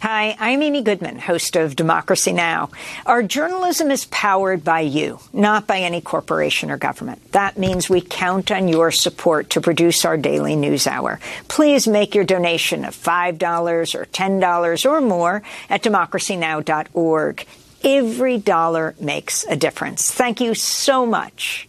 Hi, 0.00 0.36
I'm 0.38 0.62
Amy 0.62 0.82
Goodman, 0.82 1.18
host 1.18 1.56
of 1.56 1.74
Democracy 1.74 2.32
Now! 2.32 2.70
Our 3.04 3.24
journalism 3.24 3.90
is 3.90 4.04
powered 4.04 4.62
by 4.62 4.80
you, 4.80 5.18
not 5.32 5.66
by 5.66 5.80
any 5.80 6.00
corporation 6.00 6.70
or 6.70 6.76
government. 6.76 7.32
That 7.32 7.58
means 7.58 7.90
we 7.90 8.00
count 8.00 8.52
on 8.52 8.68
your 8.68 8.92
support 8.92 9.50
to 9.50 9.60
produce 9.60 10.04
our 10.04 10.16
daily 10.16 10.54
news 10.54 10.86
hour. 10.86 11.18
Please 11.48 11.88
make 11.88 12.14
your 12.14 12.22
donation 12.22 12.84
of 12.84 12.94
$5 12.94 13.94
or 13.96 14.04
$10 14.04 14.88
or 14.88 15.00
more 15.00 15.42
at 15.68 15.82
democracynow.org. 15.82 17.46
Every 17.82 18.38
dollar 18.38 18.94
makes 19.00 19.44
a 19.46 19.56
difference. 19.56 20.12
Thank 20.12 20.40
you 20.40 20.54
so 20.54 21.06
much. 21.06 21.67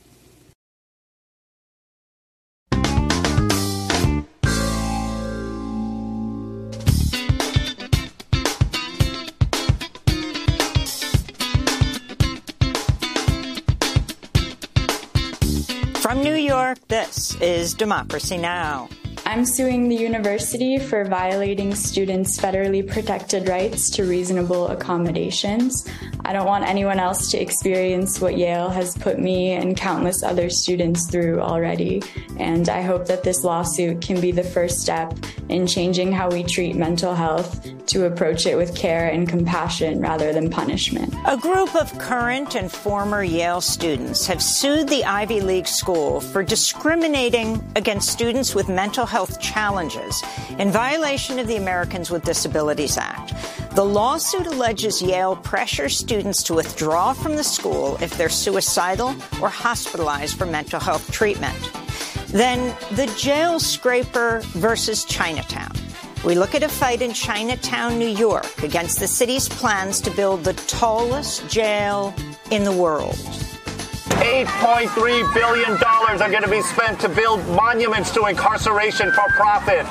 New 16.23 16.35
York, 16.35 16.79
this 16.89 17.39
is 17.39 17.73
Democracy 17.73 18.37
Now! 18.37 18.89
I'm 19.25 19.45
suing 19.45 19.89
the 19.89 19.95
university 19.95 20.79
for 20.79 21.05
violating 21.05 21.75
students' 21.75 22.39
federally 22.39 22.87
protected 22.87 23.47
rights 23.47 23.89
to 23.91 24.05
reasonable 24.05 24.67
accommodations. 24.69 25.87
I 26.25 26.33
don't 26.33 26.45
want 26.45 26.67
anyone 26.67 26.99
else 26.99 27.29
to 27.31 27.41
experience 27.41 28.19
what 28.19 28.37
Yale 28.37 28.69
has 28.69 28.97
put 28.97 29.19
me 29.19 29.51
and 29.51 29.77
countless 29.77 30.23
other 30.23 30.49
students 30.49 31.09
through 31.09 31.41
already, 31.41 32.01
and 32.37 32.69
I 32.69 32.81
hope 32.81 33.05
that 33.07 33.23
this 33.23 33.43
lawsuit 33.43 34.01
can 34.01 34.19
be 34.19 34.31
the 34.31 34.43
first 34.43 34.79
step 34.79 35.13
in 35.49 35.65
changing 35.65 36.11
how 36.11 36.29
we 36.29 36.43
treat 36.43 36.75
mental 36.75 37.15
health 37.15 37.67
to 37.87 38.05
approach 38.05 38.45
it 38.45 38.55
with 38.55 38.75
care 38.75 39.09
and 39.09 39.27
compassion 39.27 39.99
rather 39.99 40.31
than 40.31 40.49
punishment. 40.49 41.13
A 41.25 41.37
group 41.37 41.75
of 41.75 41.97
current 41.97 42.55
and 42.55 42.71
former 42.71 43.23
Yale 43.23 43.61
students 43.61 44.27
have 44.27 44.43
sued 44.43 44.87
the 44.87 45.03
Ivy 45.03 45.41
League 45.41 45.67
school 45.67 46.21
for 46.21 46.43
discriminating 46.43 47.63
against 47.75 48.09
students 48.09 48.53
with 48.53 48.69
mental 48.69 49.07
health 49.09 49.41
challenges 49.41 50.23
in 50.59 50.71
violation 50.71 51.39
of 51.39 51.47
the 51.47 51.57
Americans 51.57 52.11
with 52.11 52.23
Disabilities 52.23 52.97
Act. 52.97 53.33
The 53.75 53.83
lawsuit 53.83 54.45
alleges 54.47 55.01
Yale 55.01 55.35
pressures 55.35 55.97
students 55.97 56.43
to 56.43 56.53
withdraw 56.53 57.13
from 57.13 57.35
the 57.35 57.43
school 57.43 57.97
if 58.01 58.15
they're 58.17 58.29
suicidal 58.29 59.15
or 59.41 59.49
hospitalized 59.49 60.37
for 60.37 60.45
mental 60.45 60.79
health 60.79 61.11
treatment. 61.11 61.57
Then 62.27 62.75
the 62.91 63.07
jail 63.17 63.59
scraper 63.59 64.41
versus 64.53 65.03
Chinatown. 65.05 65.71
We 66.25 66.35
look 66.35 66.53
at 66.53 66.63
a 66.63 66.69
fight 66.69 67.01
in 67.01 67.13
Chinatown, 67.13 67.97
New 67.97 68.07
York, 68.07 68.61
against 68.61 68.99
the 68.99 69.07
city's 69.07 69.49
plans 69.49 70.01
to 70.01 70.11
build 70.11 70.43
the 70.43 70.53
tallest 70.53 71.47
jail 71.49 72.13
in 72.51 72.65
the 72.65 72.71
world. 72.71 73.17
$8.3 74.19 75.33
billion 75.33 75.81
are 75.81 76.29
going 76.29 76.43
to 76.43 76.49
be 76.49 76.61
spent 76.61 76.99
to 76.99 77.07
build 77.07 77.39
monuments 77.47 78.11
to 78.11 78.25
incarceration 78.25 79.11
for 79.13 79.23
profit. 79.29 79.85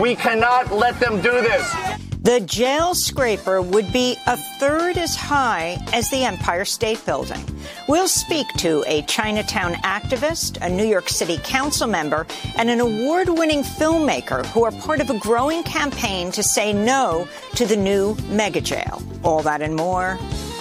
We 0.00 0.14
cannot 0.14 0.70
let 0.70 1.00
them 1.00 1.20
do 1.20 1.32
this. 1.32 1.74
The 2.22 2.38
jail 2.38 2.94
scraper 2.94 3.60
would 3.60 3.92
be 3.92 4.16
a 4.28 4.36
third 4.36 4.96
as 4.96 5.16
high 5.16 5.76
as 5.92 6.08
the 6.08 6.22
Empire 6.22 6.64
State 6.64 7.04
Building. 7.04 7.44
We'll 7.88 8.06
speak 8.06 8.46
to 8.58 8.84
a 8.86 9.02
Chinatown 9.02 9.74
activist, 9.82 10.64
a 10.64 10.68
New 10.68 10.86
York 10.86 11.08
City 11.08 11.38
council 11.42 11.88
member, 11.88 12.28
and 12.56 12.70
an 12.70 12.78
award 12.78 13.28
winning 13.28 13.64
filmmaker 13.64 14.46
who 14.46 14.62
are 14.62 14.70
part 14.70 15.00
of 15.00 15.10
a 15.10 15.18
growing 15.18 15.64
campaign 15.64 16.30
to 16.30 16.44
say 16.44 16.72
no 16.72 17.26
to 17.56 17.66
the 17.66 17.76
new 17.76 18.14
mega 18.28 18.60
jail. 18.60 19.02
All 19.24 19.42
that 19.42 19.62
and 19.62 19.74
more 19.74 20.16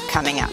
coming 0.09 0.39
up. 0.39 0.49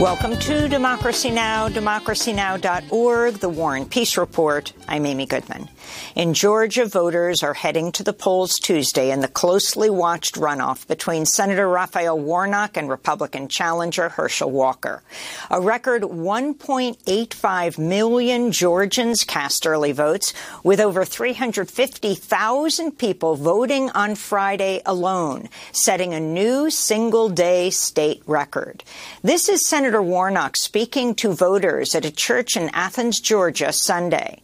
Welcome 0.00 0.38
to 0.38 0.66
Democracy 0.66 1.30
Now!, 1.30 1.68
democracynow.org, 1.68 3.34
the 3.34 3.48
War 3.50 3.76
and 3.76 3.90
Peace 3.90 4.16
Report. 4.16 4.72
I'm 4.88 5.04
Amy 5.04 5.26
Goodman. 5.26 5.68
In 6.14 6.32
Georgia, 6.32 6.86
voters 6.86 7.42
are 7.42 7.52
heading 7.52 7.92
to 7.92 8.02
the 8.02 8.14
polls 8.14 8.58
Tuesday 8.58 9.10
in 9.10 9.20
the 9.20 9.28
closely 9.28 9.90
watched 9.90 10.36
runoff 10.36 10.86
between 10.86 11.26
Senator 11.26 11.68
Raphael 11.68 12.18
Warnock 12.18 12.78
and 12.78 12.88
Republican 12.88 13.48
challenger 13.48 14.08
Herschel 14.08 14.50
Walker. 14.50 15.02
A 15.50 15.60
record 15.60 16.02
1.85 16.02 17.78
million 17.78 18.52
Georgians 18.52 19.24
cast 19.24 19.66
early 19.66 19.92
votes, 19.92 20.32
with 20.64 20.80
over 20.80 21.04
350,000 21.04 22.96
people 22.96 23.36
voting 23.36 23.90
on 23.90 24.14
Friday 24.14 24.80
alone, 24.86 25.50
setting 25.72 26.14
a 26.14 26.20
new 26.20 26.70
single-day 26.70 27.68
state 27.68 28.22
record. 28.26 28.82
This 29.22 29.50
is 29.50 29.66
Senator 29.66 29.89
Warnock 29.98 30.56
speaking 30.56 31.14
to 31.16 31.32
voters 31.32 31.94
at 31.94 32.04
a 32.04 32.10
church 32.10 32.56
in 32.56 32.70
Athens, 32.74 33.18
Georgia, 33.18 33.72
Sunday. 33.72 34.42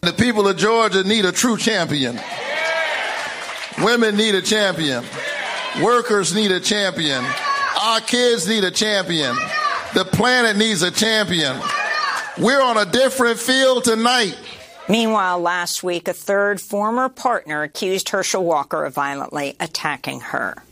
The 0.00 0.12
people 0.12 0.46
of 0.48 0.56
Georgia 0.56 1.02
need 1.02 1.24
a 1.24 1.32
true 1.32 1.56
champion. 1.56 2.18
Women 3.78 4.16
need 4.16 4.34
a 4.34 4.42
champion. 4.42 5.04
Workers 5.82 6.34
need 6.34 6.50
a 6.50 6.60
champion. 6.60 7.24
Our 7.80 8.00
kids 8.00 8.48
need 8.48 8.64
a 8.64 8.70
champion. 8.70 9.36
The 9.94 10.04
planet 10.04 10.56
needs 10.56 10.82
a 10.82 10.90
champion. 10.90 11.56
We're 12.38 12.62
on 12.62 12.76
a 12.76 12.86
different 12.86 13.38
field 13.38 13.84
tonight. 13.84 14.38
Meanwhile, 14.88 15.40
last 15.40 15.82
week, 15.82 16.08
a 16.08 16.12
third 16.12 16.60
former 16.60 17.08
partner 17.08 17.62
accused 17.62 18.08
Herschel 18.08 18.44
Walker 18.44 18.84
of 18.84 18.94
violently 18.94 19.56
attacking 19.60 20.20
her. 20.20 20.62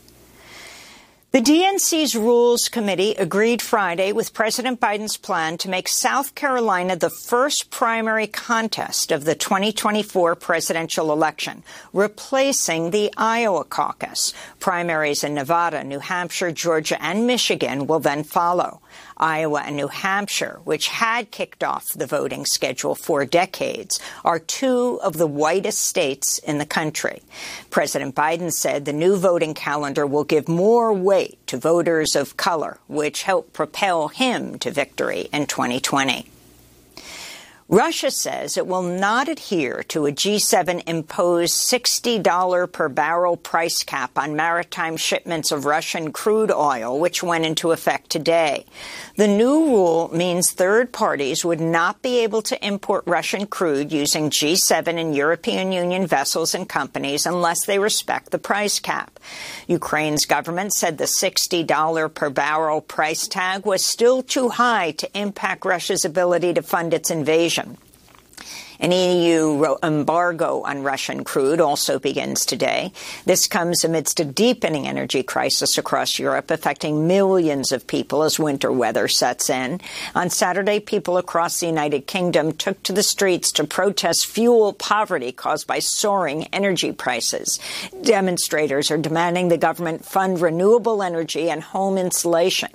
The 1.33 1.43
DNC's 1.43 2.15
Rules 2.15 2.69
Committee 2.69 3.17
agreed 3.17 3.61
Friday 3.61 4.13
with 4.13 4.33
President 4.33 4.81
Biden's 4.81 5.17
plan 5.17 5.59
to 5.59 5.69
make 5.69 5.89
South 5.89 6.37
Carolina 6.37 6.95
the 6.95 7.11
first 7.11 7.69
primary 7.71 8.29
contest 8.29 9.11
of 9.11 9.25
the 9.25 9.35
2024 9.35 10.37
presidential 10.37 11.13
election, 11.13 11.65
replacing 11.93 12.91
the 12.93 13.13
Iowa 13.17 13.65
caucus. 13.65 14.33
Primaries 14.61 15.25
in 15.25 15.35
Nevada, 15.35 15.83
New 15.83 15.99
Hampshire, 15.99 16.53
Georgia, 16.53 16.97
and 17.03 17.27
Michigan 17.27 17.89
will 17.89 18.01
then 18.01 18.23
follow. 18.23 18.81
Iowa 19.17 19.63
and 19.65 19.77
New 19.77 19.89
Hampshire, 19.89 20.61
which 20.65 20.89
had 20.89 21.31
kicked 21.31 21.65
off 21.65 21.85
the 21.95 22.07
voting 22.07 22.45
schedule 22.45 22.95
for 22.95 23.25
decades, 23.25 23.99
are 24.25 24.39
two 24.39 25.01
of 25.03 25.17
the 25.17 25.27
whitest 25.27 25.81
states 25.81 26.39
in 26.39 26.59
the 26.59 26.67
country. 26.67 27.23
President 27.71 28.15
Biden 28.15 28.53
said 28.53 28.85
the 28.85 28.93
new 28.93 29.17
voting 29.17 29.55
calendar 29.55 30.07
will 30.07 30.25
give 30.25 30.49
more 30.49 30.93
weight 30.93 31.45
to 31.47 31.57
voters 31.57 32.15
of 32.15 32.37
color, 32.37 32.79
which 32.89 33.23
helped 33.23 33.53
propel 33.53 34.09
him 34.09 34.59
to 34.59 34.71
victory 34.71 35.29
in 35.33 35.47
2020. 35.47 36.27
Russia 37.69 38.13
says 38.13 38.57
it 38.57 38.69
will 38.69 38.83
not 38.83 39.29
adhere 39.29 39.83
to 39.89 40.07
a 40.07 40.13
G7 40.13 40.89
imposed 40.89 41.53
$60 41.53 42.71
per 42.71 42.89
barrel 42.89 43.37
price 43.37 43.83
cap 43.83 44.17
on 44.17 44.37
maritime 44.37 44.97
shipments 44.97 45.51
of 45.51 45.65
Russian 45.65 46.13
crude 46.13 46.53
oil, 46.53 47.01
which 47.01 47.25
went 47.25 47.45
into 47.45 47.73
effect 47.73 48.09
today. 48.09 48.67
The 49.17 49.27
new 49.27 49.67
rule 49.67 50.09
means 50.15 50.53
third 50.53 50.93
parties 50.93 51.45
would 51.45 51.61
not 51.61 52.03
be 52.03 52.21
able 52.21 52.43
to 52.43 52.65
import 52.65 53.03
Russian 53.05 53.49
crude 53.49 53.91
using 53.91 54.31
G7 54.31 54.87
and 54.87 55.17
European 55.17 55.73
Union 55.73 56.07
vessels 56.07 56.55
and 56.55 56.69
companies 56.69 57.27
unless 57.27 57.67
they 57.67 57.81
respect 57.81 58.31
the 58.31 58.39
price 58.39 58.79
cap. 58.79 59.19
Ukraine's 59.67 60.25
government 60.25 60.73
said 60.73 60.99
the 60.99 61.05
$60 61.05 62.15
per 62.15 62.31
barrel 62.31 62.81
price 62.81 63.27
tag 63.27 63.67
was 63.67 63.85
still 63.85 64.23
too 64.23 64.51
high 64.51 64.93
to 64.93 65.19
impact 65.19 65.65
Russia's 65.65 66.05
ability 66.05 66.55
to 66.55 66.63
fund 66.63 66.95
its 66.95 67.11
invasion. 67.11 67.56
An 68.79 68.93
EU 68.93 69.77
embargo 69.83 70.63
on 70.63 70.83
Russian 70.83 71.25
crude 71.25 71.61
also 71.61 71.99
begins 71.99 72.45
today. 72.45 72.93
This 73.25 73.47
comes 73.47 73.85
amidst 73.85 74.21
a 74.21 74.25
deepening 74.25 74.87
energy 74.87 75.23
crisis 75.23 75.79
across 75.79 76.19
Europe, 76.19 76.51
affecting 76.51 77.07
millions 77.07 77.73
of 77.73 77.87
people 77.87 78.23
as 78.23 78.39
winter 78.39 78.71
weather 78.71 79.09
sets 79.09 79.49
in. 79.49 79.81
On 80.15 80.29
Saturday, 80.29 80.79
people 80.79 81.17
across 81.17 81.59
the 81.59 81.67
United 81.67 82.07
Kingdom 82.07 82.53
took 82.53 82.83
to 82.83 82.93
the 82.93 83.03
streets 83.03 83.51
to 83.53 83.65
protest 83.65 84.27
fuel 84.27 84.75
poverty 84.75 85.33
caused 85.33 85.67
by 85.67 85.79
soaring 85.79 86.45
energy 86.53 86.93
prices. 86.93 87.59
Demonstrators 88.03 88.91
are 88.91 88.99
demanding 88.99 89.49
the 89.49 89.57
government 89.57 90.05
fund 90.05 90.41
renewable 90.41 91.03
energy 91.03 91.49
and 91.49 91.63
home 91.63 91.97
insulation. 91.97 92.71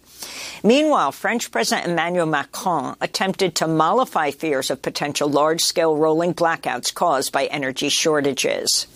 Meanwhile, 0.63 1.11
French 1.11 1.51
President 1.51 1.87
Emmanuel 1.87 2.25
Macron 2.25 2.95
attempted 3.01 3.55
to 3.55 3.67
mollify 3.67 4.31
fears 4.31 4.69
of 4.69 4.81
potential 4.81 5.29
large-scale 5.29 5.95
rolling 5.95 6.33
blackouts 6.33 6.93
caused 6.93 7.31
by 7.31 7.45
energy 7.45 7.89
shortages. 7.89 8.87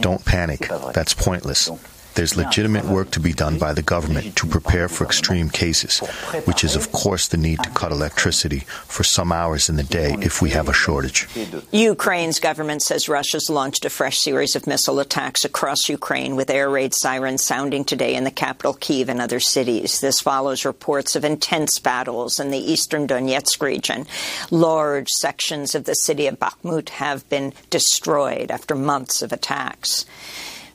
Don't 0.00 0.24
panic. 0.24 0.68
That's 0.92 1.14
pointless. 1.14 1.70
There's 2.18 2.36
legitimate 2.36 2.84
work 2.84 3.12
to 3.12 3.20
be 3.20 3.32
done 3.32 3.58
by 3.58 3.72
the 3.72 3.80
government 3.80 4.34
to 4.34 4.44
prepare 4.44 4.88
for 4.88 5.04
extreme 5.04 5.48
cases, 5.48 6.00
which 6.46 6.64
is, 6.64 6.74
of 6.74 6.90
course, 6.90 7.28
the 7.28 7.36
need 7.36 7.60
to 7.62 7.70
cut 7.70 7.92
electricity 7.92 8.64
for 8.86 9.04
some 9.04 9.30
hours 9.30 9.68
in 9.68 9.76
the 9.76 9.84
day 9.84 10.16
if 10.20 10.42
we 10.42 10.50
have 10.50 10.68
a 10.68 10.72
shortage. 10.72 11.28
Ukraine's 11.70 12.40
government 12.40 12.82
says 12.82 13.08
Russia's 13.08 13.48
launched 13.48 13.84
a 13.84 13.90
fresh 13.90 14.18
series 14.18 14.56
of 14.56 14.66
missile 14.66 14.98
attacks 14.98 15.44
across 15.44 15.88
Ukraine, 15.88 16.34
with 16.34 16.50
air 16.50 16.68
raid 16.68 16.92
sirens 16.92 17.44
sounding 17.44 17.84
today 17.84 18.16
in 18.16 18.24
the 18.24 18.32
capital, 18.32 18.74
Kiev, 18.74 19.08
and 19.08 19.20
other 19.20 19.38
cities. 19.38 20.00
This 20.00 20.18
follows 20.18 20.64
reports 20.64 21.14
of 21.14 21.24
intense 21.24 21.78
battles 21.78 22.40
in 22.40 22.50
the 22.50 22.58
eastern 22.58 23.06
Donetsk 23.06 23.62
region. 23.62 24.08
Large 24.50 25.08
sections 25.20 25.76
of 25.76 25.84
the 25.84 25.94
city 25.94 26.26
of 26.26 26.40
Bakhmut 26.40 26.88
have 26.88 27.28
been 27.28 27.52
destroyed 27.70 28.50
after 28.50 28.74
months 28.74 29.22
of 29.22 29.32
attacks. 29.32 30.04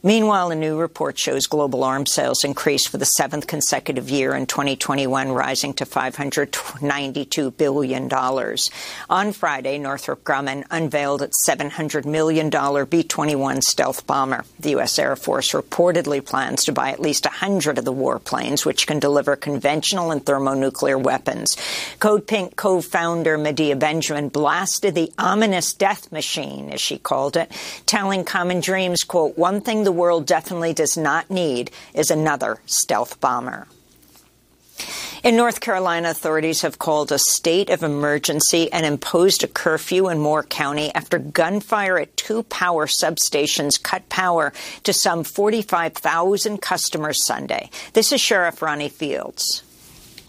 Meanwhile, 0.05 0.51
a 0.51 0.55
new 0.55 0.77
report 0.77 1.17
shows 1.17 1.47
global 1.47 1.81
arms 1.81 2.11
sales 2.11 2.44
increased 2.44 2.89
for 2.89 2.97
the 2.97 3.05
seventh 3.05 3.47
consecutive 3.47 4.09
year 4.09 4.35
in 4.35 4.47
2021, 4.47 5.31
rising 5.31 5.73
to 5.75 5.85
$592 5.85 7.55
billion. 7.55 8.11
On 9.09 9.31
Friday, 9.31 9.77
Northrop 9.77 10.25
Grumman 10.25 10.65
unveiled 10.69 11.21
its 11.21 11.47
$700 11.47 12.03
million 12.03 12.50
B-21 12.50 13.61
stealth 13.61 14.05
bomber. 14.05 14.44
The 14.59 14.71
U.S. 14.71 15.00
Air 15.00 15.15
Force 15.15 15.53
reportedly 15.53 16.25
plans 16.25 16.65
to 16.65 16.73
buy 16.73 16.89
at 16.89 17.00
least 17.00 17.23
100 17.23 17.77
of 17.77 17.85
the 17.85 17.94
warplanes, 17.94 18.65
which 18.65 18.85
can 18.85 19.00
deliver 19.00 19.38
conventional 19.38 20.11
and 20.11 20.25
thermonuclear 20.25 20.97
weapons. 20.97 21.55
Code 22.00 22.27
Pink 22.27 22.57
co-founder 22.57 23.38
Medea 23.38 23.77
Benjamin 23.77 24.27
blasted 24.27 24.95
the 24.95 25.13
ominous 25.17 25.73
death 25.73 26.11
machine, 26.11 26.71
as 26.71 26.81
she 26.81 26.97
called 26.97 27.38
it, 27.38 27.50
telling 27.85 28.25
Common 28.25 28.59
Dreams, 28.59 29.05
quote, 29.05 29.38
one 29.38 29.61
thing 29.61 29.85
the 29.85 29.93
world 29.94 30.25
definitely 30.25 30.74
does 30.74 30.98
not 30.98 31.30
need 31.30 31.72
is 31.94 32.12
another 32.12 32.60
stealth 32.66 33.19
bomber. 33.22 33.68
In 35.24 35.38
North 35.38 35.62
Carolina, 35.62 36.10
authorities 36.10 36.63
have 36.63 36.80
called 36.80 37.10
a 37.12 37.18
state 37.18 37.69
of 37.69 37.81
emergency 37.81 38.69
and 38.74 38.86
imposed 38.86 39.42
a 39.44 39.48
curfew 39.48 40.10
in 40.10 40.19
Moore 40.19 40.44
County 40.44 40.94
after 40.94 41.18
gunfire 41.18 41.98
at 41.98 42.18
two 42.18 42.44
power 42.44 42.88
substations 42.88 43.81
cut 43.81 44.10
power 44.10 44.51
to 44.84 44.92
some 44.92 45.24
45,000 45.24 46.62
customers 46.62 47.25
Sunday. 47.25 47.69
This 47.94 48.12
is 48.12 48.19
Sheriff 48.19 48.62
Ronnie 48.62 48.89
Fields. 48.89 49.63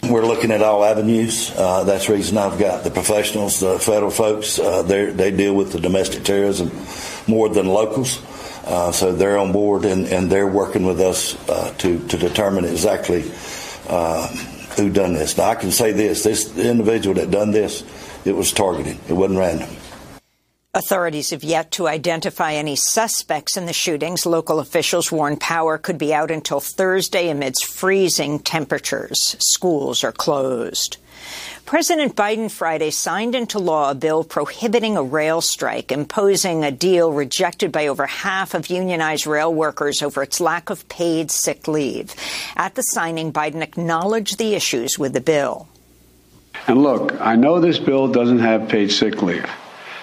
We're 0.05 0.27
looking 0.27 0.53
at 0.53 0.63
all 0.63 0.85
avenues. 0.85 1.51
Uh, 1.51 1.83
that's 1.83 2.07
the 2.07 2.13
reason 2.13 2.39
I've 2.39 2.59
got 2.59 2.85
the 2.85 2.91
professionals, 2.91 3.61
the 3.61 3.81
federal 3.81 4.13
folks. 4.13 4.61
Uh, 4.61 4.83
they 4.83 5.31
deal 5.33 5.57
with 5.57 5.73
the 5.73 5.81
domestic 5.81 6.23
terrorism 6.23 6.71
more 7.27 7.49
than 7.49 7.67
locals. 7.67 8.21
Uh, 8.65 8.91
so 8.91 9.13
they're 9.13 9.39
on 9.39 9.53
board 9.53 9.85
and, 9.85 10.07
and 10.07 10.31
they're 10.31 10.47
working 10.47 10.87
with 10.87 11.01
us 11.01 11.37
uh, 11.49 11.73
to, 11.79 11.99
to 12.09 12.17
determine 12.17 12.65
exactly 12.65 13.31
uh, 13.89 14.27
who 14.77 14.91
done 14.91 15.13
this. 15.13 15.37
Now 15.37 15.51
I 15.51 15.55
can 15.55 15.71
say 15.71 15.93
this: 15.93 16.23
this 16.23 16.57
individual 16.57 17.15
that 17.17 17.31
done 17.31 17.51
this, 17.51 17.85
it 18.25 18.35
was 18.35 18.53
targeted. 18.53 18.99
It 19.09 19.13
wasn't 19.13 19.39
random. 19.39 19.69
Authorities 20.77 21.31
have 21.31 21.45
yet 21.45 21.71
to 21.73 21.87
identify 21.87 22.55
any 22.55 22.75
suspects 22.75 23.57
in 23.57 23.67
the 23.67 23.73
shootings. 23.73 24.27
Local 24.27 24.59
officials 24.59 25.13
warn 25.13 25.37
power 25.37 25.79
could 25.79 25.99
be 25.99 26.13
out 26.13 26.33
until 26.33 26.59
Thursday 26.59 27.29
amidst 27.29 27.67
freezing 27.67 28.41
temperatures. 28.41 29.37
Schools 29.39 30.03
are 30.03 30.11
closed. 30.11 30.97
President 31.75 32.15
Biden 32.15 32.49
Friday 32.49 32.93
signed 32.93 33.35
into 33.35 33.59
law 33.59 33.91
a 33.91 33.97
bill 33.97 34.23
prohibiting 34.23 34.97
a 34.97 35.03
rail 35.03 35.41
strike, 35.41 35.91
imposing 35.91 36.63
a 36.63 36.71
deal 36.71 37.13
rejected 37.13 37.73
by 37.73 37.89
over 37.89 38.07
half 38.07 38.55
of 38.55 38.69
unionized 38.69 39.27
rail 39.27 39.53
workers 39.53 40.01
over 40.01 40.23
its 40.23 40.39
lack 40.39 40.71
of 40.71 40.89
paid 40.89 41.33
sick 41.33 41.67
leave. 41.67 42.15
At 42.55 42.77
the 42.77 42.83
signing, 42.83 43.33
Biden 43.33 43.61
acknowledged 43.61 44.39
the 44.39 44.55
issues 44.55 45.01
with 45.01 45.15
the 45.15 45.21
bill. 45.21 45.67
And 46.69 46.81
look, 46.81 47.21
I 47.21 47.35
know 47.35 47.59
this 47.59 47.81
bill 47.81 48.07
doesn't 48.07 48.39
have 48.39 48.69
paid 48.69 48.93
sick 48.93 49.21
leave 49.21 49.51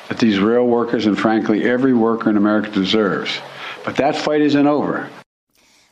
that 0.09 0.19
these 0.19 0.39
rail 0.39 0.68
workers 0.68 1.06
and 1.06 1.18
frankly 1.18 1.63
every 1.63 1.94
worker 1.94 2.29
in 2.29 2.35
America 2.35 2.69
deserves. 2.69 3.39
But 3.85 3.95
that 3.95 4.18
fight 4.18 4.41
isn't 4.41 4.68
over. 4.68 5.09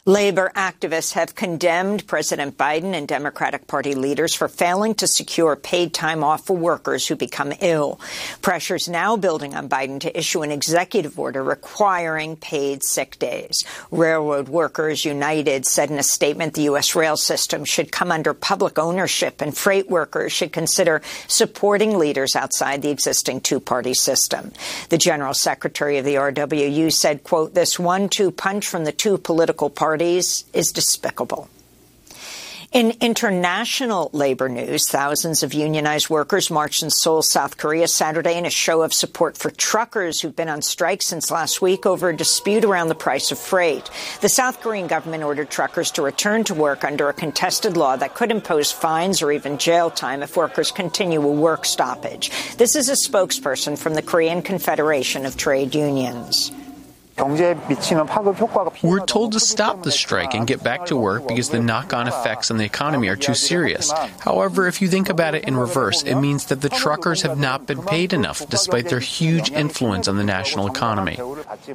Labor 0.05 0.49
activists 0.55 1.11
have 1.11 1.35
condemned 1.35 2.07
President 2.07 2.57
Biden 2.57 2.93
and 2.93 3.05
Democratic 3.05 3.67
Party 3.67 3.95
leaders 3.95 4.33
for 4.33 4.47
failing 4.47 4.95
to 4.95 5.07
secure 5.07 5.57
paid 5.57 5.93
time 5.93 6.23
off 6.23 6.45
for 6.45 6.55
workers 6.55 7.05
who 7.05 7.17
become 7.17 7.51
ill. 7.59 7.99
Pressures 8.41 8.87
now 8.87 9.17
building 9.17 9.55
on 9.55 9.67
Biden 9.67 9.99
to 9.99 10.17
issue 10.17 10.41
an 10.41 10.51
executive 10.51 11.19
order 11.19 11.43
requiring 11.43 12.37
paid 12.37 12.81
sick 12.81 13.19
days. 13.19 13.65
Railroad 13.91 14.47
Workers 14.47 15.03
United 15.03 15.65
said 15.65 15.91
in 15.91 15.99
a 15.99 16.03
statement 16.03 16.53
the 16.53 16.63
U.S. 16.63 16.95
rail 16.95 17.17
system 17.17 17.65
should 17.65 17.91
come 17.91 18.09
under 18.09 18.33
public 18.33 18.79
ownership 18.79 19.41
and 19.41 19.55
freight 19.55 19.89
workers 19.89 20.31
should 20.31 20.53
consider 20.53 21.01
supporting 21.27 21.97
leaders 21.97 22.37
outside 22.37 22.81
the 22.81 22.89
existing 22.89 23.41
two-party 23.41 23.93
system. 23.93 24.53
The 24.87 24.97
General 24.97 25.33
Secretary 25.33 25.97
of 25.97 26.05
the 26.05 26.15
RWU 26.15 26.93
said, 26.93 27.25
quote, 27.25 27.53
this 27.53 27.77
one-two 27.77 28.31
punch 28.31 28.65
from 28.65 28.85
the 28.85 28.93
two 28.93 29.17
political 29.17 29.69
parties 29.69 29.98
parties 29.99 30.45
is 30.53 30.71
despicable. 30.71 31.49
In 32.71 32.93
international 33.01 34.09
labor 34.13 34.47
news, 34.47 34.87
thousands 34.87 35.43
of 35.43 35.53
unionized 35.53 36.09
workers 36.09 36.49
marched 36.49 36.83
in 36.83 36.89
Seoul, 36.89 37.21
South 37.21 37.57
Korea 37.57 37.87
Saturday 37.87 38.37
in 38.37 38.45
a 38.45 38.49
show 38.49 38.81
of 38.83 38.93
support 38.93 39.37
for 39.37 39.49
truckers 39.49 40.21
who've 40.21 40.35
been 40.35 40.47
on 40.47 40.61
strike 40.61 41.01
since 41.01 41.31
last 41.31 41.61
week 41.61 41.85
over 41.85 42.09
a 42.09 42.15
dispute 42.15 42.63
around 42.63 42.87
the 42.87 42.95
price 42.95 43.31
of 43.31 43.39
freight. 43.39 43.89
The 44.21 44.29
South 44.29 44.61
Korean 44.61 44.87
government 44.87 45.23
ordered 45.23 45.49
truckers 45.49 45.91
to 45.91 46.01
return 46.01 46.45
to 46.45 46.53
work 46.53 46.85
under 46.85 47.09
a 47.09 47.13
contested 47.13 47.75
law 47.75 47.97
that 47.97 48.15
could 48.15 48.31
impose 48.31 48.71
fines 48.71 49.21
or 49.21 49.33
even 49.33 49.57
jail 49.57 49.89
time 49.89 50.23
if 50.23 50.37
workers 50.37 50.71
continue 50.71 51.21
a 51.21 51.31
work 51.31 51.65
stoppage. 51.65 52.31
This 52.55 52.77
is 52.77 52.87
a 52.87 53.09
spokesperson 53.09 53.77
from 53.77 53.95
the 53.95 54.03
Korean 54.03 54.43
Confederation 54.43 55.25
of 55.25 55.35
Trade 55.35 55.75
Unions. 55.75 56.51
We're 58.83 59.05
told 59.05 59.33
to 59.33 59.39
stop 59.39 59.83
the 59.83 59.91
strike 59.91 60.33
and 60.33 60.47
get 60.47 60.63
back 60.63 60.85
to 60.87 60.95
work 60.95 61.27
because 61.27 61.49
the 61.49 61.59
knock 61.59 61.93
on 61.93 62.07
effects 62.07 62.49
on 62.49 62.57
the 62.57 62.65
economy 62.65 63.07
are 63.09 63.15
too 63.15 63.33
serious. 63.33 63.91
However, 64.19 64.67
if 64.67 64.81
you 64.81 64.87
think 64.87 65.09
about 65.09 65.35
it 65.35 65.43
in 65.45 65.57
reverse, 65.57 66.03
it 66.03 66.15
means 66.15 66.45
that 66.45 66.61
the 66.61 66.69
truckers 66.69 67.21
have 67.23 67.37
not 67.37 67.67
been 67.67 67.81
paid 67.83 68.13
enough 68.13 68.47
despite 68.47 68.89
their 68.89 68.99
huge 68.99 69.51
influence 69.51 70.07
on 70.07 70.17
the 70.17 70.23
national 70.23 70.67
economy. 70.67 71.17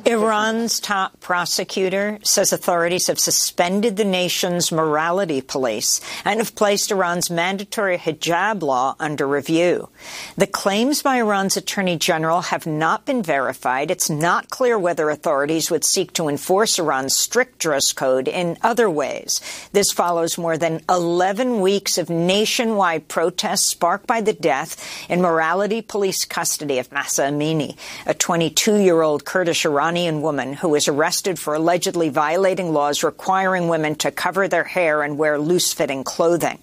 Iran's 0.06 0.80
top 0.80 1.20
prosecutor 1.20 2.18
says 2.22 2.52
authorities 2.52 3.06
have 3.08 3.18
suspended 3.18 3.96
the 3.96 4.04
nation's 4.04 4.72
morality 4.72 5.40
police 5.40 6.00
and 6.24 6.40
have 6.40 6.54
placed 6.54 6.90
Iran's 6.90 7.30
mandatory 7.30 7.98
hijab 7.98 8.62
law 8.62 8.96
under 8.98 9.26
review. 9.26 9.88
The 10.36 10.46
claims 10.46 11.02
by 11.02 11.16
Iran's 11.16 11.56
attorney 11.56 11.96
general 11.96 12.42
have 12.42 12.66
not 12.66 13.04
been 13.04 13.22
verified. 13.22 13.90
It's 13.90 14.08
not 14.08 14.48
clear 14.48 14.78
whether 14.78 15.10
authorities 15.10 15.33
authorities 15.34 15.68
would 15.68 15.82
seek 15.84 16.12
to 16.12 16.28
enforce 16.28 16.78
Iran's 16.78 17.18
strict 17.18 17.58
dress 17.58 17.92
code 17.92 18.28
in 18.28 18.56
other 18.62 18.88
ways. 18.88 19.40
This 19.72 19.90
follows 19.90 20.38
more 20.38 20.56
than 20.56 20.80
11 20.88 21.60
weeks 21.60 21.98
of 21.98 22.08
nationwide 22.08 23.08
protests 23.08 23.66
sparked 23.66 24.06
by 24.06 24.20
the 24.20 24.32
death 24.32 24.80
in 25.10 25.20
morality 25.20 25.82
police 25.82 26.24
custody 26.24 26.78
of 26.78 26.92
Mahsa 26.92 27.22
Amini, 27.22 27.76
a 28.06 28.14
22-year-old 28.14 29.24
Kurdish 29.24 29.66
Iranian 29.66 30.22
woman 30.22 30.52
who 30.52 30.68
was 30.68 30.86
arrested 30.86 31.36
for 31.36 31.54
allegedly 31.54 32.10
violating 32.10 32.72
laws 32.72 33.02
requiring 33.02 33.66
women 33.66 33.96
to 33.96 34.12
cover 34.12 34.46
their 34.46 34.62
hair 34.62 35.02
and 35.02 35.18
wear 35.18 35.36
loose-fitting 35.36 36.04
clothing. 36.04 36.60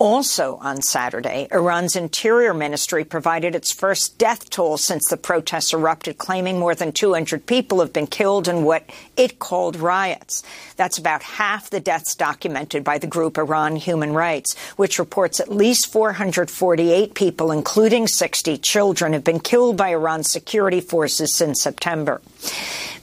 Also 0.00 0.56
on 0.62 0.80
Saturday, 0.80 1.46
Iran's 1.52 1.94
Interior 1.94 2.54
Ministry 2.54 3.04
provided 3.04 3.54
its 3.54 3.70
first 3.70 4.16
death 4.16 4.48
toll 4.48 4.78
since 4.78 5.06
the 5.06 5.18
protests 5.18 5.74
erupted, 5.74 6.16
claiming 6.16 6.58
more 6.58 6.74
than 6.74 6.90
200 6.90 7.44
people 7.44 7.80
have 7.80 7.92
been 7.92 8.06
killed 8.06 8.48
in 8.48 8.64
what 8.64 8.88
it 9.18 9.38
called 9.38 9.76
riots. 9.76 10.42
That's 10.76 10.96
about 10.96 11.22
half 11.22 11.68
the 11.68 11.80
deaths 11.80 12.14
documented 12.14 12.82
by 12.82 12.96
the 12.96 13.06
group 13.06 13.36
Iran 13.36 13.76
Human 13.76 14.14
Rights, 14.14 14.56
which 14.76 14.98
reports 14.98 15.38
at 15.38 15.52
least 15.52 15.92
448 15.92 17.12
people, 17.12 17.52
including 17.52 18.08
60 18.08 18.56
children, 18.56 19.12
have 19.12 19.22
been 19.22 19.38
killed 19.38 19.76
by 19.76 19.90
Iran's 19.90 20.30
security 20.30 20.80
forces 20.80 21.36
since 21.36 21.60
September. 21.60 22.22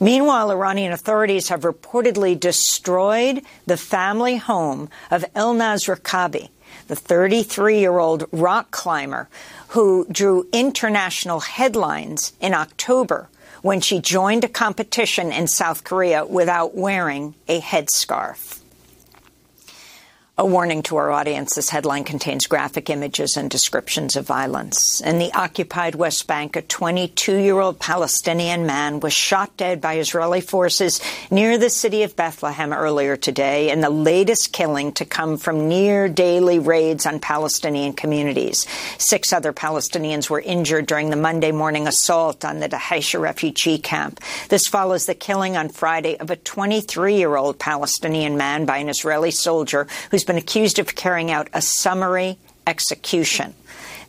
Meanwhile, 0.00 0.50
Iranian 0.50 0.92
authorities 0.92 1.48
have 1.48 1.60
reportedly 1.60 2.38
destroyed 2.38 3.42
the 3.66 3.76
family 3.76 4.36
home 4.36 4.90
of 5.12 5.24
Elnaz 5.34 5.88
Rekabi, 5.88 6.48
the 6.88 6.96
33 6.96 7.78
year 7.78 7.98
old 7.98 8.24
rock 8.32 8.70
climber 8.70 9.28
who 9.68 10.06
drew 10.10 10.48
international 10.52 11.40
headlines 11.40 12.32
in 12.40 12.54
October 12.54 13.28
when 13.62 13.80
she 13.80 14.00
joined 14.00 14.44
a 14.44 14.48
competition 14.48 15.32
in 15.32 15.46
South 15.46 15.84
Korea 15.84 16.24
without 16.24 16.74
wearing 16.74 17.34
a 17.46 17.60
headscarf. 17.60 18.57
A 20.40 20.46
warning 20.46 20.84
to 20.84 20.96
our 20.98 21.10
audience 21.10 21.56
this 21.56 21.68
headline 21.68 22.04
contains 22.04 22.46
graphic 22.46 22.90
images 22.90 23.36
and 23.36 23.50
descriptions 23.50 24.14
of 24.14 24.24
violence. 24.24 25.00
In 25.00 25.18
the 25.18 25.32
occupied 25.32 25.96
West 25.96 26.28
Bank, 26.28 26.54
a 26.54 26.62
22 26.62 27.38
year 27.38 27.58
old 27.58 27.80
Palestinian 27.80 28.64
man 28.64 29.00
was 29.00 29.12
shot 29.12 29.56
dead 29.56 29.80
by 29.80 29.98
Israeli 29.98 30.40
forces 30.40 31.00
near 31.32 31.58
the 31.58 31.68
city 31.68 32.04
of 32.04 32.14
Bethlehem 32.14 32.72
earlier 32.72 33.16
today, 33.16 33.72
in 33.72 33.80
the 33.80 33.90
latest 33.90 34.52
killing 34.52 34.92
to 34.92 35.04
come 35.04 35.38
from 35.38 35.68
near 35.68 36.08
daily 36.08 36.60
raids 36.60 37.04
on 37.04 37.18
Palestinian 37.18 37.92
communities. 37.92 38.64
Six 38.96 39.32
other 39.32 39.52
Palestinians 39.52 40.30
were 40.30 40.40
injured 40.40 40.86
during 40.86 41.10
the 41.10 41.16
Monday 41.16 41.50
morning 41.50 41.88
assault 41.88 42.44
on 42.44 42.60
the 42.60 42.68
Dheisheh 42.68 43.20
refugee 43.20 43.78
camp. 43.78 44.20
This 44.50 44.68
follows 44.68 45.06
the 45.06 45.16
killing 45.16 45.56
on 45.56 45.68
Friday 45.68 46.16
of 46.16 46.30
a 46.30 46.36
23 46.36 47.16
year 47.16 47.34
old 47.34 47.58
Palestinian 47.58 48.36
man 48.36 48.66
by 48.66 48.76
an 48.76 48.88
Israeli 48.88 49.32
soldier 49.32 49.88
who's 50.12 50.27
been 50.28 50.36
accused 50.36 50.78
of 50.78 50.94
carrying 50.94 51.32
out 51.32 51.48
a 51.52 51.60
summary 51.60 52.38
execution. 52.66 53.54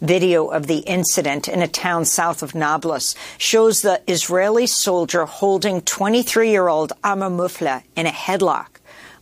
Video 0.01 0.47
of 0.47 0.67
the 0.67 0.79
incident 0.79 1.47
in 1.47 1.61
a 1.61 1.67
town 1.67 2.05
south 2.05 2.43
of 2.43 2.53
Nablus 2.53 3.15
shows 3.37 3.81
the 3.81 4.01
Israeli 4.05 4.67
soldier 4.67 5.25
holding 5.25 5.81
23 5.81 6.51
year 6.51 6.67
old 6.67 6.93
Amr 7.03 7.29
Mufleh 7.29 7.83
in 7.95 8.05
a 8.05 8.11
headlock. 8.11 8.67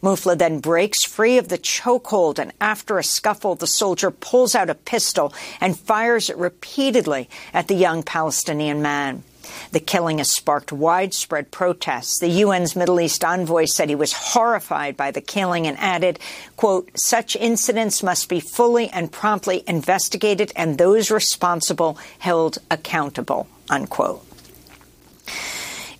Mufleh 0.01 0.37
then 0.37 0.59
breaks 0.59 1.03
free 1.03 1.37
of 1.37 1.49
the 1.49 1.57
chokehold, 1.57 2.39
and 2.39 2.51
after 2.59 2.97
a 2.97 3.03
scuffle, 3.03 3.55
the 3.55 3.67
soldier 3.67 4.11
pulls 4.11 4.55
out 4.55 4.69
a 4.69 4.75
pistol 4.75 5.33
and 5.61 5.79
fires 5.79 6.29
it 6.29 6.37
repeatedly 6.37 7.29
at 7.53 7.67
the 7.67 7.75
young 7.75 8.03
Palestinian 8.03 8.81
man. 8.81 9.23
The 9.71 9.79
killing 9.79 10.19
has 10.19 10.31
sparked 10.31 10.71
widespread 10.71 11.51
protests. 11.51 12.19
The 12.19 12.43
UN's 12.43 12.75
Middle 12.75 12.99
East 12.99 13.23
envoy 13.23 13.65
said 13.65 13.89
he 13.89 13.95
was 13.95 14.13
horrified 14.13 14.97
by 14.97 15.11
the 15.11 15.21
killing 15.21 15.67
and 15.67 15.77
added, 15.79 16.19
quote, 16.55 16.89
such 16.97 17.35
incidents 17.35 18.03
must 18.03 18.29
be 18.29 18.39
fully 18.39 18.89
and 18.89 19.11
promptly 19.11 19.63
investigated 19.67 20.51
and 20.55 20.77
those 20.77 21.11
responsible 21.11 21.97
held 22.19 22.57
accountable, 22.69 23.47
unquote. 23.69 24.23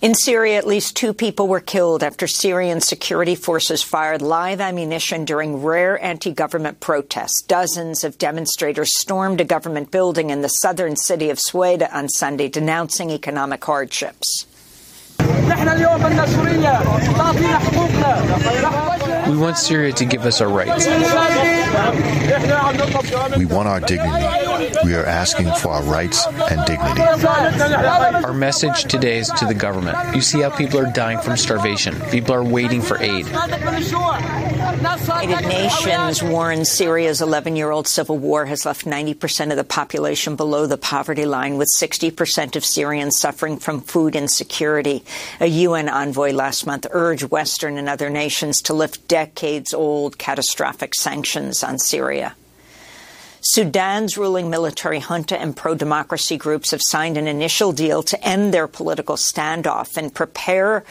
In 0.00 0.14
Syria, 0.14 0.58
at 0.58 0.66
least 0.66 0.94
two 0.94 1.12
people 1.12 1.48
were 1.48 1.58
killed 1.58 2.04
after 2.04 2.28
Syrian 2.28 2.80
security 2.80 3.34
forces 3.34 3.82
fired 3.82 4.22
live 4.22 4.60
ammunition 4.60 5.24
during 5.24 5.64
rare 5.64 6.00
anti-government 6.00 6.78
protests. 6.78 7.42
Dozens 7.42 8.04
of 8.04 8.16
demonstrators 8.16 8.96
stormed 8.96 9.40
a 9.40 9.44
government 9.44 9.90
building 9.90 10.30
in 10.30 10.40
the 10.40 10.48
southern 10.48 10.94
city 10.94 11.30
of 11.30 11.38
Sweida 11.38 11.92
on 11.92 12.08
Sunday, 12.08 12.48
denouncing 12.48 13.10
economic 13.10 13.64
hardships. 13.64 14.46
We 19.28 19.36
want 19.36 19.58
Syria 19.58 19.92
to 19.92 20.04
give 20.04 20.24
us 20.24 20.40
our 20.40 20.48
rights. 20.48 20.86
We 23.36 23.44
want 23.46 23.68
our 23.68 23.80
dignity. 23.80 24.26
We 24.84 24.94
are 24.94 25.04
asking 25.04 25.52
for 25.54 25.72
our 25.72 25.82
rights 25.82 26.26
and 26.26 26.64
dignity. 26.66 27.02
Our 27.02 28.32
message 28.32 28.84
today 28.84 29.18
is 29.18 29.28
to 29.38 29.44
the 29.46 29.54
government. 29.54 30.14
You 30.14 30.22
see 30.22 30.40
how 30.40 30.50
people 30.50 30.78
are 30.80 30.90
dying 30.92 31.18
from 31.18 31.36
starvation. 31.36 32.00
People 32.10 32.34
are 32.34 32.44
waiting 32.44 32.80
for 32.80 32.96
aid. 33.02 33.26
United 34.78 35.48
Nations 35.48 36.22
warns 36.22 36.70
Syria's 36.70 37.20
11 37.20 37.56
year 37.56 37.72
old 37.72 37.88
civil 37.88 38.16
war 38.16 38.46
has 38.46 38.64
left 38.64 38.86
90% 38.86 39.50
of 39.50 39.56
the 39.56 39.64
population 39.64 40.36
below 40.36 40.68
the 40.68 40.78
poverty 40.78 41.26
line, 41.26 41.58
with 41.58 41.68
60% 41.76 42.54
of 42.54 42.64
Syrians 42.64 43.18
suffering 43.18 43.58
from 43.58 43.80
food 43.80 44.14
insecurity. 44.14 45.02
A 45.40 45.46
UN 45.46 45.88
envoy 45.88 46.30
last 46.30 46.64
month 46.64 46.86
urged 46.92 47.24
Western 47.24 47.76
and 47.76 47.88
other 47.88 48.08
nations 48.08 48.62
to 48.62 48.72
lift 48.72 49.08
decades 49.08 49.74
old 49.74 50.16
catastrophic 50.16 50.94
sanctions 50.94 51.64
on 51.64 51.80
Syria. 51.80 52.36
Sudan's 53.40 54.18
ruling 54.18 54.50
military 54.50 55.00
junta 55.00 55.40
and 55.40 55.56
pro 55.56 55.74
democracy 55.74 56.36
groups 56.36 56.70
have 56.72 56.82
signed 56.82 57.16
an 57.16 57.26
initial 57.26 57.72
deal 57.72 58.02
to 58.02 58.24
end 58.24 58.54
their 58.54 58.68
political 58.68 59.16
standoff 59.16 59.96
and 59.96 60.14
prepare 60.14 60.84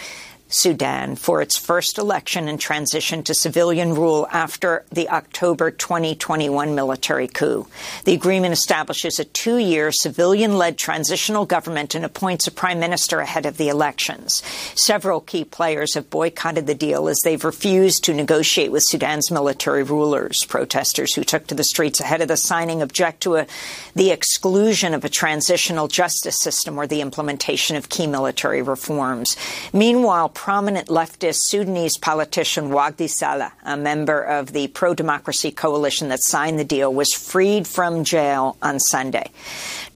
Sudan 0.50 1.16
for 1.16 1.42
its 1.42 1.58
first 1.58 1.98
election 1.98 2.48
and 2.48 2.60
transition 2.60 3.22
to 3.24 3.34
civilian 3.34 3.94
rule 3.94 4.28
after 4.32 4.86
the 4.92 5.10
October 5.10 5.72
2021 5.72 6.74
military 6.74 7.28
coup. 7.28 7.68
The 8.06 8.14
agreement 8.14 8.54
establishes 8.54 9.20
a 9.20 9.26
two 9.26 9.58
year 9.58 9.92
civilian 9.92 10.58
led 10.58 10.78
transitional 10.78 11.46
government 11.46 11.96
and 11.96 12.06
appoints 12.06 12.48
a 12.48 12.52
prime 12.52 12.80
minister 12.80 13.20
ahead 13.20 13.46
of 13.46 13.58
the 13.58 13.68
elections. 13.68 14.42
Several 14.76 15.20
key 15.20 15.44
players 15.44 15.96
have 15.96 16.10
boycotted 16.10 16.66
the 16.66 16.76
deal 16.76 17.10
as 17.10 17.20
they've 17.24 17.44
refused 17.44 18.06
to 18.06 18.14
negotiate 18.14 18.72
with 18.72 18.84
Sudan's 18.84 19.30
military 19.30 19.84
rulers. 19.84 20.46
Protesters 20.46 21.14
who 21.14 21.24
took 21.24 21.48
to 21.48 21.56
the 21.56 21.64
streets 21.64 22.00
ahead 22.00 22.22
of 22.22 22.30
the 22.30 22.38
signing 22.38 22.82
object 22.82 23.22
to 23.22 23.36
a, 23.36 23.48
the 23.96 24.12
exclusion 24.12 24.94
of 24.94 25.04
a 25.04 25.10
transitional 25.10 25.88
justice 25.88 26.40
system 26.40 26.78
or 26.78 26.88
the 26.88 27.02
implementation 27.02 27.76
of 27.76 27.90
key 27.90 28.08
military 28.08 28.62
reforms. 28.62 29.36
Meanwhile, 29.74 30.30
prominent 30.38 30.88
leftist 30.88 31.48
Sudanese 31.48 31.98
politician 31.98 32.70
Wagdi 32.70 33.10
Salah, 33.10 33.52
a 33.64 33.76
member 33.76 34.22
of 34.22 34.54
the 34.54 34.68
pro 34.68 34.94
democracy 34.94 35.50
coalition 35.50 36.10
that 36.10 36.22
signed 36.22 36.60
the 36.60 36.64
deal, 36.64 36.94
was 36.94 37.12
freed 37.12 37.68
from 37.68 38.04
jail 38.04 38.56
on 38.62 38.80
Sunday. 38.80 39.32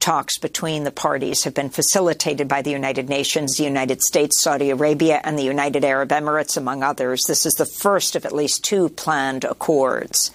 Talks 0.00 0.38
between 0.38 0.82
the 0.82 0.90
parties 0.90 1.44
have 1.44 1.54
been 1.54 1.70
facilitated 1.70 2.48
by 2.48 2.60
the 2.60 2.72
United 2.72 3.08
Nations, 3.08 3.56
the 3.56 3.62
United 3.62 4.02
States, 4.02 4.42
Saudi 4.42 4.70
Arabia, 4.70 5.20
and 5.22 5.38
the 5.38 5.44
United 5.44 5.84
Arab 5.84 6.08
Emirates, 6.08 6.56
among 6.56 6.82
others. 6.82 7.22
This 7.22 7.46
is 7.46 7.52
the 7.52 7.64
first 7.64 8.16
of 8.16 8.26
at 8.26 8.34
least 8.34 8.64
two 8.64 8.88
planned 8.88 9.44
accords. 9.44 10.32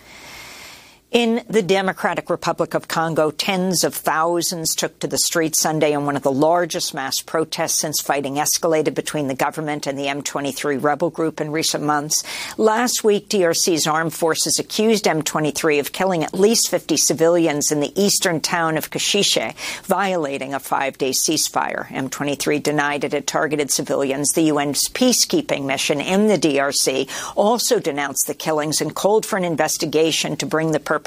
In 1.10 1.46
the 1.50 1.62
Democratic 1.62 2.30
Republic 2.30 2.74
of 2.74 2.90
Congo, 2.90 3.32
tens 3.32 3.86
of 3.86 3.96
thousands 3.96 4.76
took 4.76 5.00
to 5.00 5.08
the 5.08 5.18
streets 5.18 5.62
Sunday 5.62 5.94
in 5.94 6.06
one 6.06 6.18
of 6.18 6.22
the 6.22 6.32
largest 6.34 6.94
mass 6.94 7.22
protests 7.22 7.80
since 7.80 8.02
fighting 8.02 8.36
escalated 8.36 8.94
between 8.94 9.30
the 9.30 9.34
government 9.34 9.88
and 9.88 9.98
the 9.98 10.08
M23 10.08 10.84
rebel 10.84 11.10
group 11.10 11.40
in 11.40 11.50
recent 11.50 11.82
months. 11.82 12.26
Last 12.58 13.06
week, 13.06 13.30
DRC's 13.30 13.88
armed 13.88 14.14
forces 14.14 14.60
accused 14.60 15.06
M23 15.06 15.80
of 15.80 15.94
killing 15.94 16.26
at 16.26 16.34
least 16.34 16.68
50 16.68 16.98
civilians 16.98 17.72
in 17.72 17.80
the 17.80 17.94
eastern 17.96 18.42
town 18.42 18.78
of 18.78 18.92
Kishishe, 18.92 19.56
violating 19.84 20.54
a 20.54 20.60
five-day 20.60 21.12
ceasefire. 21.12 21.88
M23 21.88 22.62
denied 22.62 23.06
it 23.06 23.14
had 23.14 23.28
targeted 23.28 23.72
civilians. 23.72 24.34
The 24.34 24.52
UN's 24.52 24.90
peacekeeping 24.90 25.64
mission 25.64 26.02
in 26.02 26.28
the 26.28 26.38
DRC 26.38 27.10
also 27.38 27.80
denounced 27.80 28.28
the 28.28 28.34
killings 28.34 28.82
and 28.82 28.94
called 28.94 29.26
for 29.26 29.38
an 29.38 29.46
investigation 29.46 30.36
to 30.36 30.46
bring 30.46 30.74
the 30.74 30.82
perpetrators 30.82 31.07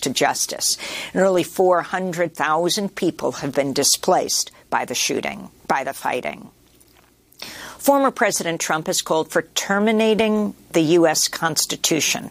to 0.00 0.10
justice. 0.10 0.78
Nearly 1.14 1.42
400,000 1.42 2.94
people 2.94 3.32
have 3.32 3.54
been 3.54 3.72
displaced 3.72 4.50
by 4.70 4.84
the 4.84 4.94
shooting, 4.94 5.50
by 5.66 5.84
the 5.84 5.92
fighting. 5.92 6.50
Former 7.78 8.10
President 8.10 8.60
Trump 8.60 8.86
has 8.86 9.02
called 9.02 9.30
for 9.30 9.42
terminating 9.42 10.54
the 10.72 10.82
U.S. 10.82 11.28
Constitution 11.28 12.30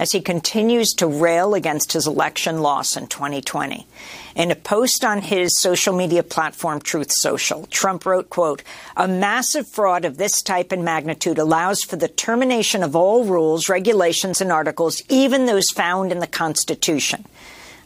as 0.00 0.12
he 0.12 0.20
continues 0.22 0.94
to 0.94 1.06
rail 1.06 1.52
against 1.52 1.92
his 1.92 2.06
election 2.06 2.62
loss 2.62 2.96
in 2.96 3.06
2020. 3.06 3.86
In 4.34 4.50
a 4.50 4.56
post 4.56 5.04
on 5.04 5.20
his 5.20 5.58
social 5.58 5.94
media 5.94 6.22
platform 6.22 6.80
Truth 6.80 7.12
Social, 7.12 7.66
Trump 7.66 8.06
wrote, 8.06 8.30
quote, 8.30 8.62
"A 8.96 9.06
massive 9.06 9.68
fraud 9.68 10.06
of 10.06 10.16
this 10.16 10.40
type 10.40 10.72
and 10.72 10.82
magnitude 10.82 11.38
allows 11.38 11.82
for 11.82 11.96
the 11.96 12.08
termination 12.08 12.82
of 12.82 12.96
all 12.96 13.24
rules, 13.24 13.68
regulations 13.68 14.40
and 14.40 14.50
articles, 14.50 15.02
even 15.10 15.44
those 15.44 15.68
found 15.76 16.12
in 16.12 16.20
the 16.20 16.26
Constitution." 16.26 17.26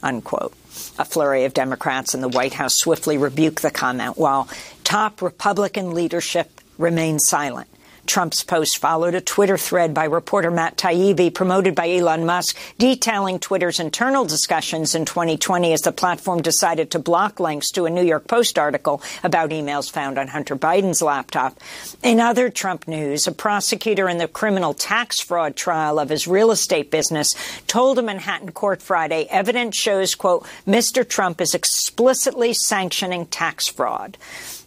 Unquote. 0.00 0.54
A 0.96 1.04
flurry 1.04 1.44
of 1.44 1.52
Democrats 1.52 2.14
in 2.14 2.20
the 2.20 2.28
White 2.28 2.54
House 2.54 2.76
swiftly 2.76 3.18
rebuked 3.18 3.62
the 3.62 3.72
comment 3.72 4.16
while 4.16 4.46
top 4.84 5.20
Republican 5.20 5.94
leadership 5.94 6.60
remained 6.78 7.22
silent. 7.22 7.66
Trump's 8.06 8.44
post 8.44 8.78
followed 8.78 9.14
a 9.14 9.20
Twitter 9.20 9.56
thread 9.56 9.94
by 9.94 10.04
reporter 10.04 10.50
Matt 10.50 10.76
Taibbi, 10.76 11.32
promoted 11.32 11.74
by 11.74 11.90
Elon 11.90 12.26
Musk, 12.26 12.56
detailing 12.78 13.38
Twitter's 13.38 13.80
internal 13.80 14.24
discussions 14.24 14.94
in 14.94 15.04
2020 15.04 15.72
as 15.72 15.82
the 15.82 15.92
platform 15.92 16.42
decided 16.42 16.90
to 16.90 16.98
block 16.98 17.40
links 17.40 17.70
to 17.70 17.86
a 17.86 17.90
New 17.90 18.04
York 18.04 18.28
Post 18.28 18.58
article 18.58 19.02
about 19.22 19.50
emails 19.50 19.90
found 19.90 20.18
on 20.18 20.28
Hunter 20.28 20.56
Biden's 20.56 21.02
laptop. 21.02 21.58
In 22.02 22.20
other 22.20 22.50
Trump 22.50 22.86
news, 22.86 23.26
a 23.26 23.32
prosecutor 23.32 24.08
in 24.08 24.18
the 24.18 24.28
criminal 24.28 24.74
tax 24.74 25.20
fraud 25.20 25.56
trial 25.56 25.98
of 25.98 26.10
his 26.10 26.26
real 26.26 26.50
estate 26.50 26.90
business 26.90 27.34
told 27.66 27.98
a 27.98 28.02
Manhattan 28.02 28.52
court 28.52 28.82
Friday 28.82 29.26
evidence 29.30 29.76
shows, 29.76 30.14
quote, 30.14 30.46
Mr. 30.66 31.08
Trump 31.08 31.40
is 31.40 31.54
explicitly 31.54 32.52
sanctioning 32.52 33.26
tax 33.26 33.66
fraud. 33.66 34.16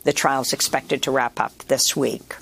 The 0.03 0.13
trial 0.13 0.41
is 0.41 0.53
expected 0.53 1.03
to 1.03 1.11
wrap 1.11 1.39
up 1.39 1.57
this 1.67 1.95
week. 1.95 2.35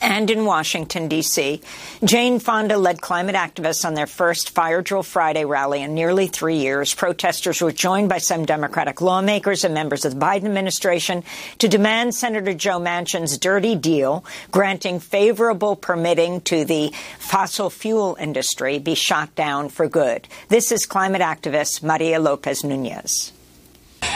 And 0.00 0.30
in 0.30 0.44
Washington, 0.44 1.08
D.C., 1.08 1.60
Jane 2.04 2.38
Fonda 2.38 2.76
led 2.76 3.00
climate 3.00 3.34
activists 3.34 3.84
on 3.84 3.94
their 3.94 4.06
first 4.06 4.50
Fire 4.50 4.82
Drill 4.82 5.02
Friday 5.02 5.44
rally 5.44 5.82
in 5.82 5.94
nearly 5.94 6.28
three 6.28 6.56
years. 6.56 6.94
Protesters 6.94 7.60
were 7.60 7.72
joined 7.72 8.08
by 8.08 8.18
some 8.18 8.44
Democratic 8.44 9.00
lawmakers 9.00 9.64
and 9.64 9.74
members 9.74 10.04
of 10.04 10.14
the 10.14 10.20
Biden 10.20 10.44
administration 10.44 11.24
to 11.58 11.68
demand 11.68 12.14
Senator 12.14 12.54
Joe 12.54 12.78
Manchin's 12.78 13.38
dirty 13.38 13.74
deal 13.74 14.24
granting 14.50 15.00
favorable 15.00 15.76
permitting 15.76 16.40
to 16.42 16.64
the 16.64 16.92
fossil 17.18 17.70
fuel 17.70 18.16
industry 18.20 18.78
be 18.78 18.94
shot 18.94 19.34
down 19.34 19.68
for 19.68 19.88
good. 19.88 20.28
This 20.48 20.72
is 20.72 20.86
climate 20.86 21.22
activist 21.22 21.82
Maria 21.82 22.20
Lopez 22.20 22.64
Nunez. 22.64 23.32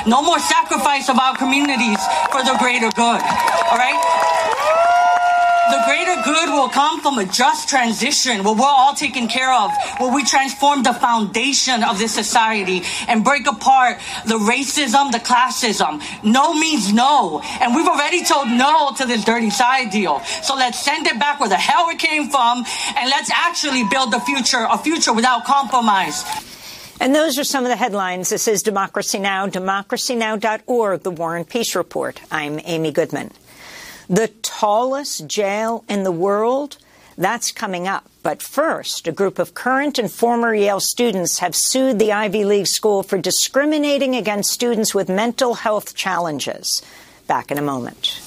No 0.07 0.23
more 0.23 0.39
sacrifice 0.39 1.09
of 1.09 1.19
our 1.19 1.37
communities 1.37 1.99
for 2.31 2.43
the 2.45 2.57
greater 2.59 2.91
good. 2.91 3.21
All 3.21 3.79
right? 3.79 4.96
The 5.69 5.83
greater 5.85 6.23
good 6.23 6.51
will 6.51 6.69
come 6.69 7.01
from 7.01 7.19
a 7.19 7.25
just 7.25 7.69
transition 7.69 8.45
where 8.45 8.55
we're 8.55 8.65
all 8.65 8.95
taken 8.95 9.27
care 9.27 9.53
of, 9.53 9.73
where 9.99 10.15
we 10.15 10.25
transform 10.25 10.85
the 10.85 10.95
foundation 10.95 11.83
of 11.83 11.99
this 11.99 12.15
society 12.15 12.83
and 13.09 13.25
break 13.25 13.49
apart 13.49 13.99
the 14.27 14.39
racism, 14.39 15.11
the 15.11 15.19
classism. 15.19 16.01
No 16.23 16.55
means 16.55 16.93
no. 16.93 17.41
And 17.61 17.75
we've 17.75 17.87
already 17.89 18.25
told 18.25 18.49
no 18.49 18.93
to 18.97 19.07
this 19.07 19.25
dirty 19.25 19.51
side 19.51 19.91
deal. 19.91 20.21
So 20.21 20.55
let's 20.55 20.79
send 20.79 21.07
it 21.09 21.19
back 21.19 21.41
where 21.41 21.49
the 21.49 21.57
hell 21.57 21.89
it 21.89 21.99
came 21.99 22.29
from 22.29 22.65
and 22.97 23.11
let's 23.11 23.31
actually 23.33 23.85
build 23.91 24.13
the 24.13 24.21
future, 24.21 24.67
a 24.71 24.79
future 24.79 25.13
without 25.13 25.45
compromise. 25.45 26.25
And 27.01 27.15
those 27.15 27.39
are 27.39 27.45
some 27.45 27.65
of 27.65 27.71
the 27.71 27.77
headlines. 27.77 28.31
This 28.31 28.49
is 28.49 28.63
Democracy 28.63 29.19
Now!, 29.19 29.49
democracynow.org, 29.49 31.03
The 31.03 31.11
War 31.11 31.37
and 31.37 31.49
Peace 31.49 31.75
Report. 31.75 32.21
I'm 32.31 32.61
Amy 32.65 32.93
Goodman. 32.93 33.33
The 34.09 34.29
tallest 34.43 35.27
jail 35.27 35.85
in 35.89 36.05
the 36.05 36.13
world? 36.13 36.79
That's 37.19 37.51
coming 37.51 37.89
up. 37.89 38.09
But 38.23 38.43
first, 38.43 39.09
a 39.09 39.13
group 39.13 39.39
of 39.39 39.55
current 39.55 39.99
and 39.99 40.11
former 40.11 40.55
Yale 40.55 40.81
students 40.81 41.39
have 41.41 41.57
sued 41.57 41.99
the 41.99 42.13
Ivy 42.13 42.45
League 42.45 42.67
school 42.67 43.03
for 43.03 43.19
discriminating 43.19 44.15
against 44.15 44.51
students 44.51 44.95
with 44.95 45.09
mental 45.09 45.55
health 45.55 45.95
challenges. 45.95 46.83
Back 47.27 47.51
in 47.51 47.59
a 47.59 47.63
moment. 47.63 48.21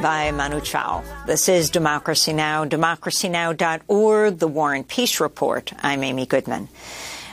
By 0.00 0.30
Manu 0.30 0.60
Chao. 0.60 1.02
This 1.26 1.48
is 1.48 1.70
Democracy 1.70 2.32
Now!, 2.32 2.64
democracynow.org, 2.64 4.38
The 4.38 4.46
War 4.46 4.74
and 4.74 4.86
Peace 4.86 5.18
Report. 5.18 5.72
I'm 5.82 6.04
Amy 6.04 6.24
Goodman. 6.24 6.68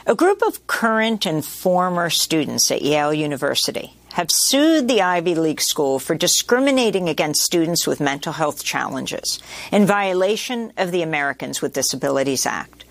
A 0.07 0.15
group 0.15 0.41
of 0.41 0.65
current 0.65 1.27
and 1.27 1.45
former 1.45 2.09
students 2.09 2.71
at 2.71 2.81
Yale 2.81 3.13
University 3.13 3.93
have 4.13 4.29
sued 4.31 4.87
the 4.87 5.03
Ivy 5.03 5.35
League 5.35 5.61
school 5.61 5.99
for 5.99 6.15
discriminating 6.15 7.07
against 7.07 7.43
students 7.43 7.85
with 7.85 8.01
mental 8.01 8.33
health 8.33 8.63
challenges 8.63 9.39
in 9.71 9.85
violation 9.85 10.73
of 10.75 10.91
the 10.91 11.03
Americans 11.03 11.61
with 11.61 11.73
Disabilities 11.73 12.47
Act. 12.47 12.82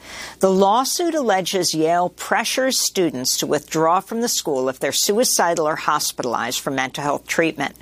The 0.42 0.50
lawsuit 0.50 1.14
alleges 1.14 1.72
Yale 1.72 2.08
pressures 2.08 2.76
students 2.76 3.36
to 3.36 3.46
withdraw 3.46 4.00
from 4.00 4.22
the 4.22 4.28
school 4.28 4.68
if 4.68 4.80
they're 4.80 4.90
suicidal 4.90 5.68
or 5.68 5.76
hospitalized 5.76 6.58
for 6.58 6.72
mental 6.72 7.04
health 7.04 7.28
treatment. 7.28 7.76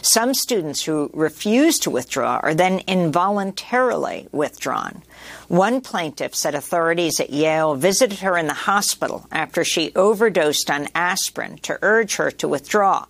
Some 0.00 0.32
students 0.32 0.82
who 0.82 1.10
refuse 1.12 1.78
to 1.80 1.90
withdraw 1.90 2.40
are 2.42 2.54
then 2.54 2.80
involuntarily 2.86 4.28
withdrawn. 4.32 5.02
One 5.48 5.82
plaintiff 5.82 6.34
said 6.34 6.54
authorities 6.54 7.20
at 7.20 7.28
Yale 7.28 7.74
visited 7.74 8.20
her 8.20 8.38
in 8.38 8.46
the 8.46 8.54
hospital 8.54 9.26
after 9.30 9.62
she 9.62 9.94
overdosed 9.94 10.70
on 10.70 10.88
aspirin 10.94 11.58
to 11.64 11.78
urge 11.82 12.16
her 12.16 12.30
to 12.30 12.48
withdraw. 12.48 13.04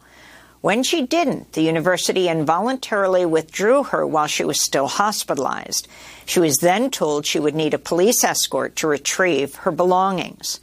When 0.67 0.83
she 0.83 1.07
didn't, 1.07 1.53
the 1.53 1.63
university 1.63 2.27
involuntarily 2.27 3.25
withdrew 3.25 3.85
her 3.85 4.05
while 4.05 4.27
she 4.27 4.43
was 4.43 4.61
still 4.61 4.89
hospitalized. 4.89 5.87
She 6.25 6.41
was 6.41 6.57
then 6.57 6.91
told 6.91 7.25
she 7.25 7.39
would 7.39 7.55
need 7.55 7.73
a 7.73 7.79
police 7.79 8.25
escort 8.25 8.75
to 8.75 8.89
retrieve 8.89 9.55
her 9.63 9.71
belongings. 9.71 10.59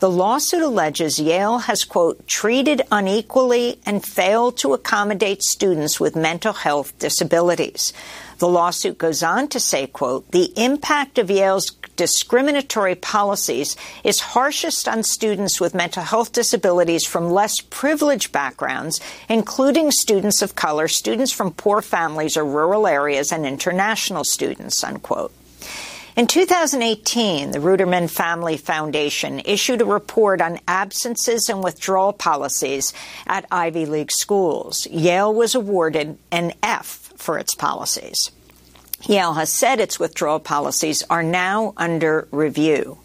The 0.00 0.10
lawsuit 0.10 0.60
alleges 0.60 1.20
Yale 1.20 1.58
has, 1.58 1.84
quote, 1.84 2.26
treated 2.26 2.82
unequally 2.90 3.78
and 3.86 4.04
failed 4.04 4.58
to 4.58 4.74
accommodate 4.74 5.44
students 5.44 6.00
with 6.00 6.16
mental 6.16 6.52
health 6.52 6.98
disabilities. 6.98 7.92
The 8.38 8.48
lawsuit 8.48 8.98
goes 8.98 9.22
on 9.22 9.48
to 9.48 9.60
say, 9.60 9.86
quote, 9.86 10.30
the 10.30 10.52
impact 10.56 11.18
of 11.18 11.30
Yale's 11.30 11.70
discriminatory 11.96 12.94
policies 12.96 13.76
is 14.02 14.20
harshest 14.20 14.88
on 14.88 15.02
students 15.02 15.60
with 15.60 15.74
mental 15.74 16.02
health 16.02 16.32
disabilities 16.32 17.06
from 17.06 17.30
less 17.30 17.60
privileged 17.60 18.32
backgrounds, 18.32 19.00
including 19.28 19.90
students 19.90 20.42
of 20.42 20.56
color, 20.56 20.88
students 20.88 21.32
from 21.32 21.52
poor 21.52 21.80
families 21.80 22.36
or 22.36 22.44
rural 22.44 22.86
areas, 22.86 23.30
and 23.32 23.46
international 23.46 24.24
students, 24.24 24.82
unquote. 24.82 25.32
In 26.16 26.28
2018, 26.28 27.50
the 27.50 27.58
Ruderman 27.58 28.08
Family 28.08 28.56
Foundation 28.56 29.42
issued 29.44 29.82
a 29.82 29.84
report 29.84 30.40
on 30.40 30.60
absences 30.68 31.48
and 31.48 31.62
withdrawal 31.62 32.12
policies 32.12 32.92
at 33.26 33.46
Ivy 33.50 33.86
League 33.86 34.12
schools. 34.12 34.86
Yale 34.86 35.34
was 35.34 35.56
awarded 35.56 36.16
an 36.30 36.52
F 36.62 37.03
for 37.24 37.38
its 37.38 37.54
policies. 37.54 38.30
Yale 39.08 39.34
has 39.34 39.50
said 39.50 39.80
its 39.80 39.98
withdrawal 39.98 40.38
policies 40.38 41.02
are 41.10 41.22
now 41.22 41.72
under 41.76 42.28
review. 42.30 42.98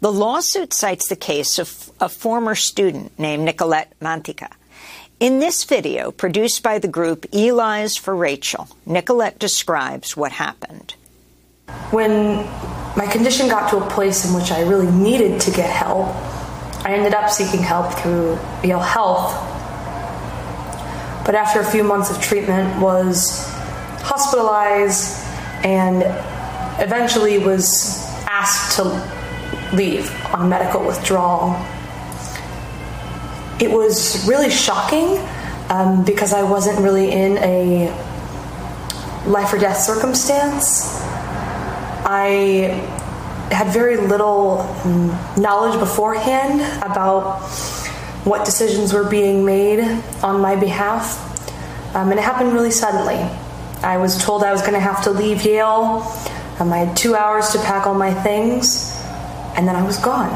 The 0.00 0.12
lawsuit 0.12 0.72
cites 0.72 1.08
the 1.08 1.16
case 1.16 1.58
of 1.58 1.90
a 2.00 2.08
former 2.08 2.54
student 2.54 3.18
named 3.18 3.44
Nicolette 3.44 3.92
Mantica. 4.00 4.50
In 5.18 5.40
this 5.40 5.64
video, 5.64 6.12
produced 6.12 6.62
by 6.62 6.78
the 6.78 6.86
group 6.86 7.26
Elis 7.32 7.96
for 7.96 8.14
Rachel, 8.14 8.68
Nicolette 8.86 9.40
describes 9.40 10.16
what 10.16 10.30
happened. 10.30 10.94
When 11.90 12.36
my 12.96 13.08
condition 13.10 13.48
got 13.48 13.70
to 13.70 13.78
a 13.78 13.90
place 13.90 14.24
in 14.24 14.34
which 14.34 14.52
I 14.52 14.60
really 14.60 14.92
needed 14.92 15.40
to 15.40 15.50
get 15.50 15.68
help, 15.68 16.06
I 16.84 16.94
ended 16.94 17.14
up 17.14 17.30
seeking 17.30 17.62
help 17.62 17.92
through 17.94 18.38
Yale 18.62 18.78
Health. 18.78 19.47
But 21.28 21.34
after 21.34 21.60
a 21.60 21.64
few 21.70 21.84
months 21.84 22.10
of 22.10 22.22
treatment, 22.22 22.80
was 22.80 23.44
hospitalized 24.00 25.22
and 25.62 26.02
eventually 26.82 27.36
was 27.36 28.02
asked 28.26 28.76
to 28.76 28.84
leave 29.76 30.10
on 30.32 30.48
medical 30.48 30.86
withdrawal. 30.86 31.50
It 33.60 33.70
was 33.70 34.26
really 34.26 34.48
shocking 34.48 35.22
um, 35.68 36.02
because 36.02 36.32
I 36.32 36.44
wasn't 36.44 36.78
really 36.78 37.12
in 37.12 37.36
a 37.36 37.90
life 39.26 39.52
or 39.52 39.58
death 39.58 39.76
circumstance. 39.76 40.98
I 42.06 42.90
had 43.52 43.70
very 43.70 43.98
little 43.98 44.64
knowledge 45.36 45.78
beforehand 45.78 46.62
about 46.82 47.42
what 48.28 48.44
decisions 48.44 48.92
were 48.92 49.08
being 49.08 49.44
made 49.44 49.80
on 50.22 50.40
my 50.40 50.54
behalf, 50.54 51.16
um, 51.96 52.10
and 52.10 52.20
it 52.20 52.22
happened 52.22 52.52
really 52.52 52.70
suddenly. 52.70 53.16
I 53.82 53.96
was 53.96 54.22
told 54.22 54.44
I 54.44 54.52
was 54.52 54.60
going 54.60 54.74
to 54.74 54.80
have 54.80 55.04
to 55.04 55.10
leave 55.10 55.42
Yale 55.44 56.04
Um, 56.58 56.72
I 56.72 56.78
had 56.78 56.96
two 56.96 57.14
hours 57.14 57.50
to 57.50 57.58
pack 57.58 57.86
all 57.86 57.94
my 57.94 58.12
things, 58.12 58.92
and 59.56 59.66
then 59.68 59.76
I 59.76 59.82
was 59.86 59.96
gone. 59.98 60.30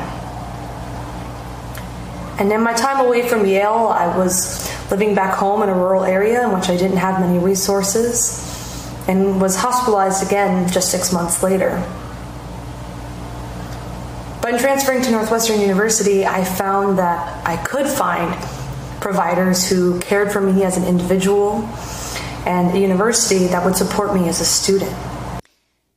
And 2.38 2.52
in 2.52 2.62
my 2.62 2.72
time 2.72 3.04
away 3.04 3.28
from 3.28 3.44
Yale, 3.44 3.88
I 3.92 4.16
was 4.16 4.70
living 4.90 5.14
back 5.14 5.34
home 5.34 5.62
in 5.62 5.68
a 5.68 5.74
rural 5.74 6.04
area 6.04 6.44
in 6.44 6.52
which 6.54 6.68
I 6.68 6.76
didn't 6.76 6.98
have 6.98 7.20
many 7.20 7.38
resources 7.38 8.38
and 9.08 9.40
was 9.40 9.56
hospitalized 9.56 10.22
again 10.24 10.68
just 10.68 10.90
six 10.90 11.12
months 11.12 11.42
later. 11.42 11.82
But 14.42 14.54
in 14.54 14.58
transferring 14.58 15.02
to 15.02 15.10
Northwestern 15.12 15.60
University, 15.60 16.26
I 16.26 16.42
found 16.42 16.98
that 16.98 17.46
I 17.46 17.56
could 17.58 17.86
find 17.86 18.34
providers 19.00 19.68
who 19.68 20.00
cared 20.00 20.32
for 20.32 20.40
me 20.40 20.64
as 20.64 20.76
an 20.76 20.84
individual 20.84 21.62
and 22.44 22.74
a 22.76 22.78
university 22.80 23.46
that 23.46 23.64
would 23.64 23.76
support 23.76 24.12
me 24.12 24.28
as 24.28 24.40
a 24.40 24.44
student. 24.44 24.92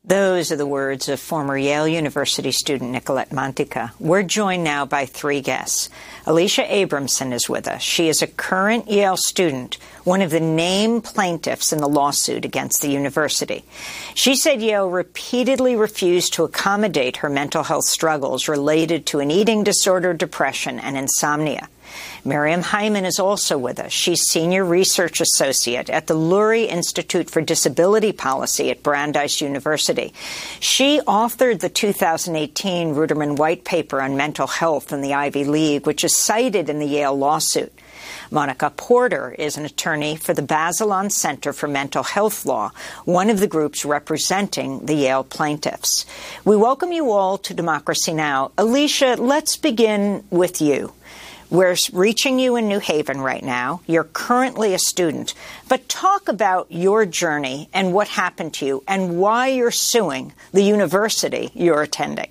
Those 0.07 0.51
are 0.51 0.55
the 0.55 0.67
words 0.67 1.09
of 1.09 1.19
former 1.19 1.57
Yale 1.57 1.87
University 1.87 2.51
student 2.51 2.91
Nicolette 2.91 3.31
Mantica. 3.31 3.91
We're 3.99 4.21
joined 4.21 4.63
now 4.63 4.85
by 4.85 5.07
three 5.07 5.41
guests. 5.41 5.89
Alicia 6.27 6.61
Abramson 6.61 7.33
is 7.33 7.49
with 7.49 7.67
us. 7.67 7.81
She 7.81 8.07
is 8.07 8.21
a 8.21 8.27
current 8.27 8.87
Yale 8.87 9.17
student, 9.17 9.79
one 10.03 10.21
of 10.21 10.29
the 10.29 10.39
named 10.39 11.05
plaintiffs 11.05 11.73
in 11.73 11.79
the 11.79 11.89
lawsuit 11.89 12.45
against 12.45 12.83
the 12.83 12.91
university. 12.91 13.65
She 14.13 14.35
said 14.35 14.61
Yale 14.61 14.91
repeatedly 14.91 15.75
refused 15.75 16.33
to 16.33 16.43
accommodate 16.43 17.17
her 17.17 17.29
mental 17.29 17.63
health 17.63 17.85
struggles 17.85 18.47
related 18.47 19.07
to 19.07 19.21
an 19.21 19.31
eating 19.31 19.63
disorder, 19.63 20.13
depression, 20.13 20.77
and 20.77 20.95
insomnia. 20.97 21.67
Miriam 22.23 22.62
Heyman 22.62 23.05
is 23.05 23.19
also 23.19 23.58
with 23.58 23.79
us. 23.79 23.91
She's 23.91 24.21
Senior 24.23 24.65
Research 24.65 25.21
Associate 25.21 25.89
at 25.89 26.08
the 26.08 26.15
Lurie 26.15 26.67
Institute 26.67 27.29
for 27.29 27.41
Disability 27.41 28.12
Policy 28.12 28.71
at 28.71 28.84
Brandeis 28.84 29.41
University. 29.41 30.13
She 30.60 30.99
authored 31.01 31.60
the 31.60 31.69
2018 31.69 32.95
Ruderman 32.95 33.38
White 33.38 33.63
Paper 33.63 34.01
on 34.01 34.17
Mental 34.17 34.47
Health 34.47 34.91
in 34.91 35.01
the 35.01 35.13
Ivy 35.13 35.45
League, 35.45 35.86
which 35.86 36.03
is 36.03 36.17
cited 36.17 36.69
in 36.69 36.79
the 36.79 36.88
Yale 36.88 37.17
lawsuit. 37.17 37.71
Monica 38.31 38.71
Porter 38.75 39.36
is 39.38 39.58
an 39.58 39.65
attorney 39.65 40.15
for 40.15 40.34
the 40.34 40.41
Bazelon 40.41 41.12
Center 41.12 41.53
for 41.53 41.67
Mental 41.67 42.03
Health 42.03 42.45
Law, 42.45 42.71
one 43.05 43.29
of 43.29 43.39
the 43.39 43.47
groups 43.47 43.86
representing 43.86 44.86
the 44.86 44.95
Yale 44.95 45.23
plaintiffs. 45.23 46.05
We 46.43 46.55
welcome 46.55 46.91
you 46.91 47.12
all 47.12 47.38
to 47.39 47.53
Democracy 47.53 48.13
Now! 48.13 48.51
Alicia, 48.58 49.15
let's 49.19 49.58
begin 49.58 50.23
with 50.29 50.62
you. 50.62 50.93
We're 51.49 51.75
reaching 51.93 52.39
you 52.39 52.55
in 52.55 52.67
New 52.67 52.79
Haven 52.79 53.21
right 53.21 53.43
now. 53.43 53.81
You're 53.86 54.05
currently 54.05 54.73
a 54.73 54.79
student. 54.79 55.36
But 55.69 55.88
talk 55.88 56.27
about 56.27 56.71
your 56.71 57.05
journey 57.05 57.69
and 57.71 57.93
what 57.93 58.08
happened 58.08 58.53
to 58.55 58.65
you 58.65 58.84
and 58.88 59.19
why 59.19 59.47
you're 59.47 59.71
suing 59.71 60.34
the 60.51 60.63
university 60.63 61.51
you're 61.53 61.84
attending. 61.84 62.29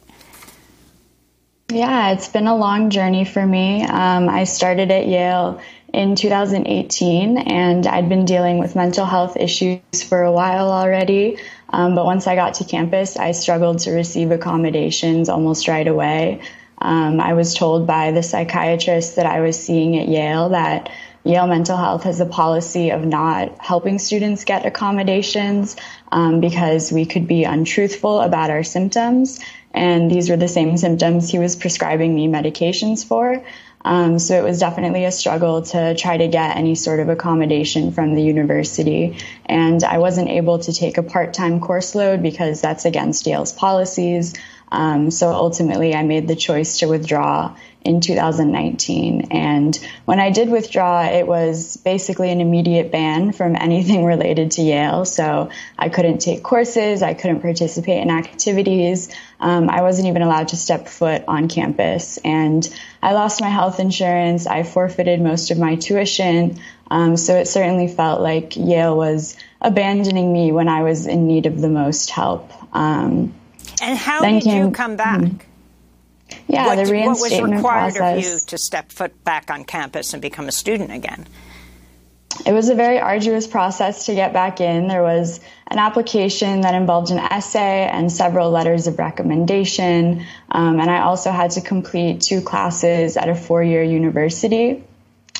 Yeah, 1.70 2.12
it's 2.12 2.28
been 2.28 2.46
a 2.46 2.56
long 2.56 2.90
journey 2.90 3.24
for 3.24 3.44
me. 3.44 3.84
Um, 3.84 4.28
I 4.28 4.44
started 4.44 4.90
at 4.90 5.06
Yale 5.06 5.60
in 5.92 6.16
2018, 6.16 7.38
and 7.38 7.86
I'd 7.86 8.08
been 8.08 8.24
dealing 8.24 8.58
with 8.58 8.74
mental 8.74 9.06
health 9.06 9.36
issues 9.36 9.80
for 10.06 10.22
a 10.22 10.32
while 10.32 10.70
already. 10.70 11.38
Um, 11.70 11.94
but 11.94 12.04
once 12.04 12.26
I 12.26 12.34
got 12.34 12.54
to 12.54 12.64
campus, 12.64 13.16
I 13.16 13.30
struggled 13.32 13.78
to 13.80 13.92
receive 13.92 14.30
accommodations 14.30 15.28
almost 15.28 15.68
right 15.68 15.86
away. 15.86 16.42
Um, 16.84 17.18
I 17.18 17.32
was 17.32 17.54
told 17.54 17.86
by 17.86 18.10
the 18.10 18.22
psychiatrist 18.22 19.16
that 19.16 19.24
I 19.24 19.40
was 19.40 19.58
seeing 19.58 19.98
at 19.98 20.06
Yale 20.06 20.50
that 20.50 20.90
Yale 21.24 21.46
Mental 21.46 21.78
Health 21.78 22.02
has 22.02 22.20
a 22.20 22.26
policy 22.26 22.90
of 22.90 23.06
not 23.06 23.56
helping 23.58 23.98
students 23.98 24.44
get 24.44 24.66
accommodations 24.66 25.76
um, 26.12 26.42
because 26.42 26.92
we 26.92 27.06
could 27.06 27.26
be 27.26 27.44
untruthful 27.44 28.20
about 28.20 28.50
our 28.50 28.62
symptoms. 28.62 29.40
And 29.72 30.10
these 30.10 30.28
were 30.28 30.36
the 30.36 30.46
same 30.46 30.76
symptoms 30.76 31.30
he 31.30 31.38
was 31.38 31.56
prescribing 31.56 32.14
me 32.14 32.28
medications 32.28 33.02
for. 33.06 33.42
Um, 33.82 34.18
so 34.18 34.38
it 34.38 34.44
was 34.44 34.60
definitely 34.60 35.06
a 35.06 35.10
struggle 35.10 35.62
to 35.62 35.94
try 35.94 36.18
to 36.18 36.28
get 36.28 36.56
any 36.56 36.74
sort 36.74 37.00
of 37.00 37.08
accommodation 37.08 37.92
from 37.92 38.14
the 38.14 38.22
university. 38.22 39.16
And 39.46 39.82
I 39.82 39.98
wasn't 39.98 40.28
able 40.28 40.58
to 40.58 40.72
take 40.72 40.98
a 40.98 41.02
part 41.02 41.32
time 41.32 41.60
course 41.60 41.94
load 41.94 42.22
because 42.22 42.60
that's 42.60 42.84
against 42.84 43.26
Yale's 43.26 43.52
policies. 43.52 44.34
Um, 44.74 45.12
so 45.12 45.32
ultimately, 45.32 45.94
I 45.94 46.02
made 46.02 46.26
the 46.26 46.34
choice 46.34 46.78
to 46.78 46.86
withdraw 46.86 47.54
in 47.82 48.00
2019. 48.00 49.28
And 49.30 49.78
when 50.04 50.18
I 50.18 50.30
did 50.30 50.48
withdraw, 50.48 51.04
it 51.04 51.28
was 51.28 51.76
basically 51.76 52.32
an 52.32 52.40
immediate 52.40 52.90
ban 52.90 53.30
from 53.30 53.54
anything 53.60 54.04
related 54.04 54.50
to 54.52 54.62
Yale. 54.62 55.04
So 55.04 55.50
I 55.78 55.90
couldn't 55.90 56.18
take 56.18 56.42
courses, 56.42 57.04
I 57.04 57.14
couldn't 57.14 57.40
participate 57.40 58.02
in 58.02 58.10
activities. 58.10 59.14
Um, 59.38 59.70
I 59.70 59.82
wasn't 59.82 60.08
even 60.08 60.22
allowed 60.22 60.48
to 60.48 60.56
step 60.56 60.88
foot 60.88 61.22
on 61.28 61.46
campus. 61.46 62.16
And 62.24 62.68
I 63.00 63.12
lost 63.12 63.40
my 63.40 63.50
health 63.50 63.78
insurance, 63.78 64.48
I 64.48 64.64
forfeited 64.64 65.20
most 65.20 65.52
of 65.52 65.58
my 65.58 65.76
tuition. 65.76 66.58
Um, 66.90 67.16
so 67.16 67.36
it 67.36 67.46
certainly 67.46 67.86
felt 67.86 68.20
like 68.20 68.56
Yale 68.56 68.96
was 68.96 69.36
abandoning 69.60 70.32
me 70.32 70.50
when 70.50 70.68
I 70.68 70.82
was 70.82 71.06
in 71.06 71.28
need 71.28 71.46
of 71.46 71.60
the 71.60 71.68
most 71.68 72.10
help. 72.10 72.50
Um, 72.74 73.34
and 73.84 73.98
how 73.98 74.20
did 74.22 74.42
came, 74.42 74.64
you 74.64 74.70
come 74.70 74.96
back? 74.96 75.20
Hmm. 75.20 75.36
Yeah, 76.48 76.66
what, 76.66 76.84
the 76.84 76.90
reinstatement 76.90 77.62
What 77.62 77.82
was 77.82 77.92
required 77.92 77.94
process. 77.94 78.26
of 78.26 78.32
you 78.32 78.38
to 78.46 78.58
step 78.58 78.92
foot 78.92 79.24
back 79.24 79.50
on 79.50 79.64
campus 79.64 80.12
and 80.12 80.22
become 80.22 80.48
a 80.48 80.52
student 80.52 80.90
again? 80.90 81.26
It 82.44 82.52
was 82.52 82.68
a 82.68 82.74
very 82.74 82.98
arduous 82.98 83.46
process 83.46 84.06
to 84.06 84.14
get 84.14 84.32
back 84.32 84.60
in. 84.60 84.88
There 84.88 85.02
was 85.02 85.40
an 85.68 85.78
application 85.78 86.62
that 86.62 86.74
involved 86.74 87.10
an 87.12 87.18
essay 87.18 87.88
and 87.88 88.10
several 88.10 88.50
letters 88.50 88.86
of 88.86 88.98
recommendation. 88.98 90.26
Um, 90.50 90.80
and 90.80 90.90
I 90.90 91.02
also 91.02 91.30
had 91.30 91.52
to 91.52 91.60
complete 91.60 92.22
two 92.22 92.40
classes 92.40 93.16
at 93.16 93.28
a 93.28 93.34
four 93.34 93.62
year 93.62 93.82
university. 93.82 94.82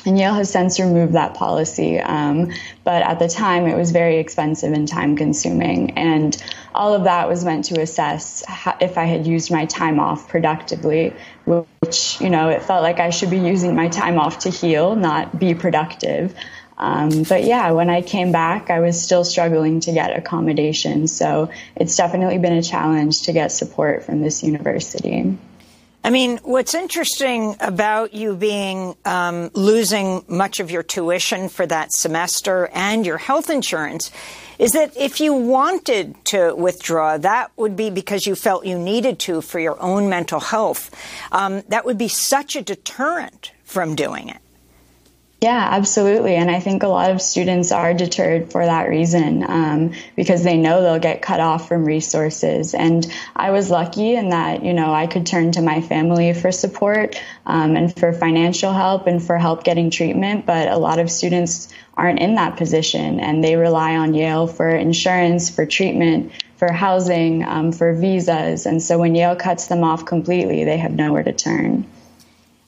And 0.05 0.17
Yale 0.19 0.33
has 0.33 0.51
since 0.51 0.79
removed 0.79 1.13
that 1.13 1.33
policy. 1.33 1.99
Um, 1.99 2.51
but 2.83 3.01
at 3.01 3.19
the 3.19 3.27
time, 3.27 3.65
it 3.65 3.75
was 3.75 3.91
very 3.91 4.17
expensive 4.17 4.71
and 4.71 4.87
time 4.87 5.15
consuming. 5.15 5.91
And 5.97 6.41
all 6.75 6.93
of 6.93 7.05
that 7.05 7.27
was 7.27 7.43
meant 7.43 7.65
to 7.65 7.81
assess 7.81 8.43
if 8.79 8.97
I 8.97 9.05
had 9.05 9.25
used 9.25 9.49
my 9.51 9.65
time 9.65 9.99
off 9.99 10.27
productively, 10.27 11.13
which, 11.45 12.21
you 12.21 12.29
know, 12.29 12.49
it 12.49 12.61
felt 12.61 12.83
like 12.83 12.99
I 12.99 13.09
should 13.09 13.31
be 13.31 13.39
using 13.39 13.75
my 13.75 13.87
time 13.87 14.19
off 14.19 14.39
to 14.39 14.49
heal, 14.49 14.95
not 14.95 15.39
be 15.39 15.55
productive. 15.55 16.35
Um, 16.77 17.23
but 17.23 17.45
yeah, 17.45 17.71
when 17.71 17.89
I 17.89 18.01
came 18.01 18.31
back, 18.31 18.69
I 18.69 18.81
was 18.81 19.01
still 19.01 19.23
struggling 19.23 19.79
to 19.81 19.93
get 19.93 20.15
accommodation. 20.15 21.07
So 21.07 21.49
it's 21.75 21.95
definitely 21.95 22.37
been 22.37 22.53
a 22.53 22.63
challenge 22.63 23.23
to 23.23 23.33
get 23.33 23.51
support 23.51 24.03
from 24.03 24.21
this 24.21 24.43
university. 24.43 25.37
I 26.05 26.11
mean, 26.11 26.37
what's 26.43 26.75
interesting 26.75 27.55
about 27.59 28.13
you 28.13 28.35
being 28.35 28.95
um, 29.05 29.49
losing 29.55 30.23
much 30.27 30.59
of 30.59 30.69
your 30.69 30.83
tuition 30.83 31.49
for 31.49 31.65
that 31.65 31.93
semester 31.93 32.69
and 32.75 33.03
your 33.03 33.17
health 33.17 33.49
insurance 33.49 34.11
is 34.59 34.73
that 34.73 34.95
if 34.95 35.19
you 35.19 35.33
wanted 35.33 36.13
to 36.25 36.53
withdraw, 36.53 37.17
that 37.17 37.49
would 37.57 37.75
be 37.75 37.89
because 37.89 38.27
you 38.27 38.35
felt 38.35 38.67
you 38.67 38.77
needed 38.77 39.17
to 39.21 39.41
for 39.41 39.59
your 39.59 39.81
own 39.81 40.07
mental 40.07 40.39
health. 40.39 40.93
Um, 41.31 41.63
that 41.69 41.85
would 41.85 41.97
be 41.97 42.07
such 42.07 42.55
a 42.55 42.61
deterrent 42.61 43.51
from 43.63 43.95
doing 43.95 44.29
it. 44.29 44.44
Yeah, 45.45 45.69
absolutely. 45.73 46.33
And 46.33 46.49
I 46.49 46.59
think 46.59 46.81
a 46.81 46.87
lot 46.87 47.11
of 47.11 47.21
students 47.21 47.71
are 47.71 47.93
deterred 47.93 48.51
for 48.51 48.65
that 48.65 48.89
reason 48.89 49.43
um, 49.47 49.93
because 50.15 50.43
they 50.43 50.57
know 50.57 50.81
they'll 50.81 50.97
get 50.97 51.21
cut 51.21 51.39
off 51.39 51.67
from 51.67 51.85
resources. 51.85 52.73
And 52.73 53.05
I 53.35 53.51
was 53.51 53.69
lucky 53.69 54.15
in 54.15 54.29
that, 54.29 54.65
you 54.65 54.73
know, 54.73 54.91
I 54.91 55.05
could 55.05 55.27
turn 55.27 55.51
to 55.51 55.61
my 55.61 55.81
family 55.81 56.33
for 56.33 56.51
support 56.51 57.21
um, 57.45 57.75
and 57.75 57.95
for 57.95 58.11
financial 58.11 58.73
help 58.73 59.05
and 59.05 59.21
for 59.21 59.37
help 59.37 59.63
getting 59.63 59.91
treatment. 59.91 60.47
But 60.47 60.67
a 60.67 60.77
lot 60.77 60.97
of 60.97 61.11
students 61.11 61.71
aren't 61.95 62.17
in 62.17 62.33
that 62.33 62.57
position 62.57 63.19
and 63.19 63.43
they 63.43 63.55
rely 63.55 63.97
on 63.97 64.15
Yale 64.15 64.47
for 64.47 64.67
insurance, 64.67 65.51
for 65.51 65.67
treatment, 65.67 66.31
for 66.57 66.71
housing, 66.71 67.43
um, 67.43 67.71
for 67.71 67.93
visas. 67.93 68.65
And 68.65 68.81
so 68.81 68.97
when 68.97 69.13
Yale 69.13 69.35
cuts 69.35 69.67
them 69.67 69.83
off 69.83 70.07
completely, 70.07 70.63
they 70.63 70.77
have 70.77 70.93
nowhere 70.93 71.21
to 71.21 71.33
turn. 71.33 71.85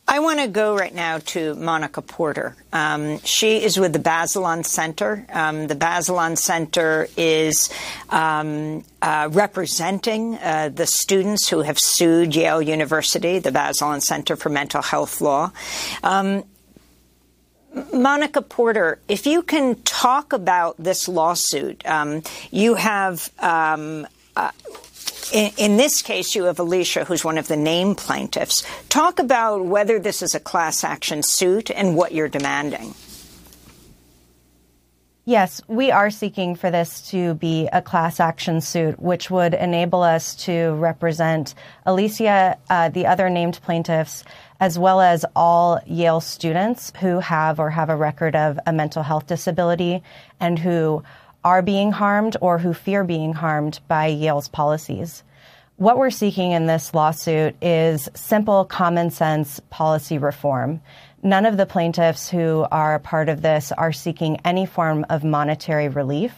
I 0.09 0.19
want 0.19 0.39
to 0.39 0.47
go 0.47 0.73
right 0.73 0.93
now 0.95 1.19
to 1.19 1.53
Monica 1.55 2.01
Porter. 2.01 2.55
Um, 2.71 3.19
she 3.25 3.61
is 3.61 3.77
with 3.77 3.91
the 3.91 3.99
Bazelon 3.99 4.65
Center. 4.65 5.25
Um, 5.29 5.67
the 5.67 5.75
Bazelon 5.75 6.37
Center 6.37 7.09
is 7.17 7.69
um, 8.09 8.85
uh, 9.01 9.27
representing 9.29 10.35
uh, 10.35 10.69
the 10.69 10.87
students 10.87 11.49
who 11.49 11.61
have 11.61 11.77
sued 11.77 12.37
Yale 12.37 12.61
University, 12.61 13.39
the 13.39 13.51
Bazelon 13.51 14.01
Center 14.01 14.37
for 14.37 14.47
Mental 14.47 14.81
Health 14.81 15.19
Law. 15.19 15.51
Um, 16.03 16.45
Monica 17.93 18.41
Porter, 18.41 18.99
if 19.09 19.27
you 19.27 19.41
can 19.41 19.75
talk 19.83 20.31
about 20.31 20.77
this 20.77 21.09
lawsuit, 21.09 21.85
um, 21.85 22.23
you 22.49 22.75
have. 22.75 23.29
Um, 23.39 24.07
uh, 24.37 24.51
in, 25.31 25.51
in, 25.57 25.77
this 25.77 26.01
case, 26.01 26.35
you 26.35 26.45
have 26.45 26.59
Alicia, 26.59 27.05
who's 27.05 27.23
one 27.23 27.37
of 27.37 27.47
the 27.47 27.57
named 27.57 27.97
plaintiffs. 27.97 28.65
Talk 28.89 29.19
about 29.19 29.65
whether 29.65 29.99
this 29.99 30.21
is 30.21 30.35
a 30.35 30.39
class 30.39 30.83
action 30.83 31.23
suit 31.23 31.69
and 31.71 31.95
what 31.95 32.13
you're 32.13 32.29
demanding. 32.29 32.93
Yes, 35.27 35.61
we 35.67 35.91
are 35.91 36.09
seeking 36.09 36.55
for 36.55 36.71
this 36.71 37.09
to 37.09 37.33
be 37.33 37.67
a 37.73 37.81
class 37.81 38.21
action 38.21 38.61
suit, 38.61 38.97
which 38.97 39.29
would 39.29 39.53
enable 39.53 40.01
us 40.01 40.35
to 40.45 40.69
represent 40.75 41.53
Alicia, 41.85 42.57
uh, 42.69 42.87
the 42.87 43.07
other 43.07 43.29
named 43.29 43.59
plaintiffs, 43.61 44.23
as 44.61 44.79
well 44.79 45.01
as 45.01 45.25
all 45.35 45.81
Yale 45.85 46.21
students 46.21 46.93
who 47.01 47.19
have 47.19 47.59
or 47.59 47.69
have 47.71 47.89
a 47.89 47.95
record 47.97 48.37
of 48.37 48.57
a 48.65 48.71
mental 48.71 49.03
health 49.03 49.27
disability 49.27 50.01
and 50.39 50.57
who 50.57 51.03
are 51.47 51.61
being 51.61 51.93
harmed 51.93 52.35
or 52.41 52.57
who 52.57 52.73
fear 52.73 53.05
being 53.05 53.31
harmed 53.31 53.79
by 53.87 54.07
Yale's 54.07 54.49
policies. 54.49 55.23
What 55.77 55.97
we're 55.97 56.09
seeking 56.09 56.51
in 56.51 56.65
this 56.65 56.93
lawsuit 56.93 57.55
is 57.61 58.09
simple 58.15 58.65
common 58.65 59.11
sense 59.11 59.61
policy 59.69 60.17
reform. 60.17 60.81
None 61.23 61.45
of 61.45 61.55
the 61.55 61.65
plaintiffs 61.65 62.29
who 62.29 62.67
are 62.69 62.95
a 62.95 62.99
part 62.99 63.29
of 63.29 63.41
this 63.41 63.71
are 63.71 63.93
seeking 63.93 64.41
any 64.43 64.65
form 64.65 65.05
of 65.09 65.23
monetary 65.23 65.87
relief. 65.87 66.33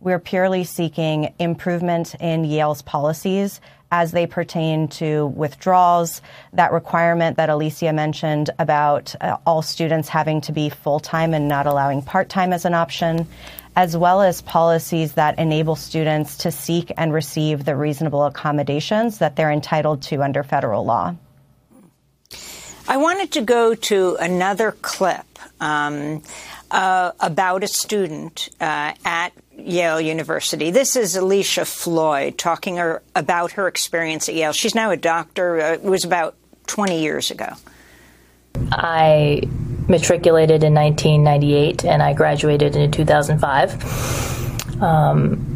We're 0.00 0.18
purely 0.18 0.64
seeking 0.64 1.34
improvement 1.38 2.14
in 2.14 2.46
Yale's 2.46 2.80
policies 2.80 3.60
as 3.92 4.10
they 4.10 4.26
pertain 4.26 4.88
to 4.88 5.26
withdrawals, 5.26 6.20
that 6.52 6.72
requirement 6.72 7.36
that 7.36 7.48
Alicia 7.48 7.92
mentioned 7.92 8.50
about 8.58 9.14
uh, 9.20 9.36
all 9.46 9.62
students 9.62 10.08
having 10.08 10.40
to 10.40 10.52
be 10.52 10.68
full 10.68 10.98
time 10.98 11.32
and 11.32 11.46
not 11.46 11.66
allowing 11.66 12.02
part 12.02 12.28
time 12.28 12.52
as 12.52 12.64
an 12.64 12.74
option, 12.74 13.28
as 13.76 13.96
well 13.96 14.22
as 14.22 14.40
policies 14.42 15.14
that 15.14 15.38
enable 15.38 15.76
students 15.76 16.38
to 16.38 16.50
seek 16.50 16.92
and 16.96 17.12
receive 17.12 17.64
the 17.64 17.74
reasonable 17.74 18.24
accommodations 18.24 19.18
that 19.18 19.36
they're 19.36 19.50
entitled 19.50 20.02
to 20.02 20.22
under 20.22 20.42
federal 20.42 20.84
law. 20.84 21.14
I 22.86 22.98
wanted 22.98 23.32
to 23.32 23.42
go 23.42 23.74
to 23.74 24.16
another 24.20 24.72
clip 24.72 25.24
um, 25.60 26.22
uh, 26.70 27.12
about 27.18 27.64
a 27.64 27.68
student 27.68 28.50
uh, 28.60 28.92
at 29.04 29.30
Yale 29.56 30.00
University. 30.00 30.70
This 30.70 30.94
is 30.94 31.16
Alicia 31.16 31.64
Floyd 31.64 32.36
talking 32.36 32.76
her, 32.76 33.02
about 33.14 33.52
her 33.52 33.68
experience 33.68 34.28
at 34.28 34.34
Yale. 34.34 34.52
She's 34.52 34.74
now 34.74 34.90
a 34.90 34.96
doctor. 34.96 35.60
Uh, 35.60 35.72
it 35.72 35.82
was 35.82 36.04
about 36.04 36.36
20 36.66 37.00
years 37.00 37.30
ago. 37.30 37.48
I 38.70 39.42
matriculated 39.88 40.64
in 40.64 40.74
1998 40.74 41.84
and 41.84 42.02
I 42.02 42.14
graduated 42.14 42.76
in 42.76 42.90
2005. 42.90 44.82
Um, 44.82 45.54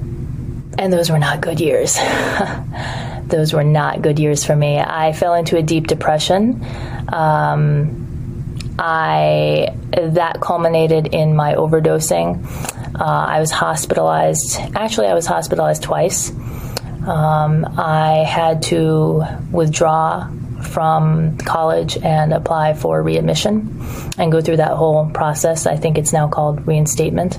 and 0.78 0.92
those 0.92 1.10
were 1.10 1.18
not 1.18 1.40
good 1.40 1.60
years. 1.60 1.96
those 3.24 3.52
were 3.52 3.64
not 3.64 4.02
good 4.02 4.18
years 4.18 4.44
for 4.44 4.54
me. 4.54 4.78
I 4.78 5.12
fell 5.12 5.34
into 5.34 5.56
a 5.56 5.62
deep 5.62 5.86
depression. 5.86 6.64
Um, 7.08 8.04
I 8.78 9.74
that 9.92 10.40
culminated 10.40 11.08
in 11.08 11.34
my 11.34 11.54
overdosing. 11.54 12.44
Uh, 12.94 13.04
I 13.04 13.40
was 13.40 13.50
hospitalized. 13.50 14.60
Actually, 14.74 15.08
I 15.08 15.14
was 15.14 15.26
hospitalized 15.26 15.82
twice. 15.82 16.30
Um, 17.06 17.64
I 17.76 18.24
had 18.28 18.62
to 18.64 19.24
withdraw 19.50 20.30
from 20.68 21.38
college 21.38 21.96
and 21.96 22.32
apply 22.32 22.74
for 22.74 23.02
readmission 23.02 23.82
and 24.18 24.30
go 24.30 24.40
through 24.40 24.58
that 24.58 24.72
whole 24.72 25.10
process. 25.10 25.66
I 25.66 25.76
think 25.76 25.98
it's 25.98 26.12
now 26.12 26.28
called 26.28 26.66
reinstatement, 26.66 27.38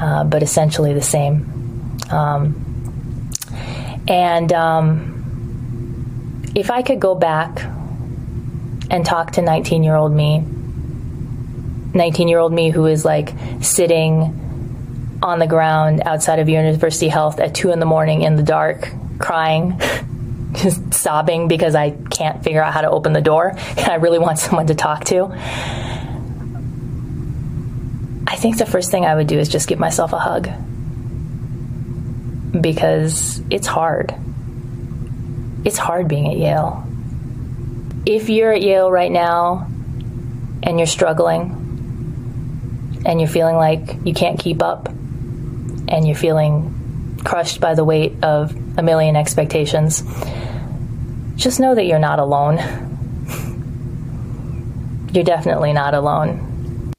uh, 0.00 0.24
but 0.24 0.42
essentially 0.42 0.94
the 0.94 1.02
same. 1.02 1.98
Um, 2.10 3.32
and 4.08 4.52
um, 4.52 6.42
if 6.54 6.70
I 6.70 6.82
could 6.82 7.00
go 7.00 7.14
back 7.14 7.62
and 8.90 9.04
talk 9.04 9.32
to 9.32 9.42
19 9.42 9.82
year 9.82 9.94
old 9.94 10.12
me, 10.12 10.44
19 11.94 12.28
year 12.28 12.38
old 12.38 12.52
me 12.52 12.70
who 12.70 12.86
is 12.86 13.04
like 13.04 13.32
sitting 13.60 15.18
on 15.22 15.38
the 15.38 15.46
ground 15.46 16.02
outside 16.04 16.38
of 16.38 16.48
University 16.48 17.08
Health 17.08 17.40
at 17.40 17.54
2 17.54 17.72
in 17.72 17.80
the 17.80 17.86
morning 17.86 18.22
in 18.22 18.36
the 18.36 18.42
dark, 18.42 18.92
crying. 19.18 19.80
just 20.56 20.94
sobbing 21.06 21.48
because 21.48 21.74
I 21.74 21.90
can't 21.90 22.42
figure 22.42 22.62
out 22.62 22.72
how 22.72 22.80
to 22.80 22.90
open 22.90 23.12
the 23.12 23.20
door 23.20 23.50
and 23.50 23.78
I 23.90 23.96
really 23.96 24.18
want 24.18 24.38
someone 24.38 24.68
to 24.68 24.74
talk 24.74 25.04
to. 25.06 25.30
I 28.28 28.36
think 28.36 28.58
the 28.58 28.66
first 28.66 28.90
thing 28.90 29.04
I 29.04 29.14
would 29.14 29.28
do 29.28 29.38
is 29.38 29.48
just 29.48 29.68
give 29.68 29.78
myself 29.78 30.12
a 30.12 30.18
hug 30.18 30.48
because 32.60 33.42
it's 33.50 33.66
hard. 33.66 34.14
It's 35.64 35.78
hard 35.78 36.08
being 36.08 36.28
at 36.28 36.36
Yale. 36.36 36.84
If 38.04 38.28
you're 38.28 38.52
at 38.52 38.62
Yale 38.62 38.90
right 38.90 39.10
now 39.10 39.68
and 40.62 40.78
you're 40.78 40.86
struggling 40.86 43.02
and 43.04 43.20
you're 43.20 43.28
feeling 43.28 43.56
like 43.56 43.96
you 44.04 44.14
can't 44.14 44.38
keep 44.38 44.62
up 44.62 44.88
and 44.88 46.06
you're 46.06 46.16
feeling 46.16 47.20
crushed 47.24 47.60
by 47.60 47.74
the 47.74 47.84
weight 47.84 48.22
of 48.22 48.54
a 48.78 48.82
million 48.82 49.16
expectations, 49.16 50.02
just 51.36 51.60
know 51.60 51.74
that 51.74 51.84
you're 51.84 51.98
not 51.98 52.18
alone. 52.18 52.56
you're 55.12 55.24
definitely 55.24 55.72
not 55.72 55.94
alone. 55.94 56.92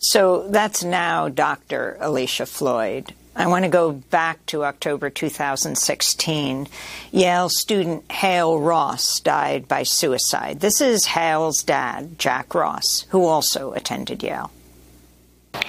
So 0.00 0.48
that's 0.48 0.82
now 0.82 1.28
Dr. 1.28 1.96
Alicia 2.00 2.46
Floyd. 2.46 3.14
I 3.34 3.46
want 3.46 3.64
to 3.64 3.70
go 3.70 3.92
back 3.92 4.44
to 4.46 4.64
October 4.64 5.08
2016. 5.08 6.68
Yale 7.12 7.48
student 7.48 8.10
Hale 8.12 8.58
Ross 8.58 9.20
died 9.20 9.68
by 9.68 9.84
suicide. 9.84 10.60
This 10.60 10.80
is 10.80 11.06
Hale's 11.06 11.62
dad, 11.62 12.18
Jack 12.18 12.54
Ross, 12.54 13.06
who 13.08 13.24
also 13.24 13.72
attended 13.72 14.22
Yale. 14.22 14.50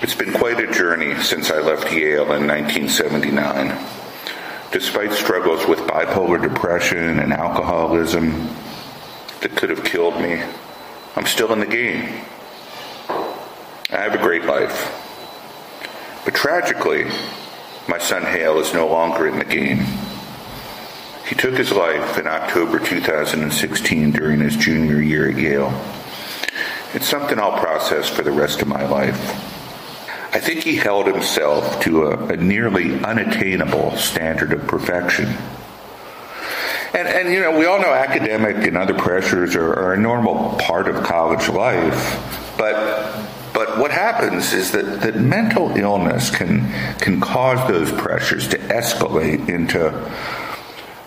It's 0.01 0.15
been 0.15 0.33
quite 0.33 0.59
a 0.59 0.71
journey 0.71 1.15
since 1.21 1.51
I 1.51 1.59
left 1.59 1.93
Yale 1.93 2.33
in 2.33 2.47
1979. 2.47 4.02
Despite 4.73 5.11
struggles 5.11 5.67
with 5.67 5.77
bipolar 5.81 6.41
depression 6.41 7.19
and 7.19 7.31
alcoholism 7.31 8.31
that 9.41 9.55
could 9.55 9.69
have 9.69 9.83
killed 9.83 10.19
me, 10.19 10.41
I'm 11.15 11.27
still 11.27 11.53
in 11.53 11.59
the 11.59 11.67
game. 11.67 12.25
I 13.07 13.97
have 13.97 14.15
a 14.15 14.17
great 14.17 14.45
life. 14.45 14.89
But 16.25 16.33
tragically, 16.33 17.05
my 17.87 17.99
son 17.99 18.23
Hale 18.23 18.57
is 18.57 18.73
no 18.73 18.87
longer 18.87 19.27
in 19.27 19.37
the 19.37 19.45
game. 19.45 19.85
He 21.27 21.35
took 21.35 21.53
his 21.53 21.71
life 21.71 22.17
in 22.17 22.25
October 22.25 22.79
2016 22.79 24.11
during 24.11 24.39
his 24.39 24.57
junior 24.57 24.99
year 24.99 25.29
at 25.29 25.37
Yale. 25.37 25.71
It's 26.95 27.07
something 27.07 27.37
I'll 27.37 27.59
process 27.59 28.09
for 28.09 28.23
the 28.23 28.31
rest 28.31 28.63
of 28.63 28.67
my 28.67 28.87
life. 28.87 29.52
I 30.33 30.39
think 30.39 30.63
he 30.63 30.75
held 30.75 31.05
himself 31.05 31.79
to 31.81 32.07
a, 32.07 32.33
a 32.33 32.37
nearly 32.37 32.99
unattainable 33.03 33.95
standard 33.97 34.51
of 34.51 34.65
perfection. 34.65 35.27
And, 36.95 37.07
and, 37.07 37.31
you 37.31 37.39
know, 37.39 37.57
we 37.57 37.65
all 37.65 37.79
know 37.79 37.93
academic 37.93 38.67
and 38.67 38.75
other 38.75 38.95
pressures 38.95 39.55
are, 39.55 39.73
are 39.73 39.93
a 39.93 39.97
normal 39.97 40.57
part 40.59 40.87
of 40.87 41.03
college 41.03 41.49
life, 41.49 42.55
but 42.57 43.29
but 43.53 43.77
what 43.77 43.91
happens 43.91 44.51
is 44.53 44.71
that, 44.71 45.01
that 45.01 45.15
mental 45.15 45.69
illness 45.77 46.35
can 46.35 46.71
can 46.97 47.19
cause 47.21 47.67
those 47.67 47.91
pressures 47.91 48.47
to 48.49 48.57
escalate 48.57 49.47
into 49.47 49.87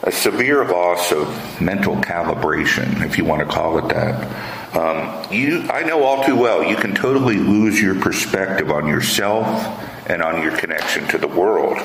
a 0.05 0.13
severe 0.13 0.65
loss 0.65 1.11
of 1.11 1.61
mental 1.61 1.97
calibration, 1.97 3.05
if 3.05 3.19
you 3.19 3.25
want 3.25 3.41
to 3.41 3.53
call 3.53 3.79
it 3.79 3.89
that. 3.93 4.66
Um, 4.73 5.33
you, 5.33 5.63
I 5.71 5.85
know 5.85 6.03
all 6.03 6.25
too 6.25 6.37
well, 6.37 6.63
you 6.63 6.77
can 6.77 6.95
totally 6.95 7.37
lose 7.37 7.81
your 7.81 7.95
perspective 7.99 8.71
on 8.71 8.87
yourself 8.87 9.47
and 10.09 10.23
on 10.23 10.43
your 10.43 10.57
connection 10.57 11.07
to 11.09 11.19
the 11.19 11.29
world. 11.29 11.79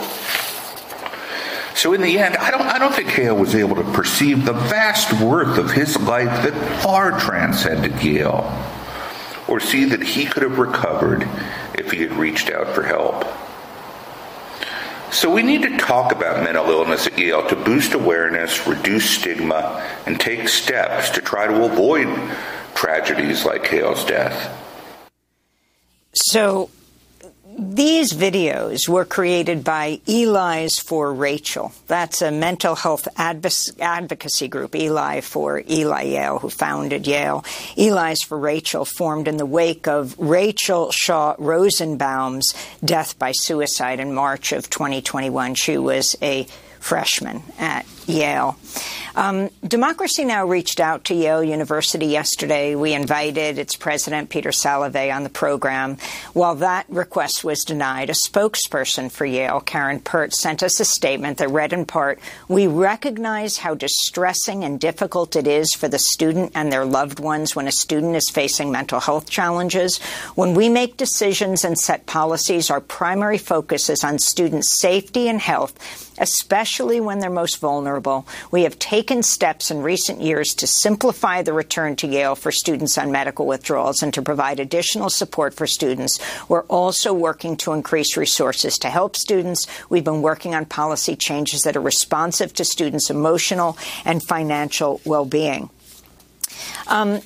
So 1.75 1.93
in 1.93 2.01
the 2.01 2.19
end, 2.19 2.37
I 2.37 2.51
don't, 2.51 2.61
I 2.61 2.77
don't 2.77 2.93
think 2.93 3.09
Hale 3.09 3.35
was 3.35 3.55
able 3.55 3.75
to 3.77 3.83
perceive 3.83 4.45
the 4.45 4.53
vast 4.53 5.13
worth 5.21 5.57
of 5.57 5.71
his 5.71 5.99
life 5.99 6.43
that 6.43 6.83
far 6.83 7.17
transcended 7.19 8.03
Yale 8.03 8.51
or 9.47 9.59
see 9.59 9.85
that 9.85 10.01
he 10.01 10.25
could 10.25 10.43
have 10.43 10.59
recovered 10.59 11.27
if 11.73 11.91
he 11.91 12.01
had 12.01 12.13
reached 12.13 12.49
out 12.49 12.67
for 12.69 12.83
help. 12.83 13.25
So 15.11 15.29
we 15.29 15.43
need 15.43 15.63
to 15.63 15.77
talk 15.77 16.13
about 16.13 16.43
mental 16.43 16.69
illness 16.69 17.05
at 17.05 17.17
Yale 17.17 17.45
to 17.49 17.55
boost 17.55 17.93
awareness, 17.93 18.65
reduce 18.65 19.09
stigma, 19.09 19.85
and 20.05 20.19
take 20.19 20.47
steps 20.47 21.09
to 21.11 21.21
try 21.21 21.47
to 21.47 21.65
avoid 21.65 22.07
tragedies 22.75 23.45
like 23.45 23.65
Hale's 23.65 24.05
death. 24.05 24.57
So 26.13 26.69
these 27.57 28.13
videos 28.13 28.87
were 28.87 29.05
created 29.05 29.63
by 29.63 29.99
Elis 30.07 30.79
for 30.79 31.13
Rachel. 31.13 31.73
That's 31.87 32.21
a 32.21 32.31
mental 32.31 32.75
health 32.75 33.07
advocacy 33.17 34.47
group, 34.47 34.75
Eli 34.75 35.21
for 35.21 35.61
Eli 35.69 36.03
Yale, 36.03 36.39
who 36.39 36.49
founded 36.49 37.07
Yale. 37.07 37.43
Elis 37.77 38.23
for 38.23 38.37
Rachel 38.37 38.85
formed 38.85 39.27
in 39.27 39.37
the 39.37 39.45
wake 39.45 39.87
of 39.87 40.17
Rachel 40.17 40.91
Shaw 40.91 41.35
Rosenbaum's 41.37 42.53
death 42.83 43.19
by 43.19 43.31
suicide 43.33 43.99
in 43.99 44.13
March 44.13 44.53
of 44.53 44.69
2021. 44.69 45.55
She 45.55 45.77
was 45.77 46.15
a 46.21 46.47
freshman 46.79 47.43
at 47.59 47.85
Yale. 48.07 48.57
Um, 49.15 49.49
Democracy 49.65 50.23
Now! 50.23 50.45
reached 50.45 50.79
out 50.79 51.03
to 51.05 51.13
Yale 51.13 51.43
University 51.43 52.05
yesterday. 52.05 52.75
We 52.75 52.93
invited 52.93 53.57
its 53.57 53.75
president, 53.75 54.29
Peter 54.29 54.51
Salovey, 54.51 55.13
on 55.13 55.23
the 55.23 55.29
program. 55.29 55.97
While 56.33 56.55
that 56.55 56.85
request 56.87 57.43
was 57.43 57.65
denied, 57.65 58.09
a 58.09 58.13
spokesperson 58.13 59.11
for 59.11 59.25
Yale, 59.25 59.59
Karen 59.59 59.99
Peart, 59.99 60.33
sent 60.33 60.63
us 60.63 60.79
a 60.79 60.85
statement 60.85 61.39
that 61.39 61.49
read 61.49 61.73
in 61.73 61.85
part, 61.85 62.19
We 62.47 62.67
recognize 62.67 63.57
how 63.57 63.75
distressing 63.75 64.63
and 64.63 64.79
difficult 64.79 65.35
it 65.35 65.47
is 65.47 65.73
for 65.73 65.89
the 65.89 65.99
student 65.99 66.53
and 66.55 66.71
their 66.71 66.85
loved 66.85 67.19
ones 67.19 67.55
when 67.55 67.67
a 67.67 67.71
student 67.71 68.15
is 68.15 68.29
facing 68.29 68.71
mental 68.71 69.01
health 69.01 69.29
challenges. 69.29 69.99
When 70.35 70.53
we 70.53 70.69
make 70.69 70.95
decisions 70.95 71.65
and 71.65 71.77
set 71.77 72.05
policies, 72.05 72.69
our 72.69 72.81
primary 72.81 73.37
focus 73.37 73.89
is 73.89 74.03
on 74.05 74.19
students' 74.19 74.79
safety 74.79 75.27
and 75.27 75.41
health 75.41 75.77
especially 76.21 77.01
when 77.01 77.19
they're 77.19 77.29
most 77.29 77.59
vulnerable. 77.59 78.00
We 78.51 78.63
have 78.63 78.79
taken 78.79 79.23
steps 79.23 79.71
in 79.71 79.81
recent 79.81 80.21
years 80.21 80.53
to 80.55 80.67
simplify 80.67 81.41
the 81.41 81.53
return 81.53 81.95
to 81.97 82.07
Yale 82.07 82.35
for 82.35 82.51
students 82.51 82.97
on 82.97 83.11
medical 83.11 83.45
withdrawals 83.45 84.03
and 84.03 84.13
to 84.13 84.21
provide 84.21 84.59
additional 84.59 85.09
support 85.09 85.53
for 85.53 85.67
students. 85.67 86.19
We're 86.49 86.63
also 86.63 87.13
working 87.13 87.57
to 87.57 87.73
increase 87.73 88.17
resources 88.17 88.77
to 88.79 88.89
help 88.89 89.15
students. 89.15 89.67
We've 89.89 90.03
been 90.03 90.21
working 90.21 90.55
on 90.55 90.65
policy 90.65 91.15
changes 91.15 91.63
that 91.63 91.77
are 91.77 91.81
responsive 91.81 92.53
to 92.55 92.65
students' 92.65 93.09
emotional 93.09 93.77
and 94.05 94.21
financial 94.23 95.01
well 95.05 95.25
being. 95.25 95.69
Um, 96.87 97.21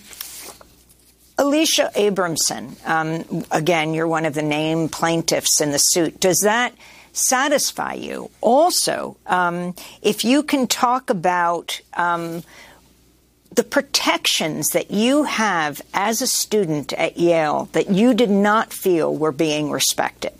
Alicia 1.37 1.91
Abramson, 1.95 2.75
um, 2.87 3.45
again, 3.51 3.93
you're 3.93 4.07
one 4.07 4.25
of 4.25 4.33
the 4.33 4.41
named 4.41 4.93
plaintiffs 4.93 5.59
in 5.59 5.71
the 5.71 5.77
suit. 5.79 6.19
Does 6.19 6.39
that 6.43 6.73
satisfy 7.15 7.93
you. 7.93 8.29
Also, 8.41 9.17
um, 9.25 9.73
if 10.01 10.25
you 10.25 10.43
can 10.43 10.67
talk 10.67 11.09
about 11.09 11.79
um, 11.93 12.43
the 13.55 13.63
protections 13.63 14.67
that 14.69 14.91
you 14.91 15.23
have 15.23 15.81
as 15.93 16.21
a 16.21 16.27
student 16.27 16.93
at 16.93 17.17
Yale 17.17 17.69
that 17.71 17.89
you 17.89 18.13
did 18.13 18.29
not 18.29 18.73
feel 18.73 19.15
were 19.15 19.31
being 19.31 19.71
respected. 19.71 20.33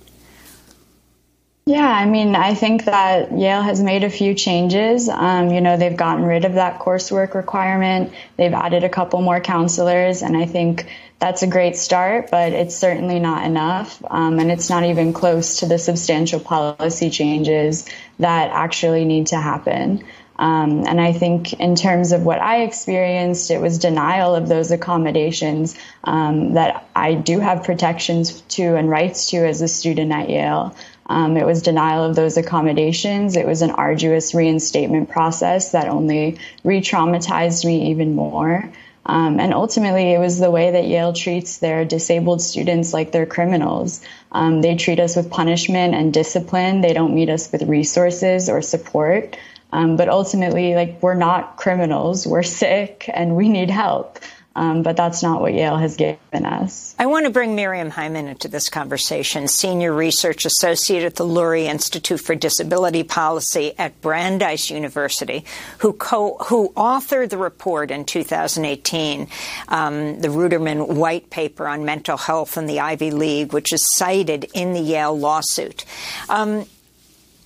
Yeah, 1.67 1.87
I 1.87 2.05
mean, 2.05 2.35
I 2.35 2.53
think 2.53 2.85
that 2.85 3.31
Yale 3.31 3.63
has 3.63 3.81
made 3.81 4.03
a 4.03 4.09
few 4.09 4.35
changes. 4.35 5.09
Um, 5.09 5.49
you 5.49 5.61
know, 5.61 5.77
they've 5.77 5.97
gotten 5.97 6.23
rid 6.23 6.45
of 6.45 6.53
that 6.53 6.79
coursework 6.79 7.33
requirement. 7.33 8.13
They've 8.37 8.53
added 8.53 8.83
a 8.83 8.89
couple 8.89 9.19
more 9.21 9.39
counselors, 9.39 10.21
and 10.21 10.37
I 10.37 10.45
think 10.45 10.85
that's 11.19 11.43
a 11.43 11.47
great 11.47 11.77
start, 11.77 12.29
but 12.29 12.51
it's 12.53 12.75
certainly 12.75 13.19
not 13.19 13.45
enough. 13.45 14.03
Um, 14.09 14.39
and 14.39 14.51
it's 14.51 14.69
not 14.69 14.83
even 14.83 15.13
close 15.13 15.59
to 15.59 15.65
the 15.65 15.79
substantial 15.79 16.39
policy 16.39 17.09
changes 17.09 17.87
that 18.19 18.51
actually 18.51 19.05
need 19.05 19.27
to 19.27 19.37
happen. 19.37 20.03
Um, 20.37 20.85
and 20.85 20.99
I 20.99 21.13
think 21.13 21.53
in 21.53 21.75
terms 21.75 22.11
of 22.11 22.23
what 22.23 22.41
I 22.41 22.63
experienced, 22.63 23.51
it 23.51 23.61
was 23.61 23.79
denial 23.79 24.35
of 24.35 24.49
those 24.49 24.71
accommodations 24.71 25.77
um, 26.03 26.53
that 26.55 26.85
I 26.93 27.13
do 27.13 27.39
have 27.39 27.63
protections 27.63 28.41
to 28.41 28.75
and 28.75 28.89
rights 28.89 29.29
to 29.29 29.37
as 29.37 29.61
a 29.61 29.67
student 29.69 30.11
at 30.11 30.29
Yale. 30.29 30.75
Um, 31.07 31.37
it 31.37 31.45
was 31.45 31.61
denial 31.61 32.03
of 32.03 32.15
those 32.15 32.35
accommodations. 32.35 33.37
It 33.37 33.45
was 33.45 33.61
an 33.61 33.71
arduous 33.71 34.33
reinstatement 34.33 35.09
process 35.09 35.71
that 35.71 35.87
only 35.87 36.39
re 36.63 36.81
traumatized 36.81 37.63
me 37.63 37.91
even 37.91 38.15
more. 38.15 38.69
Um, 39.05 39.39
and 39.39 39.53
ultimately, 39.53 40.13
it 40.13 40.19
was 40.19 40.39
the 40.39 40.49
way 40.49 40.71
that 40.71 40.87
Yale 40.87 41.13
treats 41.13 41.57
their 41.57 41.85
disabled 41.85 42.41
students 42.41 42.91
like 42.91 43.11
they're 43.11 43.27
criminals. 43.27 44.01
Um, 44.31 44.61
they 44.61 44.75
treat 44.75 44.99
us 44.99 45.15
with 45.15 45.29
punishment 45.29 45.93
and 45.93 46.13
discipline. 46.13 46.81
They 46.81 46.93
don't 46.93 47.13
meet 47.13 47.29
us 47.29 47.51
with 47.51 47.63
resources 47.63 48.49
or 48.49 48.61
support. 48.61 49.37
Um, 49.71 49.97
but 49.97 50.09
ultimately, 50.09 50.73
like, 50.73 51.03
we're 51.03 51.15
not 51.15 51.57
criminals. 51.57 52.25
We're 52.25 52.43
sick 52.43 53.09
and 53.13 53.35
we 53.35 53.49
need 53.49 53.69
help. 53.69 54.19
Um, 54.57 54.83
but 54.83 54.95
that's 54.95 55.21
not 55.21 55.41
what 55.41 55.53
Yale 55.53 55.75
has 55.75 55.97
given 55.97 56.45
us. 56.45 56.95
I 56.97 57.07
want 57.07 57.25
to 57.25 57.31
bring 57.31 57.55
Miriam 57.55 57.91
Heyman 57.91 58.29
into 58.29 58.47
this 58.47 58.69
conversation, 58.69 59.49
Senior 59.49 59.91
Research 59.93 60.45
Associate 60.45 61.03
at 61.03 61.15
the 61.15 61.25
Lurie 61.25 61.65
Institute 61.65 62.21
for 62.21 62.35
Disability 62.35 63.03
Policy 63.03 63.73
at 63.77 63.99
Brandeis 63.99 64.69
University, 64.69 65.43
who, 65.79 65.91
co- 65.91 66.37
who 66.45 66.69
authored 66.69 67.31
the 67.31 67.37
report 67.37 67.91
in 67.91 68.05
2018, 68.05 69.27
um, 69.67 70.21
the 70.21 70.29
Ruderman 70.29 70.95
White 70.95 71.29
Paper 71.29 71.67
on 71.67 71.83
Mental 71.83 72.15
Health 72.15 72.57
in 72.57 72.65
the 72.65 72.79
Ivy 72.79 73.11
League, 73.11 73.51
which 73.51 73.73
is 73.73 73.85
cited 73.95 74.45
in 74.53 74.71
the 74.71 74.79
Yale 74.79 75.17
lawsuit. 75.17 75.83
Um, 76.29 76.65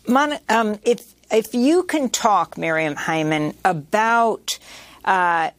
Mon- 0.08 0.40
um, 0.48 0.80
if, 0.84 1.14
if 1.32 1.56
you 1.56 1.84
can 1.84 2.10
talk, 2.10 2.56
Miriam 2.56 2.94
Heyman, 2.96 3.56
about 3.66 4.60
uh, 5.06 5.52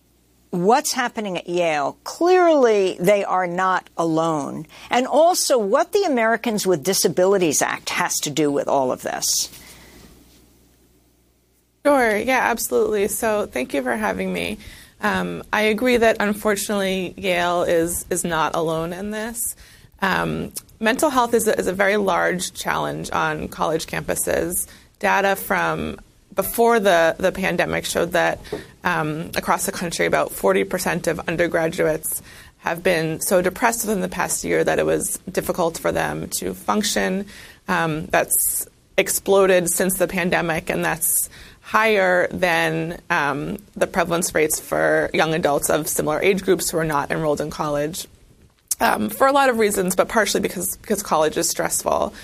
what's 0.50 0.92
happening 0.92 1.38
at 1.38 1.48
Yale, 1.48 1.96
clearly 2.04 2.96
they 3.00 3.24
are 3.24 3.46
not 3.46 3.88
alone. 3.96 4.66
And 4.90 5.06
also 5.06 5.58
what 5.58 5.92
the 5.92 6.04
Americans 6.04 6.66
with 6.66 6.82
Disabilities 6.84 7.62
Act 7.62 7.90
has 7.90 8.14
to 8.20 8.30
do 8.30 8.50
with 8.50 8.68
all 8.68 8.92
of 8.92 9.02
this. 9.02 9.48
Sure, 11.84 12.16
yeah, 12.16 12.40
absolutely. 12.50 13.08
So 13.08 13.46
thank 13.46 13.72
you 13.72 13.82
for 13.82 13.96
having 13.96 14.32
me. 14.32 14.58
Um, 15.00 15.42
I 15.52 15.62
agree 15.62 15.96
that 15.96 16.16
unfortunately 16.20 17.14
Yale 17.16 17.62
is, 17.62 18.04
is 18.10 18.22
not 18.22 18.54
alone 18.54 18.92
in 18.92 19.10
this. 19.10 19.56
Um, 20.02 20.52
mental 20.78 21.10
health 21.10 21.32
is 21.32 21.48
a, 21.48 21.58
is 21.58 21.66
a 21.66 21.72
very 21.72 21.96
large 21.96 22.52
challenge 22.52 23.10
on 23.12 23.48
college 23.48 23.86
campuses. 23.86 24.66
Data 24.98 25.36
from 25.36 25.98
before 26.42 26.80
the, 26.80 27.14
the 27.18 27.32
pandemic 27.32 27.84
showed 27.84 28.12
that 28.12 28.40
um, 28.82 29.30
across 29.36 29.66
the 29.66 29.72
country, 29.72 30.06
about 30.06 30.30
40% 30.30 31.06
of 31.06 31.20
undergraduates 31.28 32.22
have 32.60 32.82
been 32.82 33.20
so 33.20 33.42
depressed 33.42 33.86
within 33.86 34.00
the 34.00 34.08
past 34.08 34.42
year 34.42 34.64
that 34.64 34.78
it 34.78 34.86
was 34.86 35.18
difficult 35.30 35.76
for 35.76 35.92
them 35.92 36.28
to 36.28 36.54
function. 36.54 37.26
Um, 37.68 38.06
that's 38.06 38.66
exploded 38.96 39.68
since 39.68 39.98
the 39.98 40.08
pandemic, 40.08 40.70
and 40.70 40.82
that's 40.82 41.28
higher 41.60 42.26
than 42.28 43.00
um, 43.10 43.58
the 43.76 43.86
prevalence 43.86 44.34
rates 44.34 44.58
for 44.58 45.10
young 45.12 45.34
adults 45.34 45.68
of 45.68 45.88
similar 45.88 46.22
age 46.22 46.42
groups 46.42 46.70
who 46.70 46.78
are 46.78 46.86
not 46.86 47.10
enrolled 47.10 47.42
in 47.42 47.50
college. 47.50 48.06
Um, 48.80 49.10
for 49.10 49.26
a 49.26 49.32
lot 49.32 49.50
of 49.50 49.58
reasons, 49.58 49.94
but 49.94 50.08
partially 50.08 50.40
because 50.40 50.78
because 50.78 51.02
college 51.02 51.36
is 51.36 51.50
stressful. 51.50 52.14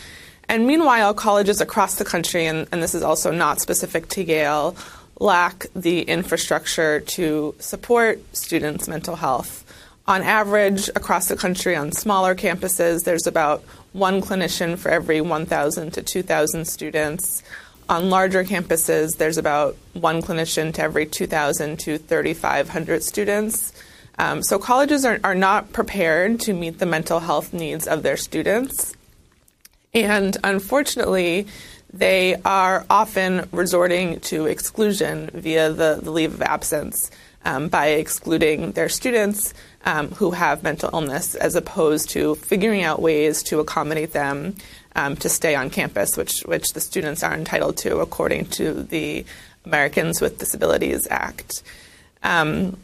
And 0.49 0.67
meanwhile, 0.67 1.13
colleges 1.15 1.61
across 1.61 1.97
the 1.97 2.05
country, 2.05 2.47
and, 2.47 2.69
and 2.71 2.83
this 2.83 2.95
is 2.95 3.03
also 3.03 3.33
not 3.33 3.61
specific 3.61 4.09
to 4.11 4.23
Yale, 4.23 4.77
lack 5.19 5.67
the 5.75 6.03
infrastructure 6.03 7.01
to 7.01 7.55
support 7.59 8.21
students' 8.37 8.87
mental 8.87 9.17
health. 9.17 9.65
On 10.07 10.23
average, 10.23 10.89
across 10.91 11.27
the 11.27 11.37
country, 11.37 11.75
on 11.75 11.91
smaller 11.91 12.37
campuses, 12.37 13.05
there's 13.05 13.27
about 13.27 13.65
one 13.93 14.21
clinician 14.23 14.79
for 14.79 14.89
every 14.89 15.21
1,000 15.21 15.93
to 15.95 16.03
2,000 16.03 16.65
students. 16.65 17.43
On 17.89 18.11
larger 18.11 18.45
campuses, 18.45 19.17
there's 19.17 19.39
about 19.39 19.77
one 19.95 20.23
clinician 20.23 20.73
to 20.75 20.83
every 20.83 21.07
2,000 21.07 21.79
to 21.81 21.99
3,500 21.99 23.03
students. 23.03 23.73
Um, 24.19 24.43
so 24.43 24.59
colleges 24.59 25.05
are, 25.05 25.19
are 25.25 25.35
not 25.35 25.73
prepared 25.73 26.41
to 26.41 26.53
meet 26.53 26.79
the 26.79 26.87
mental 26.87 27.21
health 27.21 27.53
needs 27.53 27.87
of 27.87 28.03
their 28.03 28.17
students. 28.17 28.96
And 29.97 30.37
unfortunately, 30.45 31.47
they 31.91 32.37
are 32.45 32.85
often 32.91 33.49
resorting 33.51 34.21
to 34.21 34.45
exclusion 34.45 35.31
via 35.33 35.73
the, 35.73 36.01
the 36.03 36.11
leave 36.11 36.35
of 36.35 36.43
absence 36.43 37.11
um, 37.47 37.69
by 37.69 37.87
excluding 37.89 38.73
their 38.73 38.91
students 38.91 39.55
um, 39.87 40.11
who 40.11 40.33
have 40.33 40.63
mental 40.63 40.91
illness 40.93 41.35
as 41.35 41.55
opposed 41.55 42.11
to 42.11 42.35
figuring 42.35 42.83
out 42.83 43.01
ways 43.01 43.43
to 43.45 43.59
accommodate 43.61 44.13
them 44.13 44.57
um, 44.97 45.17
to 45.17 45.31
stay 45.31 45.55
on 45.55 45.71
campus, 45.71 46.17
which, 46.17 46.41
which 46.41 46.75
the 46.75 46.81
students 46.81 47.23
are 47.23 47.33
entitled 47.33 47.79
to 47.79 48.01
according 48.01 48.47
to 48.47 48.75
the 48.75 49.25
Americans 49.65 50.21
with 50.21 50.39
Disabilities 50.39 51.09
Act. 51.11 51.63
Um, 52.23 52.77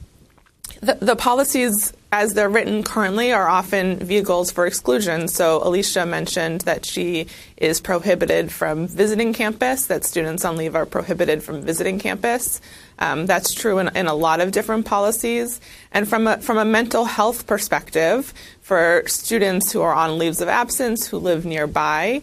the, 0.81 0.95
the, 0.95 1.17
policies 1.17 1.93
as 2.13 2.35
they're 2.35 2.51
written 2.51 2.83
currently 2.83 3.33
are 3.33 3.49
often 3.49 3.97
vehicles 3.97 4.53
for 4.53 4.67
exclusion. 4.67 5.29
So 5.29 5.67
Alicia 5.67 6.05
mentioned 6.05 6.61
that 6.63 6.85
she 6.85 7.27
is 7.57 7.81
prohibited 7.81 8.53
from 8.53 8.87
visiting 8.87 9.33
campus, 9.33 9.87
that 9.87 10.05
students 10.05 10.45
on 10.45 10.59
leave 10.59 10.77
are 10.77 10.85
prohibited 10.85 11.43
from 11.43 11.63
visiting 11.63 11.99
campus. 11.99 12.61
Um, 12.99 13.25
that's 13.25 13.55
true 13.55 13.79
in, 13.79 13.89
in, 13.97 14.09
a 14.09 14.15
lot 14.15 14.41
of 14.41 14.53
different 14.53 14.85
policies. 14.85 15.59
And 15.91 16.07
from 16.07 16.27
a, 16.27 16.37
from 16.37 16.59
a 16.59 16.67
mental 16.67 17.07
health 17.07 17.47
perspective, 17.47 18.35
for 18.61 19.03
students 19.07 19.73
who 19.73 19.81
are 19.81 19.95
on 19.95 20.19
leaves 20.19 20.43
of 20.43 20.49
absence, 20.49 21.07
who 21.07 21.17
live 21.17 21.47
nearby, 21.47 22.21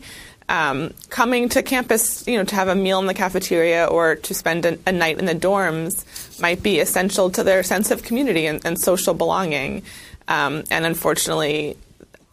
um, 0.49 0.93
coming 1.09 1.47
to 1.49 1.63
campus, 1.63 2.27
you 2.27 2.37
know, 2.37 2.43
to 2.43 2.55
have 2.55 2.67
a 2.67 2.75
meal 2.75 2.99
in 2.99 3.05
the 3.05 3.13
cafeteria 3.13 3.85
or 3.85 4.15
to 4.15 4.33
spend 4.33 4.65
a, 4.65 4.77
a 4.87 4.91
night 4.91 5.19
in 5.19 5.25
the 5.25 5.35
dorms 5.35 6.03
might 6.41 6.61
be 6.63 6.79
essential 6.79 7.29
to 7.29 7.43
their 7.43 7.63
sense 7.63 7.91
of 7.91 8.03
community 8.03 8.47
and, 8.47 8.65
and 8.65 8.79
social 8.79 9.13
belonging. 9.13 9.83
Um, 10.27 10.63
and 10.71 10.85
unfortunately, 10.85 11.77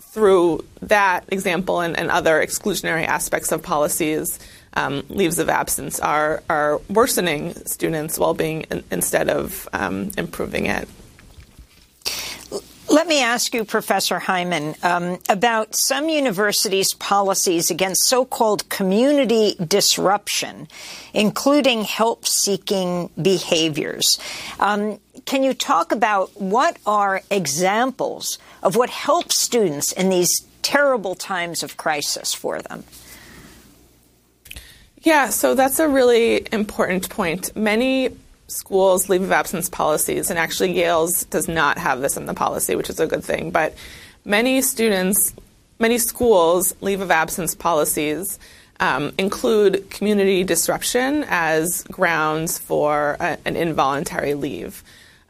through 0.01 0.65
that 0.81 1.25
example 1.29 1.81
and, 1.81 1.97
and, 1.99 2.11
other 2.11 2.43
exclusionary 2.43 3.05
aspects 3.05 3.53
of 3.53 3.63
policies, 3.63 4.39
um, 4.73 5.05
leaves 5.09 5.39
of 5.39 5.51
absence 5.51 6.01
are, 6.01 6.43
are 6.49 6.81
worsening 6.89 7.55
students' 7.67 8.19
well 8.19 8.33
being 8.33 8.63
in, 8.71 8.83
instead 8.91 9.29
of 9.29 9.69
um, 9.75 10.11
improving 10.17 10.67
it. 10.67 10.89
Let 12.89 13.09
me 13.09 13.21
ask 13.21 13.53
you, 13.53 13.65
Professor 13.65 14.21
Heyman, 14.21 14.83
um, 14.85 15.19
about 15.29 15.75
some 15.75 16.09
universities' 16.09 16.95
policies 16.95 17.69
against 17.69 18.05
so 18.05 18.25
called 18.25 18.69
community 18.69 19.57
disruption, 19.57 20.69
including 21.13 21.83
help 21.83 22.27
seeking 22.27 23.11
behaviors. 23.21 24.21
Um, 24.61 25.01
can 25.25 25.43
you 25.43 25.53
talk 25.53 25.91
about 25.91 26.41
what 26.41 26.79
are 26.87 27.23
examples 27.29 28.39
of 28.63 28.77
what 28.77 28.91
helps 28.91 29.41
students 29.41 29.91
in 29.91 30.09
these 30.09 30.47
terrible 30.63 31.17
times 31.17 31.65
of 31.65 31.77
crisis 31.77 32.35
for 32.35 32.63
them? 32.63 32.85
Yeah, 35.03 35.31
so 35.31 35.55
that's 35.55 35.81
a 35.81 35.89
really 35.89 36.47
important 36.53 37.11
point. 37.11 37.55
Many 37.57 38.11
schools 38.49 39.09
leave 39.09 39.23
of 39.23 39.33
absence 39.33 39.69
policies, 39.69 40.31
and 40.31 40.39
actually 40.39 40.73
Yale's 40.73 41.25
does 41.25 41.49
not 41.49 41.79
have 41.79 42.01
this 42.01 42.17
in 42.17 42.27
the 42.27 42.35
policy, 42.35 42.77
which 42.77 42.91
is 42.91 43.01
a 43.01 43.07
good 43.07 43.25
thing. 43.25 43.51
But 43.51 43.75
many 44.25 44.63
students, 44.63 45.33
many 45.79 45.99
schools 45.99 46.75
leave 46.81 47.01
of 47.01 47.11
absence 47.11 47.55
policies 47.55 48.39
um, 48.81 49.13
include 49.19 49.91
community 49.91 50.45
disruption 50.45 51.25
as 51.29 51.83
grounds 51.85 52.59
for 52.59 53.17
a, 53.21 53.39
an 53.45 53.57
involuntary 53.57 54.35
leave. 54.35 54.83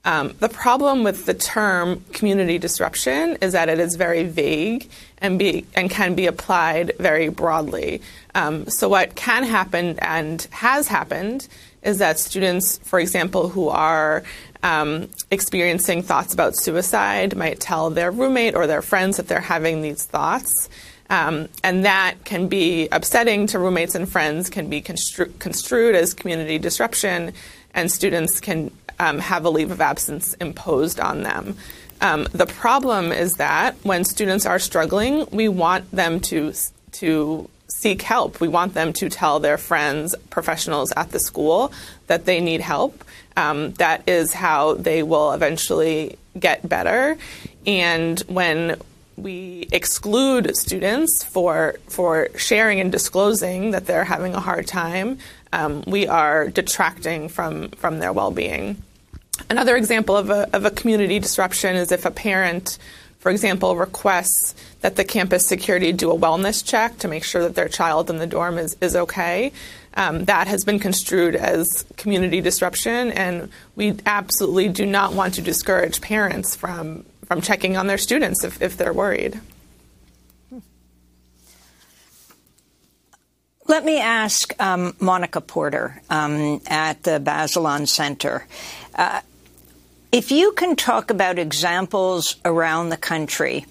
Um, 0.04 0.34
the 0.38 0.48
problem 0.48 1.02
with 1.02 1.26
the 1.26 1.34
term 1.34 2.04
community 2.12 2.58
disruption 2.58 3.38
is 3.40 3.52
that 3.54 3.68
it 3.68 3.80
is 3.80 3.96
very 3.96 4.22
vague 4.22 4.88
and 5.18 5.36
be 5.36 5.66
and 5.74 5.90
can 5.90 6.14
be 6.14 6.26
applied 6.26 6.92
very 7.00 7.28
broadly. 7.28 8.02
Um, 8.34 8.68
so 8.68 8.88
what 8.88 9.16
can 9.16 9.42
happen 9.42 9.98
and 9.98 10.46
has 10.52 10.86
happened 10.86 11.48
is 11.86 11.98
that 11.98 12.18
students, 12.18 12.78
for 12.78 12.98
example, 12.98 13.48
who 13.48 13.68
are 13.68 14.24
um, 14.62 15.08
experiencing 15.30 16.02
thoughts 16.02 16.34
about 16.34 16.56
suicide 16.56 17.36
might 17.36 17.60
tell 17.60 17.90
their 17.90 18.10
roommate 18.10 18.56
or 18.56 18.66
their 18.66 18.82
friends 18.82 19.16
that 19.16 19.28
they're 19.28 19.40
having 19.40 19.80
these 19.80 20.04
thoughts. 20.04 20.68
Um, 21.08 21.48
and 21.62 21.84
that 21.84 22.16
can 22.24 22.48
be 22.48 22.88
upsetting 22.90 23.46
to 23.48 23.60
roommates 23.60 23.94
and 23.94 24.08
friends, 24.08 24.50
can 24.50 24.68
be 24.68 24.82
constru- 24.82 25.38
construed 25.38 25.94
as 25.94 26.12
community 26.12 26.58
disruption, 26.58 27.32
and 27.72 27.92
students 27.92 28.40
can 28.40 28.72
um, 28.98 29.20
have 29.20 29.44
a 29.44 29.50
leave 29.50 29.70
of 29.70 29.80
absence 29.80 30.34
imposed 30.34 30.98
on 30.98 31.22
them. 31.22 31.56
Um, 32.00 32.26
the 32.32 32.46
problem 32.46 33.12
is 33.12 33.34
that 33.34 33.76
when 33.84 34.04
students 34.04 34.46
are 34.46 34.58
struggling, 34.58 35.26
we 35.30 35.48
want 35.48 35.90
them 35.92 36.18
to 36.20 36.52
to 36.92 37.48
seek 37.68 38.02
help. 38.02 38.40
We 38.40 38.48
want 38.48 38.74
them 38.74 38.92
to 38.94 39.08
tell 39.08 39.40
their 39.40 39.58
friends, 39.58 40.14
professionals 40.30 40.92
at 40.96 41.10
the 41.10 41.18
school, 41.18 41.72
that 42.06 42.24
they 42.24 42.40
need 42.40 42.60
help. 42.60 43.04
Um, 43.36 43.72
that 43.72 44.08
is 44.08 44.32
how 44.32 44.74
they 44.74 45.02
will 45.02 45.32
eventually 45.32 46.18
get 46.38 46.66
better. 46.68 47.18
And 47.66 48.18
when 48.20 48.80
we 49.16 49.66
exclude 49.72 50.56
students 50.56 51.24
for 51.24 51.76
for 51.88 52.28
sharing 52.36 52.80
and 52.80 52.92
disclosing 52.92 53.70
that 53.70 53.86
they're 53.86 54.04
having 54.04 54.34
a 54.34 54.40
hard 54.40 54.66
time, 54.66 55.18
um, 55.52 55.82
we 55.86 56.06
are 56.06 56.48
detracting 56.48 57.28
from 57.28 57.70
from 57.70 57.98
their 57.98 58.12
well 58.12 58.30
being. 58.30 58.82
Another 59.50 59.76
example 59.76 60.16
of 60.16 60.30
a, 60.30 60.48
of 60.56 60.64
a 60.64 60.70
community 60.70 61.18
disruption 61.18 61.76
is 61.76 61.92
if 61.92 62.04
a 62.04 62.10
parent 62.10 62.78
for 63.26 63.30
example, 63.30 63.74
requests 63.74 64.54
that 64.82 64.94
the 64.94 65.02
campus 65.02 65.48
security 65.48 65.90
do 65.90 66.12
a 66.12 66.16
wellness 66.16 66.64
check 66.64 66.96
to 66.98 67.08
make 67.08 67.24
sure 67.24 67.42
that 67.42 67.56
their 67.56 67.66
child 67.66 68.08
in 68.08 68.18
the 68.18 68.26
dorm 68.28 68.56
is, 68.56 68.76
is 68.80 68.94
okay. 68.94 69.50
Um, 69.94 70.26
that 70.26 70.46
has 70.46 70.64
been 70.64 70.78
construed 70.78 71.34
as 71.34 71.84
community 71.96 72.40
disruption, 72.40 73.10
and 73.10 73.48
we 73.74 73.96
absolutely 74.06 74.68
do 74.68 74.86
not 74.86 75.12
want 75.12 75.34
to 75.34 75.42
discourage 75.42 76.00
parents 76.00 76.54
from, 76.54 77.04
from 77.24 77.40
checking 77.40 77.76
on 77.76 77.88
their 77.88 77.98
students 77.98 78.44
if, 78.44 78.62
if 78.62 78.76
they're 78.76 78.92
worried. 78.92 79.40
Let 83.66 83.84
me 83.84 83.98
ask 83.98 84.54
um, 84.62 84.94
Monica 85.00 85.40
Porter 85.40 86.00
um, 86.10 86.60
at 86.68 87.02
the 87.02 87.18
Bazelon 87.18 87.88
Center. 87.88 88.46
Uh, 88.94 89.20
if 90.12 90.30
you 90.30 90.52
can 90.52 90.76
talk 90.76 91.10
about 91.10 91.38
examples 91.38 92.36
around 92.44 92.88
the 92.88 92.96
country, 92.96 93.66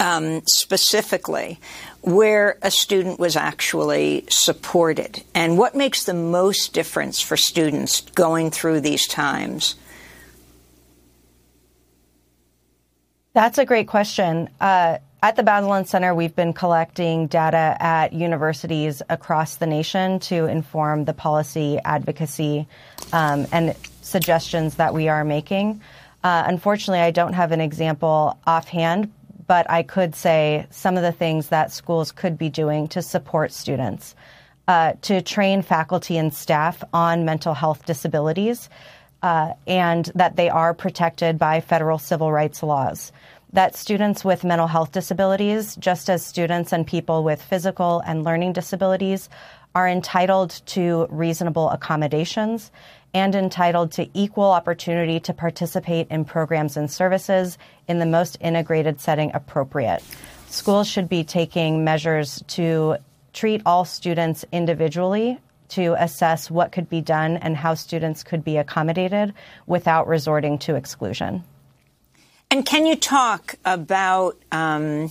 um, 0.00 0.42
specifically, 0.46 1.60
where 2.00 2.58
a 2.62 2.70
student 2.70 3.20
was 3.20 3.36
actually 3.36 4.24
supported, 4.28 5.22
and 5.34 5.58
what 5.58 5.74
makes 5.74 6.04
the 6.04 6.14
most 6.14 6.72
difference 6.72 7.20
for 7.20 7.36
students 7.36 8.00
going 8.00 8.50
through 8.50 8.80
these 8.80 9.06
times? 9.06 9.76
That's 13.34 13.58
a 13.58 13.64
great 13.64 13.86
question. 13.86 14.48
Uh, 14.60 14.98
at 15.22 15.36
the 15.36 15.42
Bazelon 15.42 15.86
Center, 15.86 16.14
we've 16.14 16.34
been 16.34 16.52
collecting 16.52 17.28
data 17.28 17.76
at 17.78 18.12
universities 18.12 19.02
across 19.08 19.56
the 19.56 19.66
nation 19.66 20.18
to 20.20 20.46
inform 20.46 21.04
the 21.04 21.14
policy 21.14 21.78
advocacy 21.84 22.66
um, 23.12 23.46
and 23.52 23.76
suggestions 24.12 24.76
that 24.76 24.94
we 24.94 25.08
are 25.08 25.24
making. 25.24 25.80
Uh, 26.22 26.44
unfortunately, 26.46 27.00
I 27.00 27.10
don't 27.10 27.32
have 27.32 27.50
an 27.50 27.60
example 27.60 28.38
offhand, 28.46 29.10
but 29.46 29.68
I 29.68 29.82
could 29.82 30.14
say 30.14 30.66
some 30.70 30.96
of 30.96 31.02
the 31.02 31.12
things 31.12 31.48
that 31.48 31.72
schools 31.72 32.12
could 32.12 32.38
be 32.38 32.48
doing 32.48 32.86
to 32.88 33.02
support 33.02 33.52
students, 33.52 34.14
uh, 34.68 34.92
to 35.02 35.20
train 35.22 35.62
faculty 35.62 36.16
and 36.16 36.32
staff 36.32 36.84
on 36.92 37.24
mental 37.24 37.54
health 37.54 37.84
disabilities, 37.84 38.70
uh, 39.22 39.54
and 39.66 40.10
that 40.14 40.36
they 40.36 40.48
are 40.48 40.74
protected 40.74 41.38
by 41.38 41.60
federal 41.60 41.98
civil 41.98 42.30
rights 42.30 42.62
laws. 42.62 43.12
That 43.52 43.76
students 43.76 44.24
with 44.24 44.44
mental 44.44 44.68
health 44.68 44.92
disabilities, 44.92 45.76
just 45.76 46.08
as 46.08 46.24
students 46.24 46.72
and 46.72 46.86
people 46.86 47.22
with 47.24 47.42
physical 47.42 48.00
and 48.06 48.24
learning 48.24 48.52
disabilities, 48.54 49.28
are 49.74 49.88
entitled 49.88 50.60
to 50.66 51.06
reasonable 51.10 51.68
accommodations 51.70 52.70
and 53.14 53.34
entitled 53.34 53.92
to 53.92 54.08
equal 54.14 54.50
opportunity 54.50 55.20
to 55.20 55.34
participate 55.34 56.06
in 56.10 56.24
programs 56.24 56.76
and 56.76 56.90
services 56.90 57.58
in 57.88 57.98
the 57.98 58.06
most 58.06 58.38
integrated 58.40 59.00
setting 59.00 59.30
appropriate. 59.34 60.02
Schools 60.48 60.88
should 60.88 61.08
be 61.08 61.24
taking 61.24 61.84
measures 61.84 62.42
to 62.48 62.96
treat 63.32 63.62
all 63.64 63.84
students 63.84 64.44
individually 64.52 65.38
to 65.68 65.94
assess 65.98 66.50
what 66.50 66.70
could 66.70 66.88
be 66.90 67.00
done 67.00 67.38
and 67.38 67.56
how 67.56 67.74
students 67.74 68.22
could 68.22 68.44
be 68.44 68.58
accommodated 68.58 69.32
without 69.66 70.06
resorting 70.06 70.58
to 70.58 70.74
exclusion. 70.74 71.42
And 72.50 72.66
can 72.66 72.84
you 72.84 72.96
talk 72.96 73.54
about 73.64 74.36
um, 74.52 75.10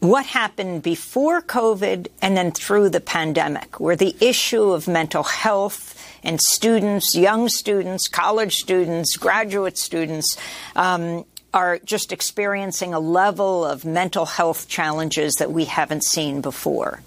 what 0.00 0.26
happened 0.26 0.82
before 0.82 1.40
COVID 1.40 2.08
and 2.20 2.36
then 2.36 2.52
through 2.52 2.90
the 2.90 3.00
pandemic, 3.00 3.80
where 3.80 3.96
the 3.96 4.14
issue 4.20 4.70
of 4.70 4.86
mental 4.86 5.22
health 5.22 5.96
and 6.22 6.40
students, 6.40 7.14
young 7.14 7.48
students, 7.48 8.08
college 8.08 8.56
students, 8.56 9.16
graduate 9.16 9.78
students, 9.78 10.36
um, 10.76 11.24
are 11.52 11.78
just 11.78 12.12
experiencing 12.12 12.94
a 12.94 13.00
level 13.00 13.64
of 13.64 13.84
mental 13.84 14.24
health 14.24 14.68
challenges 14.68 15.34
that 15.34 15.50
we 15.50 15.64
haven't 15.64 16.04
seen 16.04 16.40
before. 16.40 17.02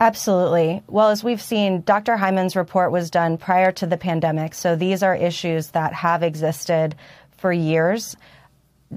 Absolutely. 0.00 0.82
Well, 0.86 1.10
as 1.10 1.24
we've 1.24 1.42
seen, 1.42 1.82
Dr. 1.82 2.16
Heyman's 2.16 2.54
report 2.54 2.92
was 2.92 3.10
done 3.10 3.36
prior 3.36 3.72
to 3.72 3.86
the 3.86 3.96
pandemic. 3.96 4.54
So 4.54 4.76
these 4.76 5.02
are 5.02 5.14
issues 5.14 5.70
that 5.72 5.92
have 5.92 6.22
existed 6.22 6.94
for 7.36 7.52
years 7.52 8.16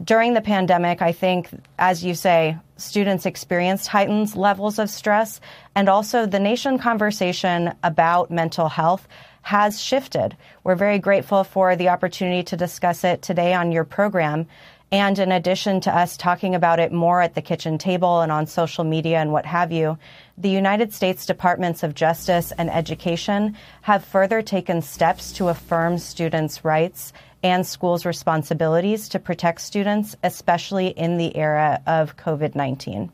during 0.04 0.34
the 0.34 0.42
pandemic, 0.42 1.02
I 1.02 1.12
think, 1.12 1.50
as 1.78 2.04
you 2.04 2.16
say, 2.16 2.58
students 2.78 3.26
experienced 3.26 3.88
heightened 3.88 4.36
levels 4.36 4.80
of 4.80 4.90
stress, 4.90 5.42
and 5.76 5.90
also 5.90 6.26
the 6.26 6.40
nation 6.40 6.78
conversation 6.78 7.74
about 7.84 8.32
mental 8.32 8.70
health 8.70 9.08
has 9.44 9.82
shifted. 9.82 10.36
We're 10.64 10.76
very 10.76 11.00
grateful 11.00 11.44
for 11.44 11.76
the 11.76 11.90
opportunity 11.90 12.44
to 12.44 12.58
discuss 12.58 13.04
it 13.04 13.22
today 13.22 13.54
on 13.54 13.72
your 13.72 13.84
program. 13.84 14.48
And 14.92 15.18
in 15.18 15.32
addition 15.32 15.80
to 15.82 15.96
us 15.96 16.18
talking 16.18 16.54
about 16.54 16.80
it 16.80 16.92
more 16.92 17.22
at 17.22 17.34
the 17.34 17.42
kitchen 17.42 17.78
table 17.78 18.20
and 18.20 18.32
on 18.32 18.46
social 18.46 18.84
media 18.84 19.20
and 19.20 19.32
what 19.32 19.46
have 19.46 19.72
you, 19.72 19.98
the 20.38 20.50
United 20.50 20.94
States 20.94 21.26
Departments 21.26 21.82
of 21.82 21.96
Justice 21.96 22.52
and 22.52 22.70
Education 22.70 23.56
have 23.84 24.04
further 24.04 24.42
taken 24.42 24.82
steps 24.82 25.32
to 25.34 25.48
affirm 25.48 25.98
students' 25.98 26.66
rights 26.66 27.14
and 27.42 27.66
schools' 27.66 28.06
responsibilities 28.06 29.10
to 29.10 29.20
protect 29.20 29.62
students, 29.62 30.16
especially 30.24 30.88
in 30.88 31.18
the 31.18 31.36
era 31.38 31.82
of 31.88 32.18
COVID 32.18 32.54
19. 32.54 33.12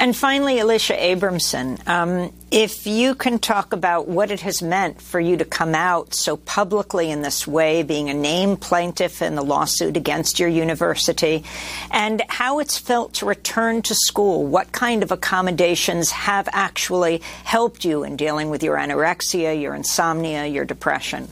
And 0.00 0.16
finally, 0.16 0.58
Alicia 0.60 0.94
Abramson, 0.94 1.86
um, 1.86 2.32
if 2.50 2.86
you 2.86 3.14
can 3.14 3.38
talk 3.38 3.74
about 3.74 4.08
what 4.08 4.30
it 4.30 4.40
has 4.40 4.62
meant 4.62 4.98
for 4.98 5.20
you 5.20 5.36
to 5.36 5.44
come 5.44 5.74
out 5.74 6.14
so 6.14 6.38
publicly 6.38 7.10
in 7.10 7.20
this 7.20 7.46
way, 7.46 7.82
being 7.82 8.08
a 8.08 8.14
named 8.14 8.62
plaintiff 8.62 9.20
in 9.20 9.34
the 9.34 9.44
lawsuit 9.44 9.98
against 9.98 10.40
your 10.40 10.48
university, 10.48 11.44
and 11.90 12.22
how 12.30 12.60
it's 12.60 12.78
felt 12.78 13.12
to 13.16 13.26
return 13.26 13.82
to 13.82 13.94
school, 13.94 14.46
what 14.46 14.72
kind 14.72 15.02
of 15.02 15.12
accommodations 15.12 16.10
have 16.10 16.48
actually 16.50 17.18
helped 17.44 17.84
you 17.84 18.02
in 18.02 18.16
dealing 18.16 18.48
with 18.48 18.62
your 18.62 18.78
anorexia, 18.78 19.60
your 19.60 19.74
insomnia, 19.74 20.46
your 20.46 20.64
depression? 20.64 21.28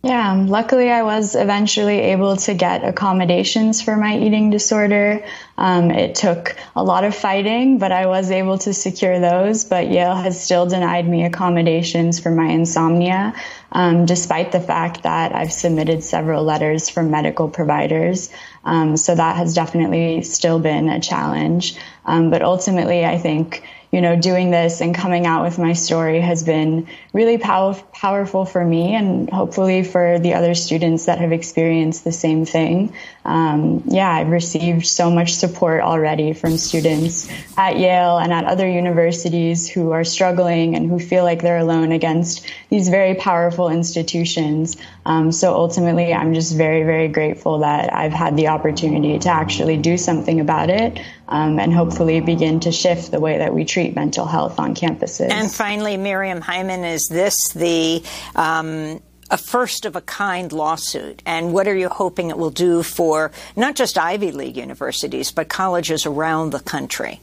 Yeah, 0.00 0.44
luckily 0.46 0.90
I 0.90 1.02
was 1.02 1.34
eventually 1.34 1.98
able 1.98 2.36
to 2.36 2.54
get 2.54 2.84
accommodations 2.84 3.82
for 3.82 3.96
my 3.96 4.16
eating 4.16 4.50
disorder. 4.50 5.24
Um, 5.56 5.90
it 5.90 6.14
took 6.14 6.54
a 6.76 6.84
lot 6.84 7.02
of 7.02 7.16
fighting, 7.16 7.78
but 7.78 7.90
I 7.90 8.06
was 8.06 8.30
able 8.30 8.58
to 8.58 8.72
secure 8.72 9.18
those. 9.18 9.64
But 9.64 9.90
Yale 9.90 10.14
has 10.14 10.40
still 10.40 10.66
denied 10.66 11.08
me 11.08 11.24
accommodations 11.24 12.20
for 12.20 12.30
my 12.30 12.46
insomnia, 12.46 13.34
um, 13.72 14.06
despite 14.06 14.52
the 14.52 14.60
fact 14.60 15.02
that 15.02 15.34
I've 15.34 15.52
submitted 15.52 16.04
several 16.04 16.44
letters 16.44 16.88
from 16.88 17.10
medical 17.10 17.48
providers. 17.48 18.30
Um, 18.64 18.96
so 18.96 19.16
that 19.16 19.34
has 19.36 19.52
definitely 19.52 20.22
still 20.22 20.60
been 20.60 20.88
a 20.88 21.00
challenge. 21.00 21.76
Um, 22.04 22.30
but 22.30 22.42
ultimately, 22.42 23.04
I 23.04 23.18
think 23.18 23.64
you 23.90 24.00
know, 24.02 24.16
doing 24.16 24.50
this 24.50 24.80
and 24.80 24.94
coming 24.94 25.26
out 25.26 25.44
with 25.44 25.58
my 25.58 25.72
story 25.72 26.20
has 26.20 26.42
been 26.42 26.88
really 27.12 27.38
pow- 27.38 27.72
powerful 27.92 28.44
for 28.44 28.62
me 28.62 28.94
and 28.94 29.30
hopefully 29.30 29.82
for 29.82 30.18
the 30.18 30.34
other 30.34 30.54
students 30.54 31.06
that 31.06 31.18
have 31.18 31.32
experienced 31.32 32.04
the 32.04 32.12
same 32.12 32.44
thing. 32.44 32.92
Um, 33.28 33.82
yeah, 33.86 34.10
I've 34.10 34.30
received 34.30 34.86
so 34.86 35.10
much 35.10 35.34
support 35.34 35.82
already 35.82 36.32
from 36.32 36.56
students 36.56 37.28
at 37.58 37.78
Yale 37.78 38.16
and 38.16 38.32
at 38.32 38.46
other 38.46 38.66
universities 38.66 39.68
who 39.68 39.90
are 39.90 40.02
struggling 40.02 40.74
and 40.74 40.88
who 40.88 40.98
feel 40.98 41.24
like 41.24 41.42
they're 41.42 41.58
alone 41.58 41.92
against 41.92 42.46
these 42.70 42.88
very 42.88 43.14
powerful 43.14 43.68
institutions. 43.68 44.78
Um, 45.04 45.30
so 45.30 45.54
ultimately, 45.54 46.14
I'm 46.14 46.32
just 46.32 46.56
very, 46.56 46.84
very 46.84 47.08
grateful 47.08 47.58
that 47.58 47.92
I've 47.92 48.14
had 48.14 48.34
the 48.34 48.48
opportunity 48.48 49.18
to 49.18 49.28
actually 49.28 49.76
do 49.76 49.98
something 49.98 50.40
about 50.40 50.70
it 50.70 50.98
um, 51.28 51.60
and 51.60 51.70
hopefully 51.70 52.20
begin 52.20 52.60
to 52.60 52.72
shift 52.72 53.10
the 53.10 53.20
way 53.20 53.36
that 53.36 53.52
we 53.52 53.66
treat 53.66 53.94
mental 53.94 54.24
health 54.24 54.58
on 54.58 54.74
campuses. 54.74 55.30
And 55.30 55.52
finally, 55.52 55.98
Miriam 55.98 56.40
Heyman, 56.40 56.90
is 56.94 57.06
this 57.08 57.36
the 57.52 58.02
um, 58.34 59.02
a 59.30 59.36
first 59.36 59.84
of 59.84 59.96
a 59.96 60.00
kind 60.00 60.52
lawsuit? 60.52 61.22
And 61.26 61.52
what 61.52 61.68
are 61.68 61.76
you 61.76 61.88
hoping 61.88 62.30
it 62.30 62.38
will 62.38 62.50
do 62.50 62.82
for 62.82 63.30
not 63.56 63.74
just 63.74 63.98
Ivy 63.98 64.32
League 64.32 64.56
universities, 64.56 65.32
but 65.32 65.48
colleges 65.48 66.06
around 66.06 66.50
the 66.50 66.60
country? 66.60 67.20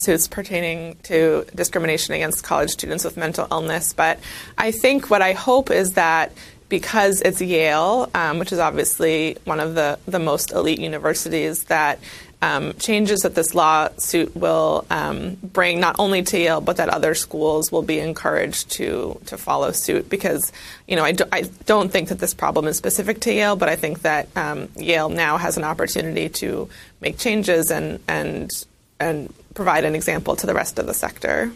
suits 0.00 0.28
pertaining 0.28 0.96
to 1.02 1.44
discrimination 1.54 2.14
against 2.14 2.42
college 2.42 2.70
students 2.70 3.04
with 3.04 3.18
mental 3.18 3.46
illness. 3.50 3.92
But 3.92 4.18
I 4.56 4.70
think 4.70 5.10
what 5.10 5.20
I 5.20 5.34
hope 5.34 5.70
is 5.70 5.90
that 5.90 6.32
because 6.70 7.20
it's 7.20 7.42
Yale, 7.42 8.08
um, 8.14 8.38
which 8.38 8.50
is 8.50 8.58
obviously 8.58 9.36
one 9.44 9.60
of 9.60 9.74
the, 9.74 9.98
the 10.06 10.18
most 10.18 10.52
elite 10.52 10.78
universities, 10.78 11.64
that 11.64 11.98
um, 12.42 12.72
changes 12.74 13.20
that 13.22 13.34
this 13.34 13.54
lawsuit 13.54 14.34
will 14.34 14.86
um, 14.90 15.36
bring 15.42 15.80
not 15.80 15.96
only 15.98 16.22
to 16.22 16.38
Yale 16.38 16.60
but 16.60 16.78
that 16.78 16.88
other 16.88 17.14
schools 17.14 17.70
will 17.70 17.82
be 17.82 17.98
encouraged 17.98 18.70
to 18.72 19.20
to 19.26 19.36
follow 19.36 19.72
suit 19.72 20.08
because 20.08 20.52
you 20.88 20.96
know 20.96 21.04
I, 21.04 21.12
do, 21.12 21.24
I 21.30 21.42
don't 21.66 21.90
think 21.90 22.08
that 22.08 22.18
this 22.18 22.34
problem 22.34 22.66
is 22.66 22.76
specific 22.76 23.20
to 23.22 23.32
Yale 23.32 23.56
but 23.56 23.68
I 23.68 23.76
think 23.76 24.02
that 24.02 24.28
um, 24.36 24.68
Yale 24.76 25.08
now 25.08 25.36
has 25.36 25.56
an 25.56 25.64
opportunity 25.64 26.28
to 26.28 26.68
make 27.00 27.18
changes 27.18 27.70
and 27.70 28.00
and 28.08 28.50
and 28.98 29.32
provide 29.54 29.84
an 29.84 29.94
example 29.94 30.36
to 30.36 30.46
the 30.46 30.54
rest 30.54 30.78
of 30.78 30.86
the 30.86 30.94
sector. 30.94 31.52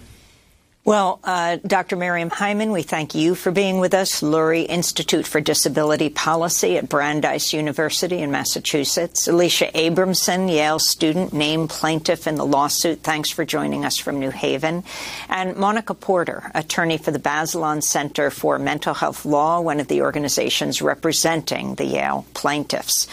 Well, 0.87 1.19
uh, 1.25 1.57
Dr. 1.67 1.97
Miriam 1.97 2.29
Heyman, 2.29 2.71
we 2.71 2.83
thank 2.83 3.15
you 3.15 3.35
for 3.35 3.51
being 3.51 3.79
with 3.79 3.95
us. 3.95 4.21
Lurie 4.21 4.67
Institute 4.69 5.27
for 5.27 5.41
Disability 5.41 6.11
Policy 6.11 6.77
at 6.77 6.91
Brandeis 6.91 7.55
University 7.55 8.19
in 8.19 8.31
Massachusetts. 8.31 9.27
Alicia 9.27 9.71
Abramson, 9.75 10.51
Yale 10.51 10.79
student, 10.79 11.33
named 11.33 11.71
plaintiff 11.71 12.27
in 12.27 12.35
the 12.35 12.45
lawsuit. 12.45 13.01
Thanks 13.01 13.31
for 13.31 13.47
joining 13.47 13.87
us 13.87 13.97
from 13.97 14.21
New 14.21 14.29
Haven. 14.29 14.85
And 15.31 15.57
Monica 15.57 15.95
Porter, 15.95 16.51
attorney 16.55 16.99
for 16.99 17.13
the 17.13 17.19
Bazelon 17.19 17.83
Center 17.83 18.29
for 18.29 18.59
Mental 18.59 18.93
Health 18.93 19.25
Law, 19.25 19.63
one 19.63 19.81
of 19.81 19.89
the 19.89 20.03
organizations 20.03 20.83
representing 20.83 21.77
the 21.77 21.87
Yale 21.87 22.27
plaintiffs. 22.35 23.09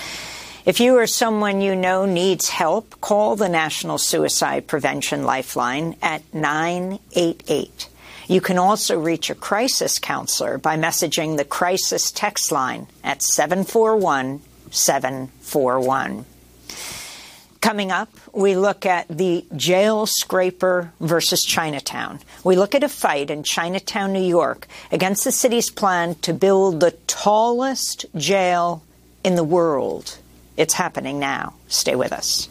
If 0.63 0.79
you 0.79 0.95
or 0.95 1.07
someone 1.07 1.59
you 1.59 1.75
know 1.75 2.05
needs 2.05 2.49
help, 2.49 3.01
call 3.01 3.35
the 3.35 3.49
National 3.49 3.97
Suicide 3.97 4.67
Prevention 4.67 5.23
Lifeline 5.23 5.95
at 6.03 6.21
988. 6.35 7.89
You 8.27 8.41
can 8.41 8.59
also 8.59 8.99
reach 8.99 9.31
a 9.31 9.35
crisis 9.35 9.97
counselor 9.97 10.59
by 10.59 10.77
messaging 10.77 11.37
the 11.37 11.45
crisis 11.45 12.11
text 12.11 12.51
line 12.51 12.85
at 13.03 13.23
741 13.23 14.41
741. 14.69 16.25
Coming 17.59 17.91
up, 17.91 18.09
we 18.31 18.55
look 18.55 18.85
at 18.85 19.07
the 19.07 19.43
jail 19.55 20.05
scraper 20.05 20.93
versus 20.99 21.43
Chinatown. 21.43 22.19
We 22.43 22.55
look 22.55 22.75
at 22.75 22.83
a 22.83 22.89
fight 22.89 23.31
in 23.31 23.41
Chinatown, 23.41 24.13
New 24.13 24.21
York, 24.21 24.67
against 24.91 25.23
the 25.23 25.31
city's 25.31 25.71
plan 25.71 26.15
to 26.21 26.33
build 26.33 26.81
the 26.81 26.91
tallest 27.07 28.05
jail 28.15 28.83
in 29.23 29.33
the 29.33 29.43
world. 29.43 30.19
It's 30.61 30.75
happening 30.75 31.17
now. 31.17 31.55
Stay 31.69 31.95
with 31.95 32.13
us. 32.13 32.47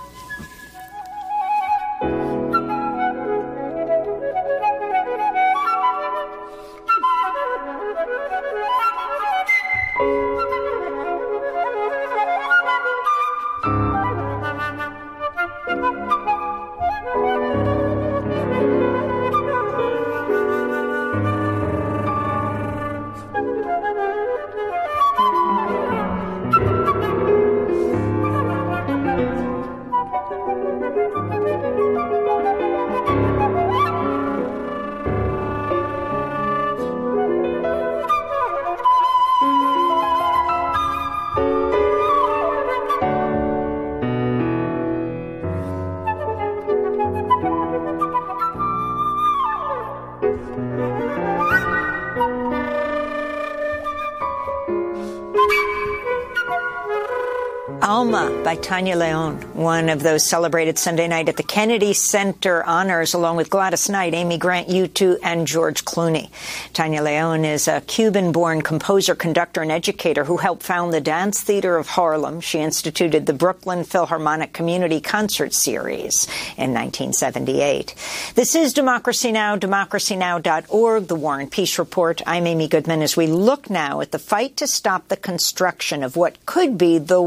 By 57.90 58.54
Tania 58.54 58.94
Leon, 58.94 59.34
one 59.54 59.88
of 59.88 60.00
those 60.00 60.22
celebrated 60.24 60.78
Sunday 60.78 61.08
night 61.08 61.28
at 61.28 61.36
the 61.36 61.42
Kennedy 61.42 61.92
Center 61.92 62.62
honors, 62.62 63.14
along 63.14 63.36
with 63.36 63.50
Gladys 63.50 63.88
Knight, 63.88 64.14
Amy 64.14 64.38
Grant, 64.38 64.68
U2, 64.68 65.18
and 65.24 65.44
George 65.44 65.84
Clooney. 65.84 66.30
Tania 66.72 67.02
Leon 67.02 67.44
is 67.44 67.66
a 67.66 67.80
Cuban-born 67.80 68.62
composer, 68.62 69.16
conductor, 69.16 69.60
and 69.60 69.72
educator 69.72 70.22
who 70.22 70.36
helped 70.36 70.62
found 70.62 70.94
the 70.94 71.00
Dance 71.00 71.40
Theater 71.40 71.76
of 71.76 71.88
Harlem. 71.88 72.40
She 72.40 72.60
instituted 72.60 73.26
the 73.26 73.32
Brooklyn 73.32 73.82
Philharmonic 73.82 74.52
Community 74.52 75.00
Concert 75.00 75.52
Series 75.52 76.28
in 76.56 76.72
1978. 76.72 77.96
This 78.36 78.54
is 78.54 78.72
Democracy 78.72 79.32
Now!, 79.32 79.56
democracynow.org, 79.56 81.08
the 81.08 81.16
War 81.16 81.40
and 81.40 81.50
Peace 81.50 81.76
Report. 81.76 82.22
I'm 82.24 82.46
Amy 82.46 82.68
Goodman 82.68 83.02
as 83.02 83.16
we 83.16 83.26
look 83.26 83.68
now 83.68 84.00
at 84.00 84.12
the 84.12 84.20
fight 84.20 84.56
to 84.58 84.68
stop 84.68 85.08
the 85.08 85.16
construction 85.16 86.04
of 86.04 86.14
what 86.14 86.46
could 86.46 86.78
be 86.78 86.98
the 86.98 87.20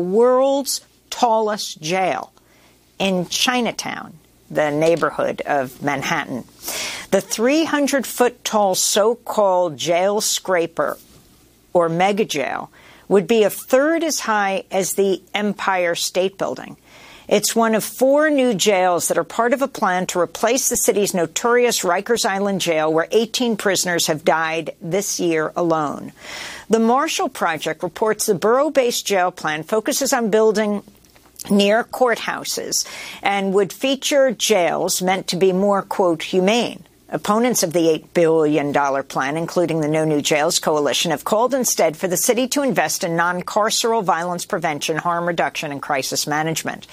world's 0.53 0.81
tallest 1.09 1.81
jail 1.81 2.31
in 2.99 3.25
Chinatown, 3.27 4.13
the 4.51 4.69
neighborhood 4.69 5.41
of 5.47 5.81
Manhattan. 5.81 6.43
The 7.09 7.21
300 7.21 8.05
foot 8.05 8.43
tall 8.43 8.75
so 8.75 9.15
called 9.15 9.77
jail 9.77 10.21
scraper 10.21 10.99
or 11.73 11.89
mega 11.89 12.25
jail 12.25 12.69
would 13.07 13.25
be 13.25 13.43
a 13.43 13.49
third 13.49 14.03
as 14.03 14.19
high 14.19 14.65
as 14.69 14.93
the 14.93 15.23
Empire 15.33 15.95
State 15.95 16.37
Building. 16.37 16.77
It's 17.27 17.55
one 17.55 17.73
of 17.73 17.83
four 17.83 18.29
new 18.29 18.53
jails 18.53 19.07
that 19.07 19.17
are 19.17 19.23
part 19.23 19.53
of 19.53 19.61
a 19.63 19.67
plan 19.67 20.05
to 20.07 20.19
replace 20.19 20.69
the 20.69 20.75
city's 20.75 21.15
notorious 21.15 21.81
Rikers 21.81 22.25
Island 22.25 22.61
jail, 22.61 22.93
where 22.93 23.07
18 23.11 23.57
prisoners 23.57 24.07
have 24.07 24.23
died 24.23 24.75
this 24.81 25.19
year 25.19 25.51
alone. 25.55 26.11
The 26.73 26.79
Marshall 26.79 27.29
Project 27.29 27.83
reports 27.83 28.25
the 28.25 28.33
borough 28.33 28.71
based 28.71 29.05
jail 29.05 29.29
plan 29.29 29.61
focuses 29.61 30.11
on 30.11 30.31
building 30.31 30.81
near 31.47 31.83
courthouses 31.83 32.83
and 33.21 33.53
would 33.53 33.71
feature 33.71 34.31
jails 34.31 34.99
meant 34.99 35.27
to 35.27 35.35
be 35.35 35.53
more, 35.53 35.83
quote, 35.83 36.23
humane. 36.23 36.83
Opponents 37.13 37.61
of 37.61 37.73
the 37.73 37.79
$8 37.79 38.05
billion 38.15 38.73
plan, 39.03 39.37
including 39.37 39.81
the 39.81 39.87
No 39.87 40.03
New 40.03 40.19
Jails 40.19 40.57
Coalition, 40.57 41.11
have 41.11 41.23
called 41.23 41.53
instead 41.53 41.95
for 41.95 42.07
the 42.07 42.17
city 42.17 42.47
to 42.47 42.63
invest 42.63 43.03
in 43.03 43.15
non-carceral 43.15 44.03
violence 44.03 44.45
prevention, 44.45 44.97
harm 44.97 45.27
reduction, 45.27 45.71
and 45.71 45.79
crisis 45.79 46.25
management. 46.25 46.87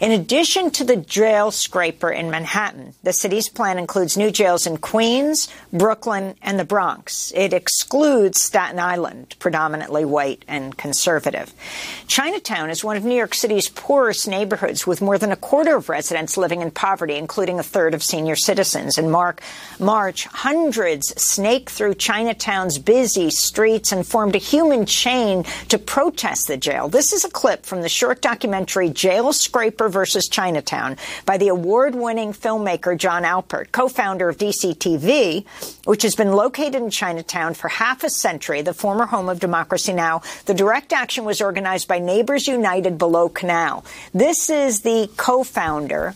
In 0.00 0.10
addition 0.10 0.72
to 0.72 0.82
the 0.82 0.96
jail 0.96 1.52
scraper 1.52 2.10
in 2.10 2.32
Manhattan, 2.32 2.94
the 3.04 3.12
city's 3.12 3.48
plan 3.48 3.78
includes 3.78 4.16
new 4.16 4.32
jails 4.32 4.66
in 4.66 4.76
Queens, 4.76 5.46
Brooklyn, 5.72 6.34
and 6.42 6.58
the 6.58 6.64
Bronx. 6.64 7.32
It 7.36 7.52
excludes 7.52 8.42
Staten 8.42 8.80
Island, 8.80 9.36
predominantly 9.38 10.04
white 10.04 10.44
and 10.48 10.76
conservative. 10.76 11.54
Chinatown 12.08 12.70
is 12.70 12.82
one 12.82 12.96
of 12.96 13.04
New 13.04 13.14
York 13.14 13.34
City's 13.34 13.68
poorest 13.68 14.26
neighborhoods, 14.26 14.84
with 14.84 15.00
more 15.00 15.16
than 15.16 15.30
a 15.30 15.36
quarter 15.36 15.76
of 15.76 15.88
residents 15.88 16.36
living 16.36 16.60
in 16.60 16.72
poverty, 16.72 17.14
including 17.14 17.60
a 17.60 17.62
third 17.62 17.94
of 17.94 18.02
senior 18.02 18.34
citizens. 18.34 18.98
And 18.98 19.12
Mark 19.12 19.40
March, 19.78 20.24
hundreds 20.26 21.08
snaked 21.20 21.70
through 21.70 21.94
Chinatown's 21.94 22.78
busy 22.78 23.30
streets 23.30 23.92
and 23.92 24.06
formed 24.06 24.34
a 24.34 24.38
human 24.38 24.86
chain 24.86 25.44
to 25.68 25.78
protest 25.78 26.48
the 26.48 26.56
jail. 26.56 26.88
This 26.88 27.12
is 27.12 27.24
a 27.24 27.30
clip 27.30 27.64
from 27.64 27.82
the 27.82 27.88
short 27.88 28.20
documentary 28.20 28.90
Jail 28.90 29.32
Scraper 29.32 29.88
versus 29.88 30.28
Chinatown 30.28 30.96
by 31.26 31.38
the 31.38 31.48
award-winning 31.48 32.32
filmmaker 32.32 32.96
Jon 32.96 33.22
Alpert, 33.22 33.72
co-founder 33.72 34.28
of 34.28 34.36
DCTV, 34.36 35.46
which 35.86 36.02
has 36.02 36.14
been 36.14 36.32
located 36.32 36.76
in 36.76 36.90
Chinatown 36.90 37.54
for 37.54 37.68
half 37.68 38.04
a 38.04 38.10
century, 38.10 38.62
the 38.62 38.74
former 38.74 39.06
home 39.06 39.28
of 39.28 39.40
Democracy 39.40 39.92
Now! 39.92 40.22
The 40.46 40.54
direct 40.54 40.92
action 40.92 41.24
was 41.24 41.40
organized 41.40 41.88
by 41.88 41.98
Neighbors 41.98 42.46
United 42.46 42.98
below 42.98 43.28
Canal. 43.28 43.84
This 44.12 44.50
is 44.50 44.82
the 44.82 45.08
co-founder 45.16 46.14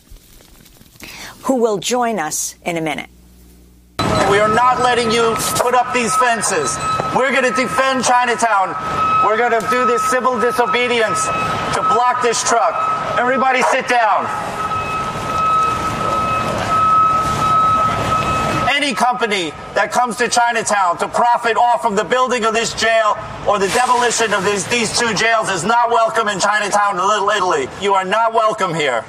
who 1.43 1.55
will 1.55 1.77
join 1.77 2.19
us 2.19 2.55
in 2.65 2.77
a 2.77 2.81
minute. 2.81 3.09
We 4.29 4.39
are 4.39 4.49
not 4.49 4.79
letting 4.81 5.11
you 5.11 5.35
put 5.61 5.75
up 5.75 5.93
these 5.93 6.13
fences. 6.15 6.75
We're 7.15 7.31
going 7.31 7.45
to 7.45 7.55
defend 7.55 8.03
Chinatown. 8.03 8.73
We're 9.23 9.37
going 9.37 9.53
to 9.53 9.65
do 9.69 9.85
this 9.85 10.03
civil 10.09 10.39
disobedience 10.39 11.25
to 11.77 11.81
block 11.93 12.23
this 12.23 12.43
truck. 12.43 12.73
Everybody 13.19 13.61
sit 13.69 13.87
down. 13.87 14.25
Any 18.75 18.93
company 18.95 19.51
that 19.75 19.91
comes 19.91 20.17
to 20.17 20.27
Chinatown 20.27 20.97
to 20.97 21.07
profit 21.07 21.55
off 21.55 21.85
of 21.85 21.95
the 21.95 22.03
building 22.03 22.45
of 22.45 22.53
this 22.53 22.73
jail 22.73 23.15
or 23.47 23.59
the 23.59 23.69
demolition 23.69 24.33
of 24.33 24.43
these, 24.43 24.65
these 24.67 24.97
two 24.97 25.13
jails 25.13 25.49
is 25.49 25.63
not 25.63 25.91
welcome 25.91 26.27
in 26.27 26.39
Chinatown, 26.39 26.97
Little 26.97 27.29
Italy. 27.29 27.67
You 27.79 27.93
are 27.93 28.05
not 28.05 28.33
welcome 28.33 28.73
here. 28.73 29.05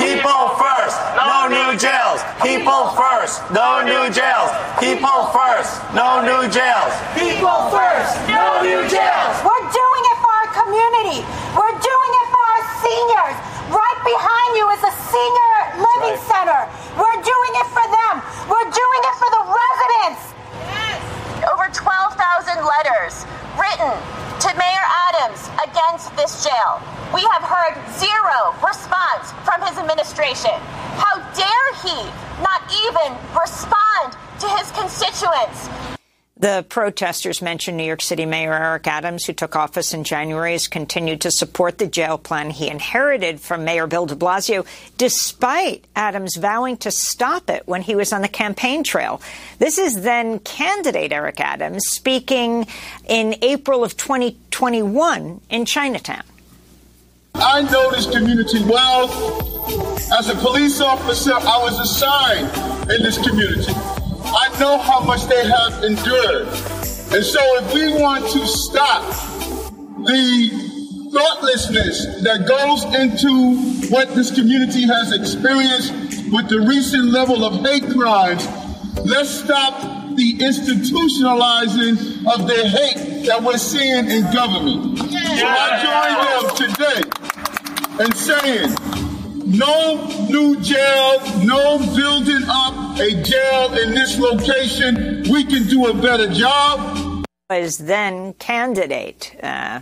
People 0.00 0.56
first, 0.56 0.96
no 1.20 1.52
new 1.52 1.76
jails. 1.76 2.24
People 2.40 2.96
first, 2.96 3.44
no 3.52 3.84
new 3.84 4.08
jails. 4.08 4.48
People 4.80 5.28
first, 5.36 5.84
no 5.92 6.24
new 6.24 6.48
jails. 6.48 6.92
People 7.12 7.68
first, 7.68 8.16
no 8.24 8.64
new 8.64 8.80
jails. 8.88 9.34
We're 9.44 9.66
doing 9.68 10.02
it 10.08 10.16
for 10.24 10.32
our 10.32 10.50
community. 10.64 11.20
We're 11.52 11.76
doing 11.76 12.12
it 12.24 12.26
for 12.32 12.44
our 12.56 12.64
seniors. 12.80 13.36
Right 13.68 14.00
behind 14.00 14.48
you 14.56 14.64
is 14.72 14.80
a 14.80 14.94
senior 15.12 15.54
living 15.76 16.16
right. 16.16 16.30
center. 16.32 16.60
We're 16.96 17.20
doing 17.20 17.52
it 17.60 17.68
for 17.68 17.84
them. 17.84 18.14
We're 18.48 18.70
doing 18.72 19.02
it 19.04 19.14
for 19.20 19.28
the 19.28 19.44
residents. 19.44 20.22
Yes. 20.72 21.00
Over 21.52 21.68
12,000 21.68 22.64
letters 22.64 23.28
written 23.60 23.92
to 24.42 24.48
Mayor 24.58 24.86
Adams 25.06 25.48
against 25.62 26.10
this 26.16 26.42
jail. 26.42 26.82
We 27.14 27.22
have 27.30 27.44
heard 27.46 27.78
zero 27.94 28.50
response 28.58 29.30
from 29.46 29.62
his 29.62 29.78
administration. 29.78 30.58
How 30.98 31.22
dare 31.30 31.68
he 31.78 31.94
not 32.42 32.66
even 32.82 33.16
respond 33.38 34.16
to 34.40 34.48
his 34.58 34.68
constituents? 34.72 35.68
The 36.42 36.66
protesters 36.68 37.40
mentioned 37.40 37.76
New 37.76 37.84
York 37.84 38.02
City 38.02 38.26
Mayor 38.26 38.52
Eric 38.52 38.88
Adams, 38.88 39.24
who 39.24 39.32
took 39.32 39.54
office 39.54 39.94
in 39.94 40.02
January, 40.02 40.50
has 40.50 40.66
continued 40.66 41.20
to 41.20 41.30
support 41.30 41.78
the 41.78 41.86
jail 41.86 42.18
plan 42.18 42.50
he 42.50 42.66
inherited 42.68 43.40
from 43.40 43.62
Mayor 43.62 43.86
Bill 43.86 44.06
de 44.06 44.16
Blasio, 44.16 44.66
despite 44.98 45.84
Adams 45.94 46.34
vowing 46.34 46.78
to 46.78 46.90
stop 46.90 47.48
it 47.48 47.68
when 47.68 47.80
he 47.80 47.94
was 47.94 48.12
on 48.12 48.22
the 48.22 48.28
campaign 48.28 48.82
trail. 48.82 49.22
This 49.60 49.78
is 49.78 50.02
then 50.02 50.40
candidate 50.40 51.12
Eric 51.12 51.38
Adams 51.38 51.86
speaking 51.86 52.66
in 53.06 53.36
April 53.40 53.84
of 53.84 53.96
2021 53.96 55.40
in 55.48 55.64
Chinatown. 55.64 56.24
I 57.36 57.62
know 57.62 57.92
this 57.92 58.10
community 58.10 58.64
well. 58.64 59.04
As 60.18 60.28
a 60.28 60.34
police 60.34 60.80
officer, 60.80 61.34
I 61.34 61.62
was 61.62 61.78
assigned 61.78 62.90
in 62.90 63.00
this 63.04 63.16
community. 63.24 64.01
I 64.24 64.48
know 64.58 64.78
how 64.78 65.00
much 65.00 65.24
they 65.26 65.46
have 65.46 65.84
endured. 65.84 66.48
And 67.12 67.24
so 67.24 67.40
if 67.58 67.74
we 67.74 67.92
want 68.00 68.24
to 68.30 68.46
stop 68.46 69.02
the 70.04 70.50
thoughtlessness 71.12 72.22
that 72.22 72.46
goes 72.48 72.84
into 72.94 73.90
what 73.90 74.14
this 74.14 74.30
community 74.34 74.86
has 74.86 75.12
experienced 75.12 75.92
with 76.32 76.48
the 76.48 76.60
recent 76.66 77.10
level 77.10 77.44
of 77.44 77.60
hate 77.64 77.84
crimes, 77.90 78.46
let's 79.04 79.30
stop 79.30 79.82
the 80.16 80.38
institutionalizing 80.38 82.24
of 82.32 82.46
the 82.46 82.68
hate 82.68 83.26
that 83.26 83.42
we're 83.42 83.58
seeing 83.58 84.08
in 84.10 84.22
government. 84.32 84.98
So 84.98 85.46
I 85.48 85.82
join 85.84 86.14
them 86.28 86.72
today 86.72 87.02
in 88.04 88.12
saying 88.14 89.01
no 89.44 90.26
new 90.28 90.60
jail, 90.60 91.20
no 91.44 91.78
building 91.94 92.42
up 92.48 92.98
a 92.98 93.22
jail 93.22 93.74
in 93.78 93.90
this 93.94 94.18
location. 94.18 95.24
We 95.30 95.44
can 95.44 95.66
do 95.68 95.86
a 95.86 95.94
better 95.94 96.28
job. 96.32 97.24
Was 97.50 97.78
then 97.78 98.34
candidate. 98.34 99.36
Uh, 99.42 99.80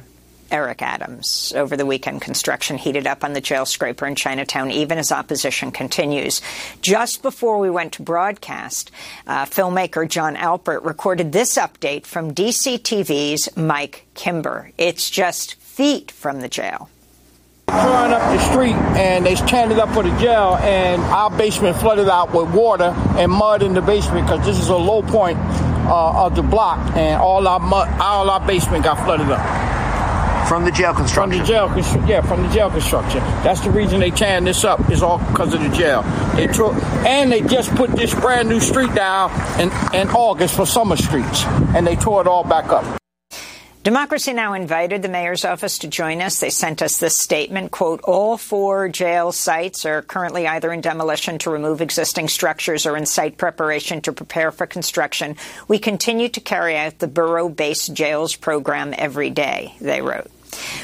Eric 0.51 0.83
Adams. 0.83 1.53
Over 1.55 1.77
the 1.77 1.87
weekend, 1.87 2.23
construction 2.23 2.77
heated 2.77 3.07
up 3.07 3.25
on 3.25 3.33
the 3.33 3.41
jail 3.41 3.65
scraper 3.65 4.07
in 4.07 4.15
Chinatown, 4.15 4.71
even 4.71 4.99
as 4.99 5.13
opposition 5.13 5.71
continues. 5.71 6.41
Just 6.83 7.23
before 7.23 7.59
we 7.59 7.71
went 7.71 7.93
to 7.95 8.03
broadcast, 8.03 8.91
uh, 9.27 9.45
filmmaker 9.45 10.09
Jon 10.09 10.37
Alpert 10.37 10.85
recorded 10.85 11.33
this 11.33 11.57
update 11.57 12.05
from 12.05 12.35
DCTV's 12.35 13.57
Mike 13.57 14.07
Kimber. 14.15 14.71
It's 14.77 15.09
just 15.09 15.55
feet 15.55 16.11
from 16.11 16.41
the 16.41 16.49
jail. 16.49 16.89
Pouring 17.71 18.13
up 18.13 18.23
the 18.33 18.39
street 18.51 18.75
and 18.99 19.25
they 19.25 19.37
standing 19.37 19.79
up 19.79 19.89
for 19.95 20.03
the 20.03 20.17
jail, 20.19 20.57
and 20.57 21.01
our 21.03 21.31
basement 21.31 21.77
flooded 21.77 22.09
out 22.09 22.35
with 22.35 22.53
water 22.53 22.93
and 23.17 23.31
mud 23.31 23.63
in 23.63 23.75
the 23.75 23.81
basement 23.81 24.27
because 24.27 24.45
this 24.45 24.59
is 24.59 24.69
a 24.69 24.77
low 24.77 25.03
point 25.03 25.39
uh, 25.39 26.27
of 26.27 26.35
the 26.35 26.43
block, 26.43 26.79
and 26.97 27.21
all 27.21 27.47
our 27.47 27.61
mud, 27.61 27.89
all 28.01 28.29
our 28.29 28.45
basement 28.47 28.85
got 28.85 29.03
flooded 29.05 29.31
up. 29.31 29.69
From 30.49 30.65
the 30.65 30.73
jail 30.73 30.93
construction. 30.93 31.31
From 31.31 31.39
the 31.39 31.85
jail, 31.85 32.09
yeah, 32.09 32.23
from 32.23 32.43
the 32.43 32.49
jail 32.49 32.71
construction. 32.71 33.21
That's 33.45 33.61
the 33.61 33.71
reason 33.71 34.01
they 34.01 34.11
tearing 34.11 34.45
this 34.45 34.65
up. 34.65 34.91
Is 34.91 35.01
all 35.01 35.19
because 35.19 35.55
of 35.55 35.61
the 35.61 35.69
jail. 35.69 36.03
They 36.35 36.49
tore, 36.49 36.75
and 37.07 37.31
they 37.31 37.41
just 37.43 37.73
put 37.77 37.91
this 37.93 38.13
brand 38.15 38.49
new 38.49 38.59
street 38.59 38.93
down 38.95 39.31
in, 39.61 39.71
in 39.95 40.09
August 40.09 40.57
for 40.57 40.67
summer 40.67 40.97
streets, 40.97 41.45
and 41.75 41.87
they 41.87 41.95
tore 41.95 42.21
it 42.21 42.27
all 42.27 42.43
back 42.43 42.73
up. 42.73 43.00
Democracy 43.83 44.35
Now! 44.35 44.53
invited 44.53 45.01
the 45.01 45.09
mayor's 45.09 45.47
office 45.47 45.79
to 45.79 45.89
join 45.89 46.21
us. 46.21 46.39
They 46.39 46.51
sent 46.51 46.83
us 46.83 46.99
this 46.99 47.17
statement, 47.17 47.71
quote, 47.71 48.03
all 48.05 48.37
four 48.37 48.91
jail 48.91 49.33
sites 49.33 49.87
are 49.87 50.03
currently 50.03 50.47
either 50.47 50.71
in 50.71 50.83
demolition 50.83 51.39
to 51.39 51.51
remove 51.51 51.81
existing 51.81 52.29
structures 52.29 52.85
or 52.85 52.95
in 52.99 53.07
site 53.07 53.39
preparation 53.39 54.03
to 54.03 54.13
prepare 54.13 54.53
for 54.53 54.67
construction. 54.67 55.37
We 55.67 55.79
continue 55.79 56.29
to 56.29 56.41
carry 56.41 56.77
out 56.77 56.99
the 56.99 57.09
borough-based 57.09 57.95
jails 57.95 58.37
program 58.37 58.93
every 58.99 59.31
day, 59.31 59.75
they 59.81 60.03
wrote. 60.03 60.31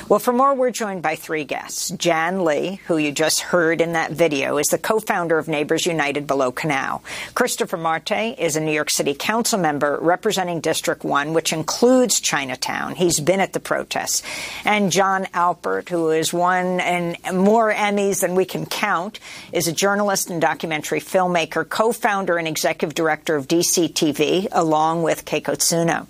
Well, 0.09 0.21
for 0.21 0.33
more, 0.33 0.55
we're 0.55 0.71
joined 0.71 1.03
by 1.03 1.17
three 1.17 1.45
guests. 1.45 1.91
Jan 1.91 2.45
Lee, 2.45 2.81
who 2.87 2.97
you 2.97 3.11
just 3.11 3.41
heard 3.41 3.81
in 3.81 3.95
that 3.95 4.13
video, 4.13 4.57
is 4.57 4.69
the 4.69 4.79
co-founder 4.79 5.37
of 5.37 5.49
Neighbors 5.49 5.85
United 5.85 6.29
Below 6.29 6.53
Canal. 6.53 7.03
Christopher 7.35 7.77
Marte 7.77 8.39
is 8.39 8.55
a 8.55 8.61
New 8.61 8.71
York 8.71 8.91
City 8.91 9.15
council 9.15 9.59
member 9.59 9.99
representing 10.01 10.61
District 10.61 11.03
1, 11.03 11.33
which 11.33 11.53
includes 11.53 12.21
Chinatown. 12.21 12.95
He's 12.95 13.19
been 13.19 13.41
at 13.41 13.53
the 13.53 13.59
protests. 13.59 14.23
And 14.65 14.93
Jon 14.93 15.25
Alpert, 15.35 15.89
who 15.89 16.11
has 16.11 16.33
won 16.33 16.79
and 16.79 17.17
more 17.33 17.73
Emmys 17.73 18.21
than 18.21 18.37
we 18.37 18.45
can 18.45 18.65
count, 18.67 19.19
is 19.53 19.67
a 19.67 19.73
journalist 19.73 20.31
and 20.31 20.41
documentary 20.41 21.01
filmmaker, 21.01 21.69
co-founder 21.69 22.39
and 22.39 22.47
executive 22.47 22.95
director 22.95 23.35
of 23.35 23.49
DCTV, 23.49 24.49
along 24.53 25.03
with 25.03 25.25
Keiko 25.25 25.57
Tsuno. 25.57 26.07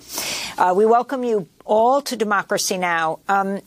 Uh, 0.58 0.74
we 0.74 0.84
welcome 0.84 1.24
you 1.24 1.48
all 1.66 2.00
to 2.02 2.16
Democracy 2.16 2.78
Now! 2.78 3.18
Um, 3.28 3.60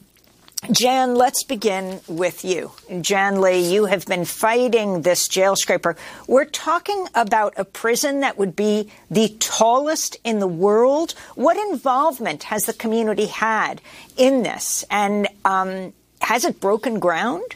Jan, 0.71 1.15
let's 1.15 1.43
begin 1.43 2.01
with 2.07 2.43
you. 2.43 2.71
Jan 2.99 3.39
Lee, 3.39 3.73
you 3.73 3.85
have 3.85 4.05
been 4.05 4.25
fighting 4.25 5.03
this 5.03 5.29
jail 5.29 5.55
scraper. 5.55 5.95
We're 6.27 6.43
talking 6.43 7.07
about 7.15 7.53
a 7.55 7.63
prison 7.63 8.19
that 8.19 8.37
would 8.37 8.57
be 8.57 8.91
the 9.09 9.29
tallest 9.39 10.17
in 10.25 10.39
the 10.39 10.47
world. 10.47 11.13
What 11.35 11.55
involvement 11.71 12.43
has 12.43 12.63
the 12.63 12.73
community 12.73 13.27
had 13.27 13.79
in 14.17 14.43
this? 14.43 14.83
And 14.91 15.29
um, 15.45 15.93
has 16.21 16.43
it 16.43 16.59
broken 16.59 16.99
ground? 16.99 17.55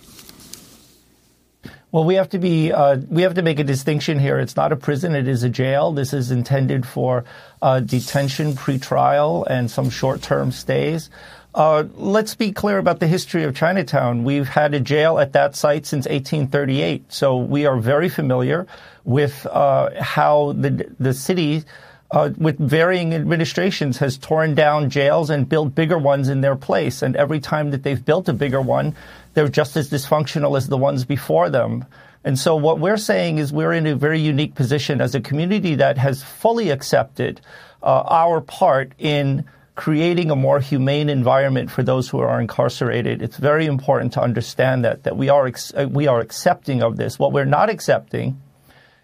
Well, 1.94 2.06
we 2.06 2.16
have 2.16 2.30
to 2.30 2.40
be 2.40 2.72
uh, 2.72 2.98
we 3.08 3.22
have 3.22 3.36
to 3.36 3.44
make 3.44 3.60
a 3.60 3.64
distinction 3.64 4.18
here. 4.18 4.40
It's 4.40 4.56
not 4.56 4.72
a 4.72 4.76
prison; 4.76 5.14
it 5.14 5.28
is 5.28 5.44
a 5.44 5.50
jail. 5.50 5.92
This 5.92 6.12
is 6.12 6.32
intended 6.32 6.88
for 6.88 7.24
uh, 7.62 7.82
detention, 7.82 8.54
pretrial, 8.54 9.46
and 9.48 9.70
some 9.70 9.92
short-term 9.92 10.52
stays. 10.52 11.12
Uh, 11.54 11.84
let's 11.94 12.34
be 12.34 12.52
clear 12.52 12.80
about 12.80 13.00
the 13.00 13.06
history 13.06 13.44
of 13.44 13.56
Chinatown. 13.56 14.24
We've 14.24 14.48
had 14.48 14.74
a 14.74 14.80
jail 14.80 15.20
at 15.20 15.34
that 15.34 15.56
site 15.56 15.86
since 15.86 16.08
1838, 16.08 17.14
so 17.14 17.38
we 17.38 17.68
are 17.68 17.78
very 17.78 18.10
familiar 18.10 18.66
with 19.04 19.46
uh, 19.46 19.92
how 20.02 20.54
the 20.54 20.90
the 21.00 21.14
city. 21.14 21.64
Uh, 22.12 22.30
with 22.38 22.60
varying 22.60 23.12
administrations, 23.16 23.98
has 23.98 24.20
torn 24.20 24.54
down 24.54 24.88
jails 24.92 25.32
and 25.32 25.50
built 25.50 25.74
bigger 25.74 25.98
ones 25.98 26.30
in 26.30 26.42
their 26.42 26.56
place. 26.56 27.02
And 27.02 27.16
every 27.16 27.40
time 27.40 27.72
that 27.72 27.82
they've 27.82 28.06
built 28.06 28.30
a 28.30 28.34
bigger 28.34 28.62
one, 28.62 28.96
they're 29.34 29.48
just 29.48 29.76
as 29.76 29.90
dysfunctional 29.90 30.58
as 30.58 30.68
the 30.68 30.78
ones 30.78 31.06
before 31.06 31.50
them. 31.50 31.86
And 32.24 32.40
so 32.40 32.56
what 32.56 32.80
we're 32.80 32.98
saying 32.98 33.38
is 33.38 33.52
we're 33.52 33.74
in 33.74 33.86
a 33.86 33.96
very 33.96 34.20
unique 34.20 34.56
position 34.56 35.02
as 35.02 35.14
a 35.14 35.20
community 35.20 35.76
that 35.76 35.98
has 35.98 36.24
fully 36.24 36.70
accepted 36.70 37.42
uh, 37.82 38.04
our 38.08 38.40
part 38.40 38.94
in 38.98 39.46
creating 39.76 40.30
a 40.30 40.36
more 40.36 40.60
humane 40.60 41.10
environment 41.10 41.70
for 41.70 41.84
those 41.84 42.08
who 42.08 42.20
are 42.20 42.40
incarcerated. 42.40 43.22
It's 43.22 43.38
very 43.38 43.66
important 43.66 44.14
to 44.14 44.22
understand 44.22 44.86
that 44.86 45.04
that 45.04 45.18
we 45.18 45.30
are 45.30 45.48
ex- 45.48 45.74
uh, 45.74 45.88
we 45.90 46.08
are 46.08 46.20
accepting 46.20 46.84
of 46.84 46.96
this. 46.96 47.18
What 47.18 47.34
we're 47.34 47.46
not 47.46 47.70
accepting 47.70 48.40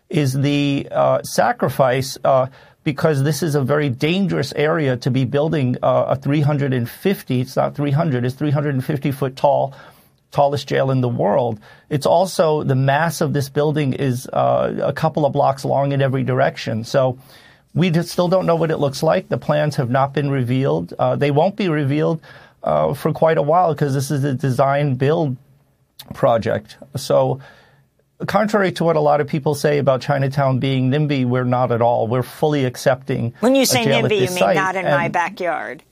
is 0.10 0.34
the 0.34 0.88
uh, 0.92 1.22
sacrifice 1.24 2.18
uh, 2.24 2.48
because 2.84 3.24
this 3.24 3.44
is 3.44 3.56
a 3.56 3.62
very 3.62 3.90
dangerous 3.90 4.54
area 4.56 4.96
to 4.98 5.12
be 5.12 5.26
building 5.26 5.76
uh, 5.84 6.06
a 6.10 6.16
350. 6.16 7.42
It's 7.42 7.56
not 7.56 7.76
300. 7.76 8.24
It's 8.24 8.36
350 8.36 9.12
foot 9.12 9.36
tall 9.36 9.74
tallest 10.32 10.68
jail 10.68 10.92
in 10.92 11.02
the 11.02 11.10
world. 11.10 11.60
It's 11.90 12.06
also 12.06 12.64
the 12.64 12.76
mass 12.76 13.22
of 13.22 13.34
this 13.34 13.50
building 13.50 13.94
is 13.94 14.28
uh, 14.28 14.80
a 14.84 14.94
couple 14.94 15.26
of 15.26 15.34
blocks 15.34 15.66
long 15.66 15.92
in 15.92 16.02
every 16.02 16.24
direction. 16.24 16.84
So 16.84 17.18
we 17.74 17.92
still 18.04 18.28
don't 18.28 18.46
know 18.46 18.56
what 18.56 18.72
it 18.72 18.78
looks 18.78 19.04
like. 19.04 19.30
The 19.30 19.38
plans 19.38 19.76
have 19.78 19.90
not 19.90 20.14
been 20.14 20.30
revealed. 20.30 20.94
Uh, 20.98 21.16
they 21.16 21.32
won't 21.32 21.56
be 21.56 21.70
revealed 21.70 22.22
uh, 22.64 22.94
for 22.94 23.12
quite 23.12 23.38
a 23.38 23.42
while 23.42 23.74
because 23.74 23.94
this 23.94 24.12
is 24.12 24.24
a 24.24 24.34
design 24.34 24.96
build 24.96 25.38
project. 26.14 26.78
So 26.96 27.40
contrary 28.28 28.72
to 28.74 28.84
what 28.84 28.96
a 28.96 29.00
lot 29.00 29.22
of 29.22 29.28
people 29.28 29.56
say 29.56 29.78
about 29.78 30.02
Chinatown 30.02 30.60
being 30.60 30.92
NIMBY, 30.92 31.26
we're 31.26 31.44
not 31.44 31.72
at 31.72 31.82
all. 31.82 32.08
We're 32.08 32.24
fully 32.24 32.66
accepting. 32.66 33.34
When 33.40 33.56
you 33.56 33.66
say 33.66 33.86
NIMBY, 33.86 34.16
you 34.16 34.20
mean 34.22 34.28
site. 34.28 34.56
not 34.56 34.76
in 34.76 34.86
and 34.86 34.96
my 34.96 35.08
backyard. 35.08 35.84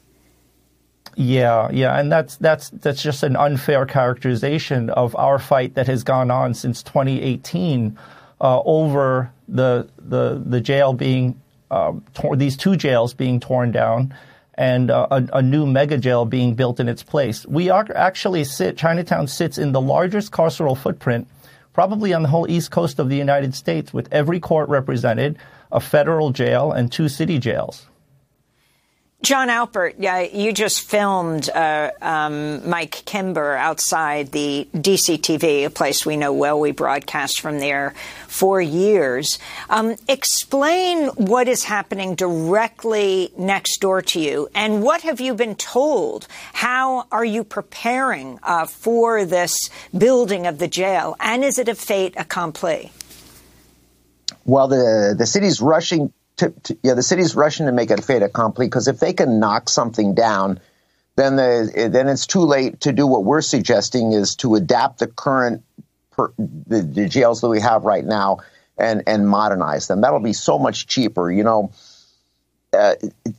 Yeah, 1.19 1.71
yeah, 1.71 1.99
and 1.99 2.11
that's 2.11 2.35
that's 2.35 2.69
that's 2.69 3.01
just 3.01 3.23
an 3.23 3.35
unfair 3.35 3.87
characterization 3.87 4.91
of 4.91 5.15
our 5.15 5.39
fight 5.39 5.73
that 5.73 5.87
has 5.87 6.03
gone 6.03 6.29
on 6.29 6.53
since 6.53 6.83
2018 6.83 7.97
uh, 8.39 8.61
over 8.61 9.31
the 9.47 9.89
the 9.97 10.39
the 10.45 10.61
jail 10.61 10.93
being 10.93 11.41
um, 11.71 12.05
tor- 12.13 12.35
these 12.35 12.55
two 12.55 12.75
jails 12.75 13.15
being 13.15 13.39
torn 13.39 13.71
down 13.71 14.13
and 14.53 14.91
uh, 14.91 15.07
a, 15.09 15.27
a, 15.33 15.41
new 15.41 15.65
mega 15.65 15.97
jail 15.97 16.23
being 16.23 16.53
built 16.53 16.79
in 16.79 16.87
its 16.87 17.01
place. 17.01 17.47
We 17.47 17.71
are 17.71 17.87
actually 17.95 18.43
sit 18.43 18.77
Chinatown 18.77 19.27
sits 19.27 19.57
in 19.57 19.71
the 19.71 19.81
largest 19.81 20.31
carceral 20.31 20.77
footprint 20.77 21.27
probably 21.73 22.13
on 22.13 22.21
the 22.21 22.29
whole 22.29 22.49
east 22.49 22.69
coast 22.69 22.99
of 22.99 23.09
the 23.09 23.15
United 23.15 23.55
States 23.55 23.91
with 23.91 24.07
every 24.11 24.39
court 24.39 24.69
represented, 24.69 25.37
a 25.71 25.79
federal 25.79 26.31
jail 26.31 26.71
and 26.71 26.91
two 26.91 27.09
city 27.09 27.39
jails. 27.39 27.87
Jon 29.23 29.47
Alpert, 29.49 29.95
yeah, 29.97 30.21
you 30.21 30.53
just 30.53 30.81
filmed 30.81 31.49
uh, 31.49 31.89
um, 32.03 32.69
Mike 32.69 33.01
Kimber 33.05 33.55
outside 33.55 34.31
the 34.31 34.67
DCTV, 34.75 35.65
a 35.65 35.69
place 35.71 36.05
we 36.05 36.15
know 36.17 36.31
well. 36.31 36.59
We 36.59 36.71
broadcast 36.71 37.41
from 37.41 37.57
there 37.57 37.95
for 38.27 38.61
years. 38.61 39.39
Um, 39.71 39.95
explain 40.07 41.07
what 41.07 41.47
is 41.47 41.63
happening 41.63 42.13
directly 42.13 43.33
next 43.35 43.81
door 43.81 44.03
to 44.03 44.19
you, 44.19 44.49
and 44.53 44.83
what 44.83 45.01
have 45.01 45.19
you 45.19 45.33
been 45.33 45.55
told? 45.55 46.27
How 46.53 47.07
are 47.11 47.25
you 47.25 47.43
preparing 47.43 48.37
uh, 48.43 48.67
for 48.67 49.25
this 49.25 49.57
building 49.97 50.45
of 50.45 50.59
the 50.59 50.67
jail, 50.67 51.15
and 51.19 51.43
is 51.43 51.57
it 51.57 51.67
a 51.67 51.75
fait 51.75 52.13
accompli? 52.17 52.91
Well, 54.45 54.67
the 54.67 55.15
the 55.17 55.25
city's 55.25 55.59
rushing 55.59 56.13
to, 56.37 56.49
to, 56.49 56.77
yeah, 56.83 56.93
the 56.93 57.03
city's 57.03 57.35
rushing 57.35 57.65
to 57.65 57.71
make 57.71 57.91
it 57.91 57.99
a 57.99 58.01
fait 58.01 58.21
accompli 58.21 58.67
because 58.67 58.87
if 58.87 58.99
they 58.99 59.13
can 59.13 59.39
knock 59.39 59.69
something 59.69 60.15
down, 60.15 60.59
then 61.15 61.35
the 61.35 61.89
then 61.91 62.07
it's 62.07 62.27
too 62.27 62.41
late 62.41 62.81
to 62.81 62.93
do 62.93 63.07
what 63.07 63.23
we're 63.23 63.41
suggesting 63.41 64.13
is 64.13 64.35
to 64.35 64.55
adapt 64.55 64.99
the 64.99 65.07
current 65.07 65.63
per, 66.11 66.31
the, 66.37 66.81
the 66.81 67.07
jails 67.07 67.41
that 67.41 67.49
we 67.49 67.59
have 67.59 67.83
right 67.83 68.05
now 68.05 68.37
and 68.77 69.03
and 69.07 69.27
modernize 69.27 69.87
them. 69.87 70.01
That'll 70.01 70.19
be 70.19 70.33
so 70.33 70.59
much 70.59 70.85
cheaper. 70.85 71.31
You 71.31 71.43
know, 71.43 71.71
uh, 72.71 72.95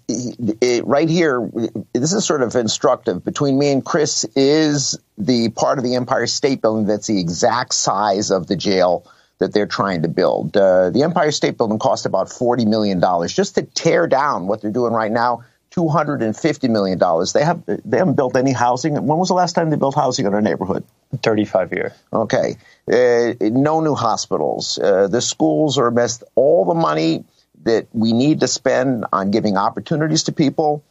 it, 0.09 0.59
it, 0.61 0.87
right 0.87 1.09
here, 1.09 1.49
this 1.93 2.13
is 2.13 2.25
sort 2.25 2.43
of 2.43 2.57
instructive. 2.57 3.25
Between 3.25 3.57
me 3.57 3.71
and 3.71 3.85
Chris 3.85 4.25
is 4.35 4.99
the 5.17 5.51
part 5.51 5.79
of 5.79 5.85
the 5.85 5.95
Empire 5.95 6.27
State 6.27 6.61
Building 6.61 6.87
that's 6.87 7.07
the 7.07 7.21
exact 7.21 7.75
size 7.75 8.33
of 8.33 8.49
the 8.49 8.57
jail 8.57 9.07
that 9.39 9.53
they're 9.53 9.67
trying 9.67 10.03
to 10.03 10.09
build. 10.09 10.57
Uh, 10.57 10.91
the 10.91 11.03
Empire 11.03 11.31
State 11.31 11.57
Building 11.57 11.79
cost 11.79 12.07
about 12.07 12.29
$40 12.29 12.67
million 12.67 13.01
just 13.29 13.55
to 13.55 13.63
tear 13.63 14.07
down 14.07 14.47
what 14.47 14.61
they're 14.61 14.71
doing 14.71 14.93
right 14.93 15.13
now. 15.13 15.45
$250 15.71 16.71
million. 16.71 16.99
They 17.33 17.45
have 17.45 17.63
they 17.67 17.99
haven't 17.99 18.17
built 18.17 18.37
any 18.37 18.53
housing. 18.53 18.95
When 18.95 19.19
was 19.19 19.29
the 19.29 19.35
last 19.35 19.53
time 19.53 19.71
they 19.71 19.77
built 19.77 19.95
housing 19.95 20.27
in 20.27 20.35
our 20.35 20.41
neighborhood? 20.41 20.85
35 21.23 21.73
years. 21.73 21.93
Okay. 22.13 22.57
Uh, 22.91 23.35
no 23.41 23.81
new 23.81 23.95
hospitals. 23.95 24.79
Uh, 24.79 25.09
the 25.09 25.21
schools 25.21 25.79
are 25.79 25.91
missed. 25.91 26.25
All 26.35 26.65
the 26.65 26.75
money 26.75 27.25
that 27.63 27.87
we 27.93 28.13
need 28.13 28.41
to 28.41 28.49
spend 28.49 29.05
on 29.13 29.31
giving 29.31 29.57
opportunities 29.57 30.25
to 30.25 30.33
people 30.33 30.83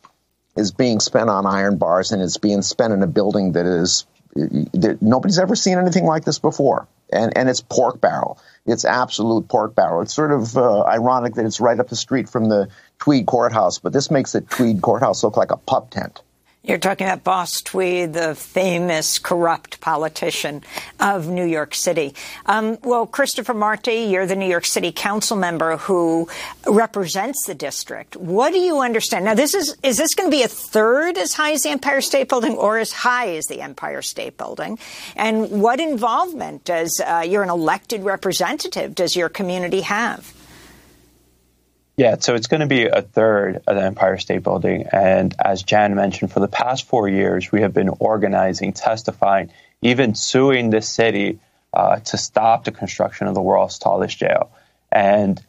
is 0.55 0.71
being 0.71 0.99
spent 0.99 1.29
on 1.29 1.45
iron 1.45 1.77
bars 1.77 2.11
and 2.11 2.21
it's 2.21 2.37
being 2.37 2.61
spent 2.61 2.93
in 2.93 3.03
a 3.03 3.07
building 3.07 3.53
that 3.53 3.65
is 3.65 4.05
that 4.35 4.97
nobody's 5.01 5.39
ever 5.39 5.55
seen 5.55 5.77
anything 5.77 6.05
like 6.05 6.23
this 6.23 6.39
before 6.39 6.87
and 7.11 7.35
and 7.37 7.49
it's 7.49 7.61
pork 7.61 8.01
barrel. 8.01 8.39
It's 8.65 8.85
absolute 8.85 9.47
pork 9.47 9.75
barrel. 9.75 10.01
It's 10.01 10.13
sort 10.13 10.31
of 10.31 10.57
uh, 10.57 10.83
ironic 10.83 11.35
that 11.35 11.45
it's 11.45 11.59
right 11.59 11.79
up 11.79 11.87
the 11.87 11.95
street 11.95 12.29
from 12.29 12.49
the 12.49 12.69
Tweed 12.99 13.25
Courthouse, 13.25 13.79
but 13.79 13.93
this 13.93 14.11
makes 14.11 14.33
the 14.33 14.41
Tweed 14.41 14.81
Courthouse 14.81 15.23
look 15.23 15.37
like 15.37 15.51
a 15.51 15.57
pup 15.57 15.89
tent. 15.89 16.21
You're 16.67 16.79
talking 16.79 17.07
about 17.07 17.23
Boss 17.23 17.61
Tweed, 17.61 18.11
the 18.11 18.35
famous 18.35 19.19
corrupt 19.19 19.79
politician 19.79 20.63
of 20.99 21.29
New 21.29 21.45
York 21.45 21.73
City. 21.73 22.13
Um, 22.45 22.77
well, 22.83 23.07
Christopher 23.07 23.53
Marte, 23.53 23.87
you're 23.87 24.25
the 24.25 24.35
New 24.35 24.49
York 24.49 24.65
City 24.65 24.91
council 24.91 25.37
member 25.37 25.77
who 25.77 26.27
represents 26.65 27.45
the 27.45 27.55
district. 27.55 28.17
What 28.17 28.51
do 28.51 28.59
you 28.59 28.81
understand? 28.81 29.23
Now, 29.23 29.33
this 29.33 29.53
is, 29.53 29.77
is 29.81 29.95
this 29.95 30.13
going 30.13 30.29
to 30.29 30.35
be 30.35 30.43
a 30.43 30.49
third 30.49 31.17
as 31.17 31.33
high 31.33 31.53
as 31.53 31.63
the 31.63 31.69
Empire 31.69 32.01
State 32.01 32.27
Building 32.27 32.57
or 32.57 32.77
as 32.77 32.91
high 32.91 33.29
as 33.37 33.45
the 33.45 33.61
Empire 33.61 34.01
State 34.01 34.37
Building? 34.37 34.77
And 35.15 35.61
what 35.61 35.79
involvement 35.79 36.65
does, 36.65 36.99
uh, 36.99 37.23
you're 37.25 37.43
an 37.43 37.49
elected 37.49 38.03
representative, 38.03 38.93
does 38.93 39.15
your 39.15 39.29
community 39.29 39.81
have? 39.81 40.33
Yeah, 41.97 42.17
so 42.19 42.35
it's 42.35 42.45
going 42.45 42.61
to 42.61 42.67
be 42.67 42.85
a 42.85 43.01
third 43.01 43.63
of 43.65 43.75
the 43.75 43.81
Empire 43.81 44.19
State 44.19 44.43
Building. 44.43 44.85
And 44.91 45.33
as 45.43 45.63
Jan 45.63 45.95
mentioned, 45.95 46.31
for 46.31 46.39
the 46.39 46.47
past 46.47 46.85
four 46.85 47.09
years, 47.09 47.51
we 47.51 47.61
have 47.61 47.73
been 47.73 47.89
organizing, 47.89 48.73
testifying, 48.73 49.49
even 49.81 50.13
suing 50.13 50.69
the 50.69 50.83
city 50.83 51.39
uh, 51.73 51.95
to 52.01 52.17
stop 52.19 52.65
the 52.65 52.71
construction 52.71 53.25
of 53.25 53.33
the 53.33 53.41
world's 53.41 53.79
tallest 53.79 54.15
jail. 54.15 54.51
And 54.91 55.43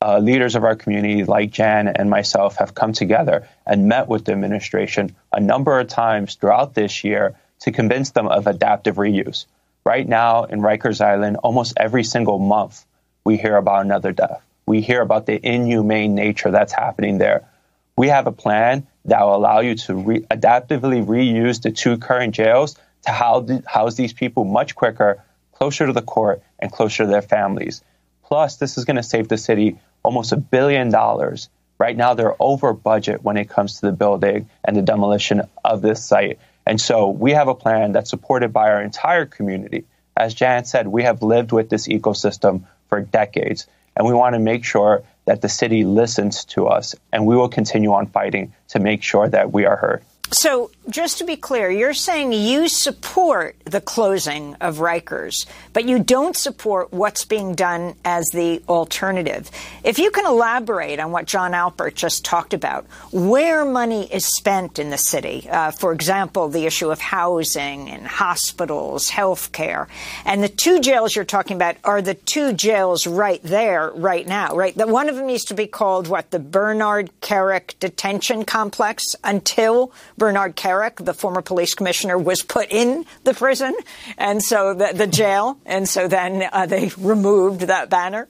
uh, 0.00 0.20
leaders 0.20 0.54
of 0.54 0.62
our 0.62 0.76
community, 0.76 1.24
like 1.24 1.50
Jan 1.50 1.88
and 1.88 2.08
myself, 2.08 2.58
have 2.58 2.72
come 2.72 2.92
together 2.92 3.48
and 3.66 3.88
met 3.88 4.06
with 4.06 4.26
the 4.26 4.32
administration 4.32 5.16
a 5.32 5.40
number 5.40 5.80
of 5.80 5.88
times 5.88 6.36
throughout 6.36 6.72
this 6.72 7.02
year 7.02 7.34
to 7.62 7.72
convince 7.72 8.10
them 8.10 8.28
of 8.28 8.46
adaptive 8.46 8.94
reuse. 8.94 9.46
Right 9.84 10.08
now 10.08 10.44
in 10.44 10.60
Rikers 10.60 11.04
Island, 11.04 11.38
almost 11.38 11.72
every 11.76 12.04
single 12.04 12.38
month, 12.38 12.86
we 13.24 13.36
hear 13.36 13.56
about 13.56 13.84
another 13.84 14.12
death 14.12 14.40
we 14.70 14.80
hear 14.80 15.02
about 15.02 15.26
the 15.26 15.34
inhumane 15.34 16.14
nature 16.14 16.52
that's 16.52 16.72
happening 16.72 17.18
there. 17.18 17.48
We 17.96 18.06
have 18.08 18.28
a 18.28 18.32
plan 18.32 18.86
that 19.04 19.20
will 19.22 19.34
allow 19.34 19.58
you 19.60 19.74
to 19.74 19.94
re- 19.96 20.20
adaptively 20.30 21.04
reuse 21.04 21.60
the 21.60 21.72
two 21.72 21.98
current 21.98 22.36
jails 22.36 22.78
to 23.04 23.10
house, 23.10 23.96
these 23.96 24.12
people 24.12 24.44
much 24.44 24.76
quicker, 24.76 25.24
closer 25.52 25.86
to 25.88 25.92
the 25.92 26.02
court, 26.02 26.42
and 26.60 26.70
closer 26.70 27.02
to 27.02 27.10
their 27.10 27.20
families. 27.20 27.82
Plus, 28.22 28.58
this 28.58 28.78
is 28.78 28.84
going 28.84 28.96
to 28.96 29.02
save 29.02 29.26
the 29.26 29.36
city 29.36 29.80
almost 30.04 30.30
a 30.30 30.36
billion 30.36 30.88
dollars. 30.88 31.48
Right 31.76 31.96
now, 31.96 32.14
they're 32.14 32.40
over 32.40 32.72
budget 32.72 33.24
when 33.24 33.38
it 33.38 33.48
comes 33.48 33.80
to 33.80 33.86
the 33.86 33.92
building 33.92 34.48
and 34.64 34.76
the 34.76 34.82
demolition 34.82 35.42
of 35.64 35.82
this 35.82 36.04
site. 36.04 36.38
And 36.64 36.80
so 36.80 37.08
we 37.08 37.32
have 37.32 37.48
a 37.48 37.56
plan 37.56 37.90
that's 37.90 38.10
supported 38.10 38.52
by 38.52 38.70
our 38.70 38.82
entire 38.82 39.26
community. 39.26 39.86
As 40.16 40.32
Jan 40.32 40.64
said, 40.64 40.86
we 40.86 41.02
have 41.02 41.24
lived 41.24 41.50
with 41.50 41.70
this 41.70 41.88
ecosystem 41.88 42.66
for 42.88 43.00
decades. 43.00 43.66
And 44.00 44.08
we 44.08 44.14
want 44.14 44.32
to 44.32 44.38
make 44.38 44.64
sure 44.64 45.02
that 45.26 45.42
the 45.42 45.48
city 45.50 45.84
listens 45.84 46.46
to 46.46 46.68
us, 46.68 46.94
and 47.12 47.26
we 47.26 47.36
will 47.36 47.50
continue 47.50 47.92
on 47.92 48.06
fighting 48.06 48.54
to 48.68 48.78
make 48.80 49.02
sure 49.02 49.28
that 49.28 49.52
we 49.52 49.66
are 49.66 49.76
heard. 49.76 50.02
So, 50.30 50.70
just 50.88 51.18
to 51.18 51.24
be 51.24 51.36
clear, 51.36 51.70
you're 51.70 51.94
saying 51.94 52.32
you 52.32 52.66
support 52.68 53.54
the 53.64 53.80
closing 53.80 54.54
of 54.60 54.78
Rikers, 54.78 55.46
but 55.72 55.84
you 55.84 55.98
don't 55.98 56.36
support 56.36 56.92
what's 56.92 57.24
being 57.24 57.54
done 57.54 57.94
as 58.04 58.30
the 58.30 58.62
alternative. 58.68 59.50
If 59.84 59.98
you 59.98 60.10
can 60.10 60.26
elaborate 60.26 60.98
on 60.98 61.12
what 61.12 61.26
Jon 61.26 61.52
Alpert 61.52 61.94
just 61.94 62.24
talked 62.24 62.54
about, 62.54 62.86
where 63.12 63.64
money 63.64 64.12
is 64.12 64.26
spent 64.26 64.78
in 64.78 64.90
the 64.90 64.98
city, 64.98 65.46
uh, 65.50 65.70
for 65.70 65.92
example, 65.92 66.48
the 66.48 66.66
issue 66.66 66.90
of 66.90 66.98
housing 66.98 67.90
and 67.90 68.06
hospitals, 68.06 69.10
health 69.10 69.52
care, 69.52 69.86
and 70.24 70.42
the 70.42 70.48
two 70.48 70.80
jails 70.80 71.14
you're 71.14 71.24
talking 71.24 71.56
about 71.56 71.76
are 71.84 72.00
the 72.00 72.14
two 72.14 72.52
jails 72.52 73.06
right 73.06 73.42
there, 73.42 73.90
right 73.94 74.26
now, 74.26 74.56
right? 74.56 74.74
The, 74.74 74.86
one 74.86 75.08
of 75.08 75.16
them 75.16 75.28
used 75.28 75.48
to 75.48 75.54
be 75.54 75.66
called, 75.66 76.08
what, 76.08 76.30
the 76.30 76.38
Bernard 76.38 77.10
Kerik 77.20 77.78
Detention 77.78 78.44
Complex 78.44 79.14
until 79.22 79.92
Bernard 80.16 80.56
Kerik, 80.70 81.04
the 81.04 81.14
former 81.14 81.42
police 81.42 81.74
commissioner, 81.74 82.16
was 82.16 82.42
put 82.42 82.70
in 82.70 83.04
the 83.24 83.34
prison, 83.34 83.74
and 84.16 84.42
so 84.42 84.72
the, 84.74 84.92
the 84.94 85.06
jail, 85.06 85.58
and 85.66 85.88
so 85.88 86.06
then 86.06 86.48
uh, 86.52 86.66
they 86.66 86.90
removed 86.96 87.62
that 87.62 87.90
banner. 87.90 88.28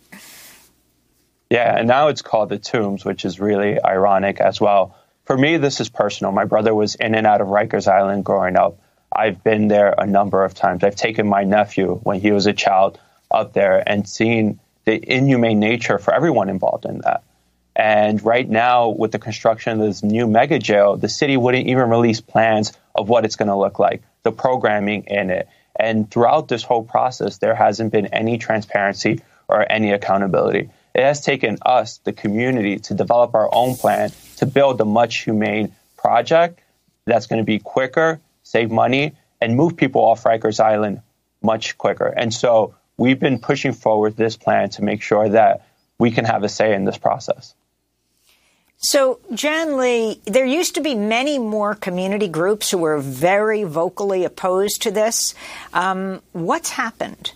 Yeah, 1.50 1.76
and 1.76 1.86
now 1.86 2.08
it's 2.08 2.22
called 2.22 2.48
the 2.48 2.58
Tombs, 2.58 3.04
which 3.04 3.24
is 3.24 3.40
really 3.40 3.82
ironic 3.82 4.40
as 4.40 4.60
well. 4.60 4.96
For 5.24 5.36
me, 5.36 5.58
this 5.58 5.80
is 5.80 5.90
personal. 5.90 6.32
My 6.32 6.46
brother 6.46 6.74
was 6.74 6.94
in 6.94 7.14
and 7.14 7.26
out 7.26 7.40
of 7.40 7.48
Rikers 7.48 7.88
Island 7.88 8.24
growing 8.24 8.56
up. 8.56 8.78
I've 9.12 9.44
been 9.44 9.68
there 9.68 9.94
a 9.98 10.06
number 10.06 10.42
of 10.44 10.54
times. 10.54 10.82
I've 10.82 10.96
taken 10.96 11.28
my 11.28 11.44
nephew 11.44 11.96
when 12.02 12.20
he 12.20 12.32
was 12.32 12.46
a 12.46 12.52
child 12.52 12.98
up 13.30 13.52
there 13.52 13.82
and 13.86 14.08
seen 14.08 14.60
the 14.84 14.94
inhumane 14.94 15.58
nature 15.58 15.98
for 15.98 16.14
everyone 16.14 16.48
involved 16.48 16.86
in 16.86 16.98
that. 16.98 17.22
And 17.74 18.22
right 18.24 18.48
now, 18.48 18.88
with 18.88 19.12
the 19.12 19.18
construction 19.18 19.80
of 19.80 19.86
this 19.86 20.02
new 20.02 20.26
mega 20.26 20.58
jail, 20.58 20.96
the 20.96 21.08
city 21.08 21.36
wouldn't 21.36 21.66
even 21.66 21.88
release 21.88 22.20
plans 22.20 22.72
of 22.94 23.08
what 23.08 23.24
it's 23.24 23.36
going 23.36 23.48
to 23.48 23.56
look 23.56 23.78
like, 23.78 24.02
the 24.22 24.32
programming 24.32 25.04
in 25.04 25.30
it. 25.30 25.48
And 25.78 26.10
throughout 26.10 26.48
this 26.48 26.62
whole 26.62 26.82
process, 26.82 27.38
there 27.38 27.54
hasn't 27.54 27.92
been 27.92 28.06
any 28.06 28.38
transparency 28.38 29.20
or 29.48 29.64
any 29.70 29.92
accountability. 29.92 30.70
It 30.94 31.02
has 31.02 31.20
taken 31.20 31.58
us, 31.62 31.98
the 31.98 32.12
community, 32.12 32.80
to 32.80 32.94
develop 32.94 33.34
our 33.34 33.48
own 33.52 33.76
plan 33.76 34.10
to 34.36 34.46
build 34.46 34.80
a 34.80 34.84
much 34.84 35.18
humane 35.18 35.72
project 35.96 36.60
that's 37.06 37.26
going 37.26 37.38
to 37.38 37.44
be 37.44 37.58
quicker, 37.58 38.20
save 38.42 38.70
money, 38.70 39.12
and 39.40 39.56
move 39.56 39.76
people 39.76 40.04
off 40.04 40.24
Rikers 40.24 40.60
Island 40.60 41.02
much 41.42 41.78
quicker. 41.78 42.06
And 42.06 42.34
so 42.34 42.74
we've 42.96 43.18
been 43.18 43.38
pushing 43.38 43.72
forward 43.72 44.16
this 44.16 44.36
plan 44.36 44.70
to 44.70 44.82
make 44.82 45.02
sure 45.02 45.28
that 45.30 45.66
we 45.98 46.10
can 46.10 46.24
have 46.24 46.42
a 46.44 46.48
say 46.48 46.74
in 46.74 46.84
this 46.84 46.98
process. 46.98 47.54
So, 48.82 49.20
Jan 49.34 49.76
Lee, 49.76 50.22
there 50.24 50.46
used 50.46 50.74
to 50.76 50.80
be 50.80 50.94
many 50.94 51.38
more 51.38 51.74
community 51.74 52.28
groups 52.28 52.70
who 52.70 52.78
were 52.78 52.98
very 52.98 53.62
vocally 53.62 54.24
opposed 54.24 54.80
to 54.82 54.90
this. 54.90 55.34
Um, 55.74 56.22
what's 56.32 56.70
happened? 56.70 57.32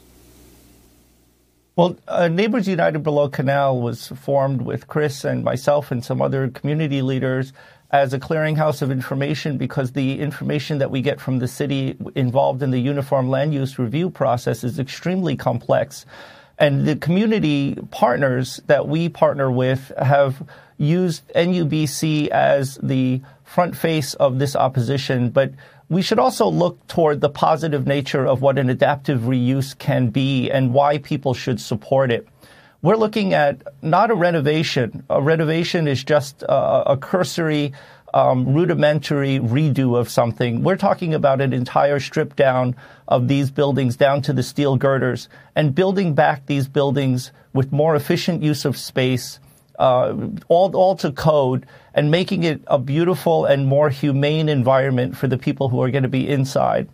Well, 1.76 1.98
uh, 2.08 2.28
Neighbors 2.28 2.66
United 2.66 3.00
Below 3.00 3.28
Canal 3.28 3.78
was 3.78 4.08
formed 4.08 4.62
with 4.62 4.86
Chris 4.86 5.22
and 5.22 5.44
myself 5.44 5.90
and 5.90 6.02
some 6.02 6.22
other 6.22 6.48
community 6.48 7.02
leaders 7.02 7.52
as 7.90 8.14
a 8.14 8.18
clearinghouse 8.18 8.80
of 8.80 8.90
information 8.90 9.58
because 9.58 9.92
the 9.92 10.20
information 10.20 10.78
that 10.78 10.90
we 10.90 11.02
get 11.02 11.20
from 11.20 11.40
the 11.40 11.48
city 11.48 11.94
involved 12.14 12.62
in 12.62 12.70
the 12.70 12.80
uniform 12.80 13.28
land 13.28 13.52
use 13.52 13.78
review 13.78 14.08
process 14.08 14.64
is 14.64 14.78
extremely 14.78 15.36
complex. 15.36 16.06
And 16.58 16.86
the 16.86 16.96
community 16.96 17.76
partners 17.90 18.60
that 18.66 18.86
we 18.86 19.08
partner 19.08 19.50
with 19.50 19.92
have 19.98 20.42
used 20.78 21.26
NUBC 21.34 22.28
as 22.28 22.78
the 22.82 23.20
front 23.44 23.76
face 23.76 24.14
of 24.14 24.38
this 24.38 24.56
opposition, 24.56 25.30
but 25.30 25.52
we 25.88 26.02
should 26.02 26.18
also 26.18 26.46
look 26.48 26.84
toward 26.86 27.20
the 27.20 27.28
positive 27.28 27.86
nature 27.86 28.26
of 28.26 28.40
what 28.40 28.58
an 28.58 28.70
adaptive 28.70 29.22
reuse 29.22 29.76
can 29.78 30.08
be 30.08 30.50
and 30.50 30.72
why 30.72 30.98
people 30.98 31.34
should 31.34 31.60
support 31.60 32.10
it. 32.10 32.26
We're 32.82 32.96
looking 32.96 33.32
at 33.32 33.62
not 33.82 34.10
a 34.10 34.14
renovation. 34.14 35.04
A 35.08 35.20
renovation 35.22 35.88
is 35.88 36.04
just 36.04 36.42
a, 36.42 36.92
a 36.92 36.96
cursory, 36.96 37.72
um, 38.14 38.54
rudimentary 38.54 39.40
redo 39.40 39.98
of 39.98 40.08
something. 40.08 40.62
We're 40.62 40.76
talking 40.76 41.12
about 41.14 41.40
an 41.40 41.52
entire 41.52 41.98
strip 41.98 42.36
down 42.36 42.76
of 43.08 43.26
these 43.26 43.50
buildings 43.50 43.96
down 43.96 44.22
to 44.22 44.32
the 44.32 44.44
steel 44.44 44.76
girders 44.76 45.28
and 45.56 45.74
building 45.74 46.14
back 46.14 46.46
these 46.46 46.68
buildings 46.68 47.32
with 47.52 47.72
more 47.72 47.96
efficient 47.96 48.40
use 48.40 48.64
of 48.64 48.76
space, 48.76 49.40
uh, 49.80 50.16
all, 50.46 50.74
all 50.76 50.94
to 50.96 51.10
code 51.10 51.66
and 51.92 52.12
making 52.12 52.44
it 52.44 52.62
a 52.68 52.78
beautiful 52.78 53.46
and 53.46 53.66
more 53.66 53.90
humane 53.90 54.48
environment 54.48 55.16
for 55.16 55.26
the 55.26 55.36
people 55.36 55.68
who 55.68 55.82
are 55.82 55.90
going 55.90 56.04
to 56.04 56.08
be 56.08 56.28
inside. 56.28 56.88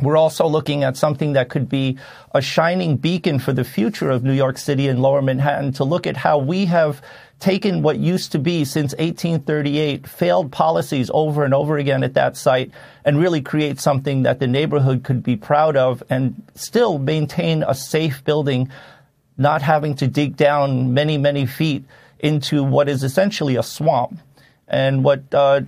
We're 0.00 0.16
also 0.16 0.46
looking 0.46 0.84
at 0.84 0.96
something 0.96 1.32
that 1.32 1.48
could 1.48 1.68
be 1.68 1.98
a 2.32 2.40
shining 2.40 2.96
beacon 2.96 3.40
for 3.40 3.52
the 3.52 3.64
future 3.64 4.10
of 4.10 4.22
New 4.22 4.32
York 4.32 4.56
City 4.56 4.86
and 4.86 5.02
Lower 5.02 5.22
Manhattan 5.22 5.72
to 5.72 5.84
look 5.84 6.06
at 6.06 6.16
how 6.16 6.38
we 6.38 6.66
have 6.66 7.02
taken 7.40 7.82
what 7.82 7.98
used 7.98 8.32
to 8.32 8.38
be 8.38 8.64
since 8.64 8.92
1838 8.92 10.06
failed 10.06 10.52
policies 10.52 11.10
over 11.14 11.44
and 11.44 11.54
over 11.54 11.78
again 11.78 12.02
at 12.02 12.14
that 12.14 12.36
site 12.36 12.70
and 13.04 13.18
really 13.18 13.40
create 13.40 13.80
something 13.80 14.22
that 14.22 14.38
the 14.38 14.46
neighborhood 14.46 15.02
could 15.04 15.22
be 15.22 15.36
proud 15.36 15.76
of 15.76 16.02
and 16.10 16.42
still 16.54 16.98
maintain 16.98 17.64
a 17.66 17.74
safe 17.74 18.24
building, 18.24 18.70
not 19.36 19.62
having 19.62 19.94
to 19.96 20.06
dig 20.06 20.36
down 20.36 20.94
many, 20.94 21.18
many 21.18 21.46
feet 21.46 21.84
into 22.20 22.62
what 22.62 22.88
is 22.88 23.02
essentially 23.02 23.56
a 23.56 23.62
swamp. 23.62 24.20
And 24.70 25.02
what 25.02 25.22
uh, 25.32 25.62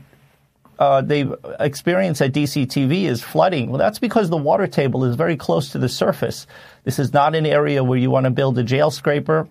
uh, 0.80 1.02
they 1.02 1.30
experience 1.60 2.22
at 2.22 2.32
DCTV 2.32 3.04
is 3.04 3.22
flooding. 3.22 3.68
Well, 3.68 3.78
that's 3.78 3.98
because 3.98 4.30
the 4.30 4.38
water 4.38 4.66
table 4.66 5.04
is 5.04 5.14
very 5.14 5.36
close 5.36 5.68
to 5.72 5.78
the 5.78 5.90
surface. 5.90 6.46
This 6.84 6.98
is 6.98 7.12
not 7.12 7.34
an 7.34 7.44
area 7.44 7.84
where 7.84 7.98
you 7.98 8.10
want 8.10 8.24
to 8.24 8.30
build 8.30 8.58
a 8.58 8.62
jail 8.62 8.90
scraper. 8.90 9.46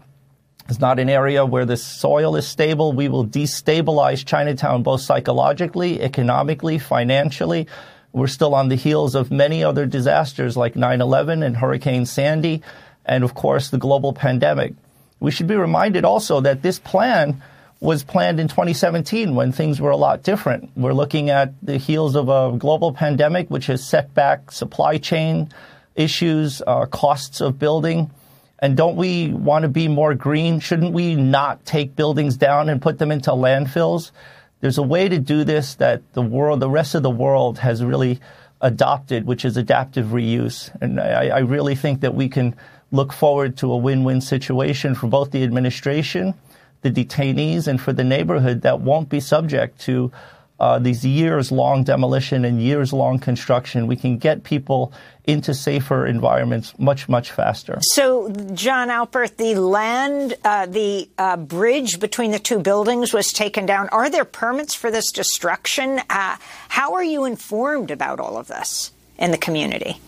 It's 0.67 0.79
not 0.79 0.97
an 0.99 1.07
area 1.07 1.45
where 1.45 1.65
the 1.65 1.77
soil 1.77 2.35
is 2.35 2.47
stable. 2.47 2.93
We 2.93 3.09
will 3.09 3.27
destabilize 3.27 4.25
Chinatown 4.25 4.81
both 4.81 5.01
psychologically, 5.01 6.01
economically, 6.01 6.79
financially. 6.79 7.67
We're 8.11 8.27
still 8.27 8.55
on 8.55 8.69
the 8.69 8.75
heels 8.75 9.13
of 9.13 9.29
many 9.29 9.63
other 9.63 9.85
disasters 9.85 10.57
like 10.57 10.75
9 10.75 10.99
11 10.99 11.43
and 11.43 11.55
Hurricane 11.55 12.07
Sandy, 12.07 12.63
and 13.05 13.23
of 13.23 13.35
course, 13.35 13.69
the 13.69 13.77
global 13.77 14.13
pandemic. 14.13 14.73
We 15.19 15.29
should 15.29 15.47
be 15.47 15.55
reminded 15.55 16.05
also 16.05 16.41
that 16.41 16.63
this 16.63 16.79
plan 16.79 17.43
was 17.79 18.03
planned 18.03 18.39
in 18.39 18.47
2017 18.47 19.35
when 19.35 19.51
things 19.51 19.79
were 19.79 19.91
a 19.91 19.97
lot 19.97 20.23
different. 20.23 20.69
We're 20.75 20.93
looking 20.93 21.29
at 21.29 21.53
the 21.63 21.77
heels 21.77 22.15
of 22.15 22.27
a 22.27 22.57
global 22.57 22.93
pandemic, 22.93 23.49
which 23.49 23.67
has 23.67 23.85
set 23.85 24.13
back 24.13 24.51
supply 24.51 24.97
chain 24.97 25.49
issues, 25.95 26.61
uh, 26.65 26.85
costs 26.87 27.41
of 27.41 27.57
building. 27.57 28.11
And 28.59 28.75
don't 28.75 28.97
we 28.97 29.29
want 29.29 29.63
to 29.63 29.69
be 29.69 29.87
more 29.87 30.13
green? 30.13 30.59
Shouldn't 30.59 30.91
we 30.91 31.15
not 31.15 31.65
take 31.65 31.95
buildings 31.95 32.35
down 32.35 32.67
and 32.67 32.81
put 32.81 32.99
them 32.99 33.11
into 33.11 33.31
landfills? 33.31 34.11
There's 34.59 34.77
a 34.77 34.83
way 34.83 35.07
to 35.07 35.17
do 35.17 35.45
this 35.45 35.75
that 35.75 36.01
the 36.13 36.21
world, 36.21 36.59
the 36.59 36.69
rest 36.69 36.95
of 36.95 37.03
the 37.03 37.09
world 37.09 37.59
has 37.59 37.81
really 37.81 38.19
adopted, 38.59 39.25
which 39.25 39.45
is 39.45 39.55
adaptive 39.55 40.07
reuse. 40.07 40.69
And 40.81 40.99
I, 40.99 41.27
I 41.27 41.39
really 41.39 41.75
think 41.75 42.01
that 42.01 42.13
we 42.13 42.27
can 42.27 42.55
look 42.91 43.13
forward 43.13 43.55
to 43.57 43.71
a 43.71 43.77
win-win 43.77 44.19
situation 44.19 44.95
for 44.95 45.07
both 45.07 45.31
the 45.31 45.43
administration, 45.43 46.33
the 46.81 46.91
detainees, 46.91 47.67
and 47.67 47.79
for 47.79 47.93
the 47.93 48.03
neighborhood 48.03 48.61
that 48.61 48.81
won't 48.81 49.09
be 49.09 49.19
subject 49.19 49.79
to 49.81 50.11
uh, 50.59 50.77
these 50.77 51.05
years 51.05 51.51
long 51.51 51.83
demolition 51.83 52.43
and 52.43 52.61
years 52.61 52.91
long 52.91 53.17
construction, 53.17 53.87
we 53.87 53.95
can 53.95 54.17
get 54.17 54.43
people 54.43 54.91
into 55.23 55.53
safer 55.53 56.05
environments 56.05 56.77
much, 56.77 57.07
much 57.07 57.31
faster. 57.31 57.77
So, 57.81 58.29
Jon 58.53 58.89
Alpert, 58.89 59.37
the 59.37 59.55
land, 59.55 60.35
uh, 60.43 60.65
the 60.65 61.09
uh, 61.17 61.37
bridge 61.37 61.99
between 61.99 62.31
the 62.31 62.39
two 62.39 62.59
buildings 62.59 63.13
was 63.13 63.31
taken 63.31 63.65
down. 63.65 63.87
Are 63.89 64.09
there 64.09 64.25
permits 64.25 64.75
for 64.75 64.91
this 64.91 65.11
destruction? 65.11 66.01
Uh, 66.09 66.35
how 66.67 66.93
are 66.93 67.03
you 67.03 67.25
informed 67.25 67.91
about 67.91 68.19
all 68.19 68.37
of 68.37 68.47
this 68.47 68.91
in 69.17 69.31
the 69.31 69.37
community? 69.37 70.01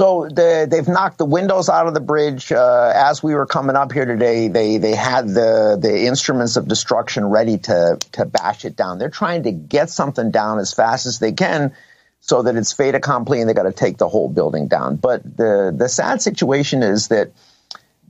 So 0.00 0.28
the, 0.28 0.66
they've 0.68 0.88
knocked 0.88 1.18
the 1.18 1.24
windows 1.24 1.68
out 1.68 1.86
of 1.86 1.94
the 1.94 2.00
bridge. 2.00 2.50
Uh, 2.50 2.92
as 2.94 3.22
we 3.22 3.34
were 3.34 3.46
coming 3.46 3.76
up 3.76 3.92
here 3.92 4.04
today, 4.04 4.48
they 4.48 4.78
they 4.78 4.94
had 4.94 5.28
the 5.28 5.78
the 5.80 6.06
instruments 6.06 6.56
of 6.56 6.66
destruction 6.66 7.26
ready 7.26 7.58
to 7.58 7.98
to 8.12 8.24
bash 8.24 8.64
it 8.64 8.74
down. 8.74 8.98
They're 8.98 9.08
trying 9.08 9.44
to 9.44 9.52
get 9.52 9.90
something 9.90 10.32
down 10.32 10.58
as 10.58 10.74
fast 10.74 11.06
as 11.06 11.20
they 11.20 11.32
can, 11.32 11.74
so 12.20 12.42
that 12.42 12.56
it's 12.56 12.72
fait 12.72 12.96
accompli, 12.96 13.40
and 13.40 13.48
they 13.48 13.54
got 13.54 13.64
to 13.64 13.72
take 13.72 13.96
the 13.96 14.08
whole 14.08 14.28
building 14.28 14.66
down. 14.66 14.96
But 14.96 15.22
the 15.22 15.72
the 15.76 15.88
sad 15.88 16.20
situation 16.20 16.82
is 16.82 17.08
that 17.08 17.30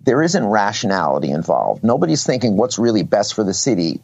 there 0.02 0.22
isn't 0.22 0.44
rationality 0.44 1.30
involved. 1.30 1.84
Nobody's 1.84 2.24
thinking 2.24 2.56
what's 2.56 2.78
really 2.78 3.02
best 3.02 3.34
for 3.34 3.44
the 3.44 3.54
city. 3.54 4.00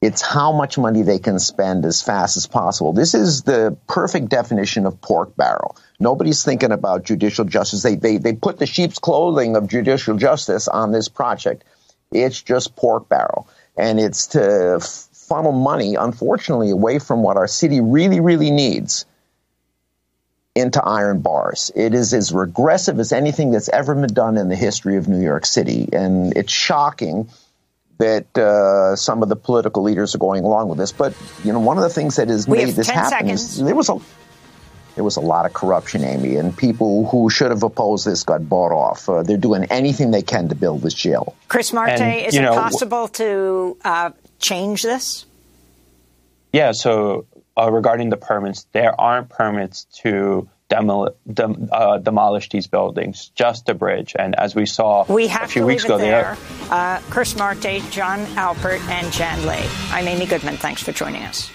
It's 0.00 0.22
how 0.22 0.52
much 0.52 0.78
money 0.78 1.02
they 1.02 1.18
can 1.18 1.38
spend 1.38 1.84
as 1.84 2.00
fast 2.00 2.38
as 2.38 2.46
possible. 2.46 2.94
This 2.94 3.12
is 3.12 3.42
the 3.42 3.76
perfect 3.86 4.30
definition 4.30 4.86
of 4.86 5.00
pork 5.02 5.36
barrel. 5.36 5.76
Nobody's 5.98 6.42
thinking 6.42 6.72
about 6.72 7.04
judicial 7.04 7.44
justice. 7.44 7.82
They, 7.82 7.96
they, 7.96 8.16
they 8.16 8.32
put 8.32 8.58
the 8.58 8.66
sheep's 8.66 8.98
clothing 8.98 9.56
of 9.56 9.68
judicial 9.68 10.16
justice 10.16 10.68
on 10.68 10.90
this 10.90 11.08
project. 11.08 11.64
It's 12.10 12.40
just 12.40 12.76
pork 12.76 13.10
barrel. 13.10 13.46
And 13.76 14.00
it's 14.00 14.28
to 14.28 14.80
funnel 14.80 15.52
money, 15.52 15.96
unfortunately, 15.96 16.70
away 16.70 16.98
from 16.98 17.22
what 17.22 17.36
our 17.36 17.46
city 17.46 17.82
really, 17.82 18.20
really 18.20 18.50
needs 18.50 19.04
into 20.54 20.82
iron 20.82 21.20
bars. 21.20 21.70
It 21.76 21.94
is 21.94 22.14
as 22.14 22.32
regressive 22.32 22.98
as 22.98 23.12
anything 23.12 23.50
that's 23.50 23.68
ever 23.68 23.94
been 23.94 24.14
done 24.14 24.38
in 24.38 24.48
the 24.48 24.56
history 24.56 24.96
of 24.96 25.08
New 25.08 25.20
York 25.20 25.44
City. 25.44 25.90
And 25.92 26.34
it's 26.36 26.52
shocking 26.52 27.28
that 28.00 28.36
uh, 28.36 28.96
some 28.96 29.22
of 29.22 29.28
the 29.28 29.36
political 29.36 29.82
leaders 29.82 30.14
are 30.14 30.18
going 30.18 30.42
along 30.42 30.68
with 30.68 30.78
this. 30.78 30.90
But, 30.90 31.14
you 31.44 31.52
know, 31.52 31.60
one 31.60 31.76
of 31.76 31.82
the 31.82 31.90
things 31.90 32.16
that 32.16 32.28
has 32.28 32.48
we 32.48 32.58
made 32.58 32.74
this 32.74 32.88
happen 32.88 33.10
seconds. 33.10 33.58
is 33.58 33.64
there 33.64 33.76
was 33.76 33.88
a 33.88 33.98
there 34.96 35.04
was 35.04 35.16
a 35.16 35.20
lot 35.20 35.46
of 35.46 35.52
corruption, 35.52 36.02
Amy, 36.02 36.36
and 36.36 36.56
people 36.56 37.06
who 37.08 37.30
should 37.30 37.50
have 37.50 37.62
opposed 37.62 38.06
this 38.06 38.24
got 38.24 38.48
bought 38.48 38.72
off. 38.72 39.08
Uh, 39.08 39.22
they're 39.22 39.36
doing 39.36 39.64
anything 39.64 40.10
they 40.10 40.22
can 40.22 40.48
to 40.48 40.54
build 40.54 40.82
this 40.82 40.94
jail. 40.94 41.36
Chris 41.48 41.72
Marte, 41.72 42.00
And, 42.00 42.26
is 42.26 42.34
you 42.34 42.40
it 42.40 42.44
know, 42.44 42.54
possible 42.54 43.06
to 43.08 43.76
uh, 43.84 44.10
change 44.40 44.82
this? 44.82 45.26
Yeah, 46.52 46.72
so 46.72 47.26
uh, 47.56 47.70
regarding 47.70 48.10
the 48.10 48.16
permits, 48.16 48.66
there 48.72 48.98
aren't 49.00 49.28
permits 49.28 49.84
to 50.02 50.48
demol- 50.70 51.14
dem- 51.32 51.68
uh, 51.72 51.98
demolish 51.98 52.48
these 52.48 52.66
buildings, 52.66 53.30
just 53.34 53.66
the 53.66 53.74
bridge. 53.74 54.14
And 54.18 54.34
as 54.38 54.54
we 54.54 54.66
saw 54.66 55.04
We 55.12 55.26
a 55.26 55.46
few 55.48 55.66
weeks 55.66 55.84
ago, 55.84 55.98
there. 55.98 56.36
Uh, 56.70 57.00
Chris 57.10 57.36
Marte, 57.36 57.82
Jon 57.90 58.20
Alpert, 58.36 58.80
and 58.88 59.12
Jan 59.12 59.46
Lee. 59.46 59.68
I'm 59.90 60.08
Amy 60.08 60.26
Goodman. 60.26 60.56
Thanks 60.56 60.82
for 60.82 60.92
joining 60.92 61.22
us. 61.24 61.50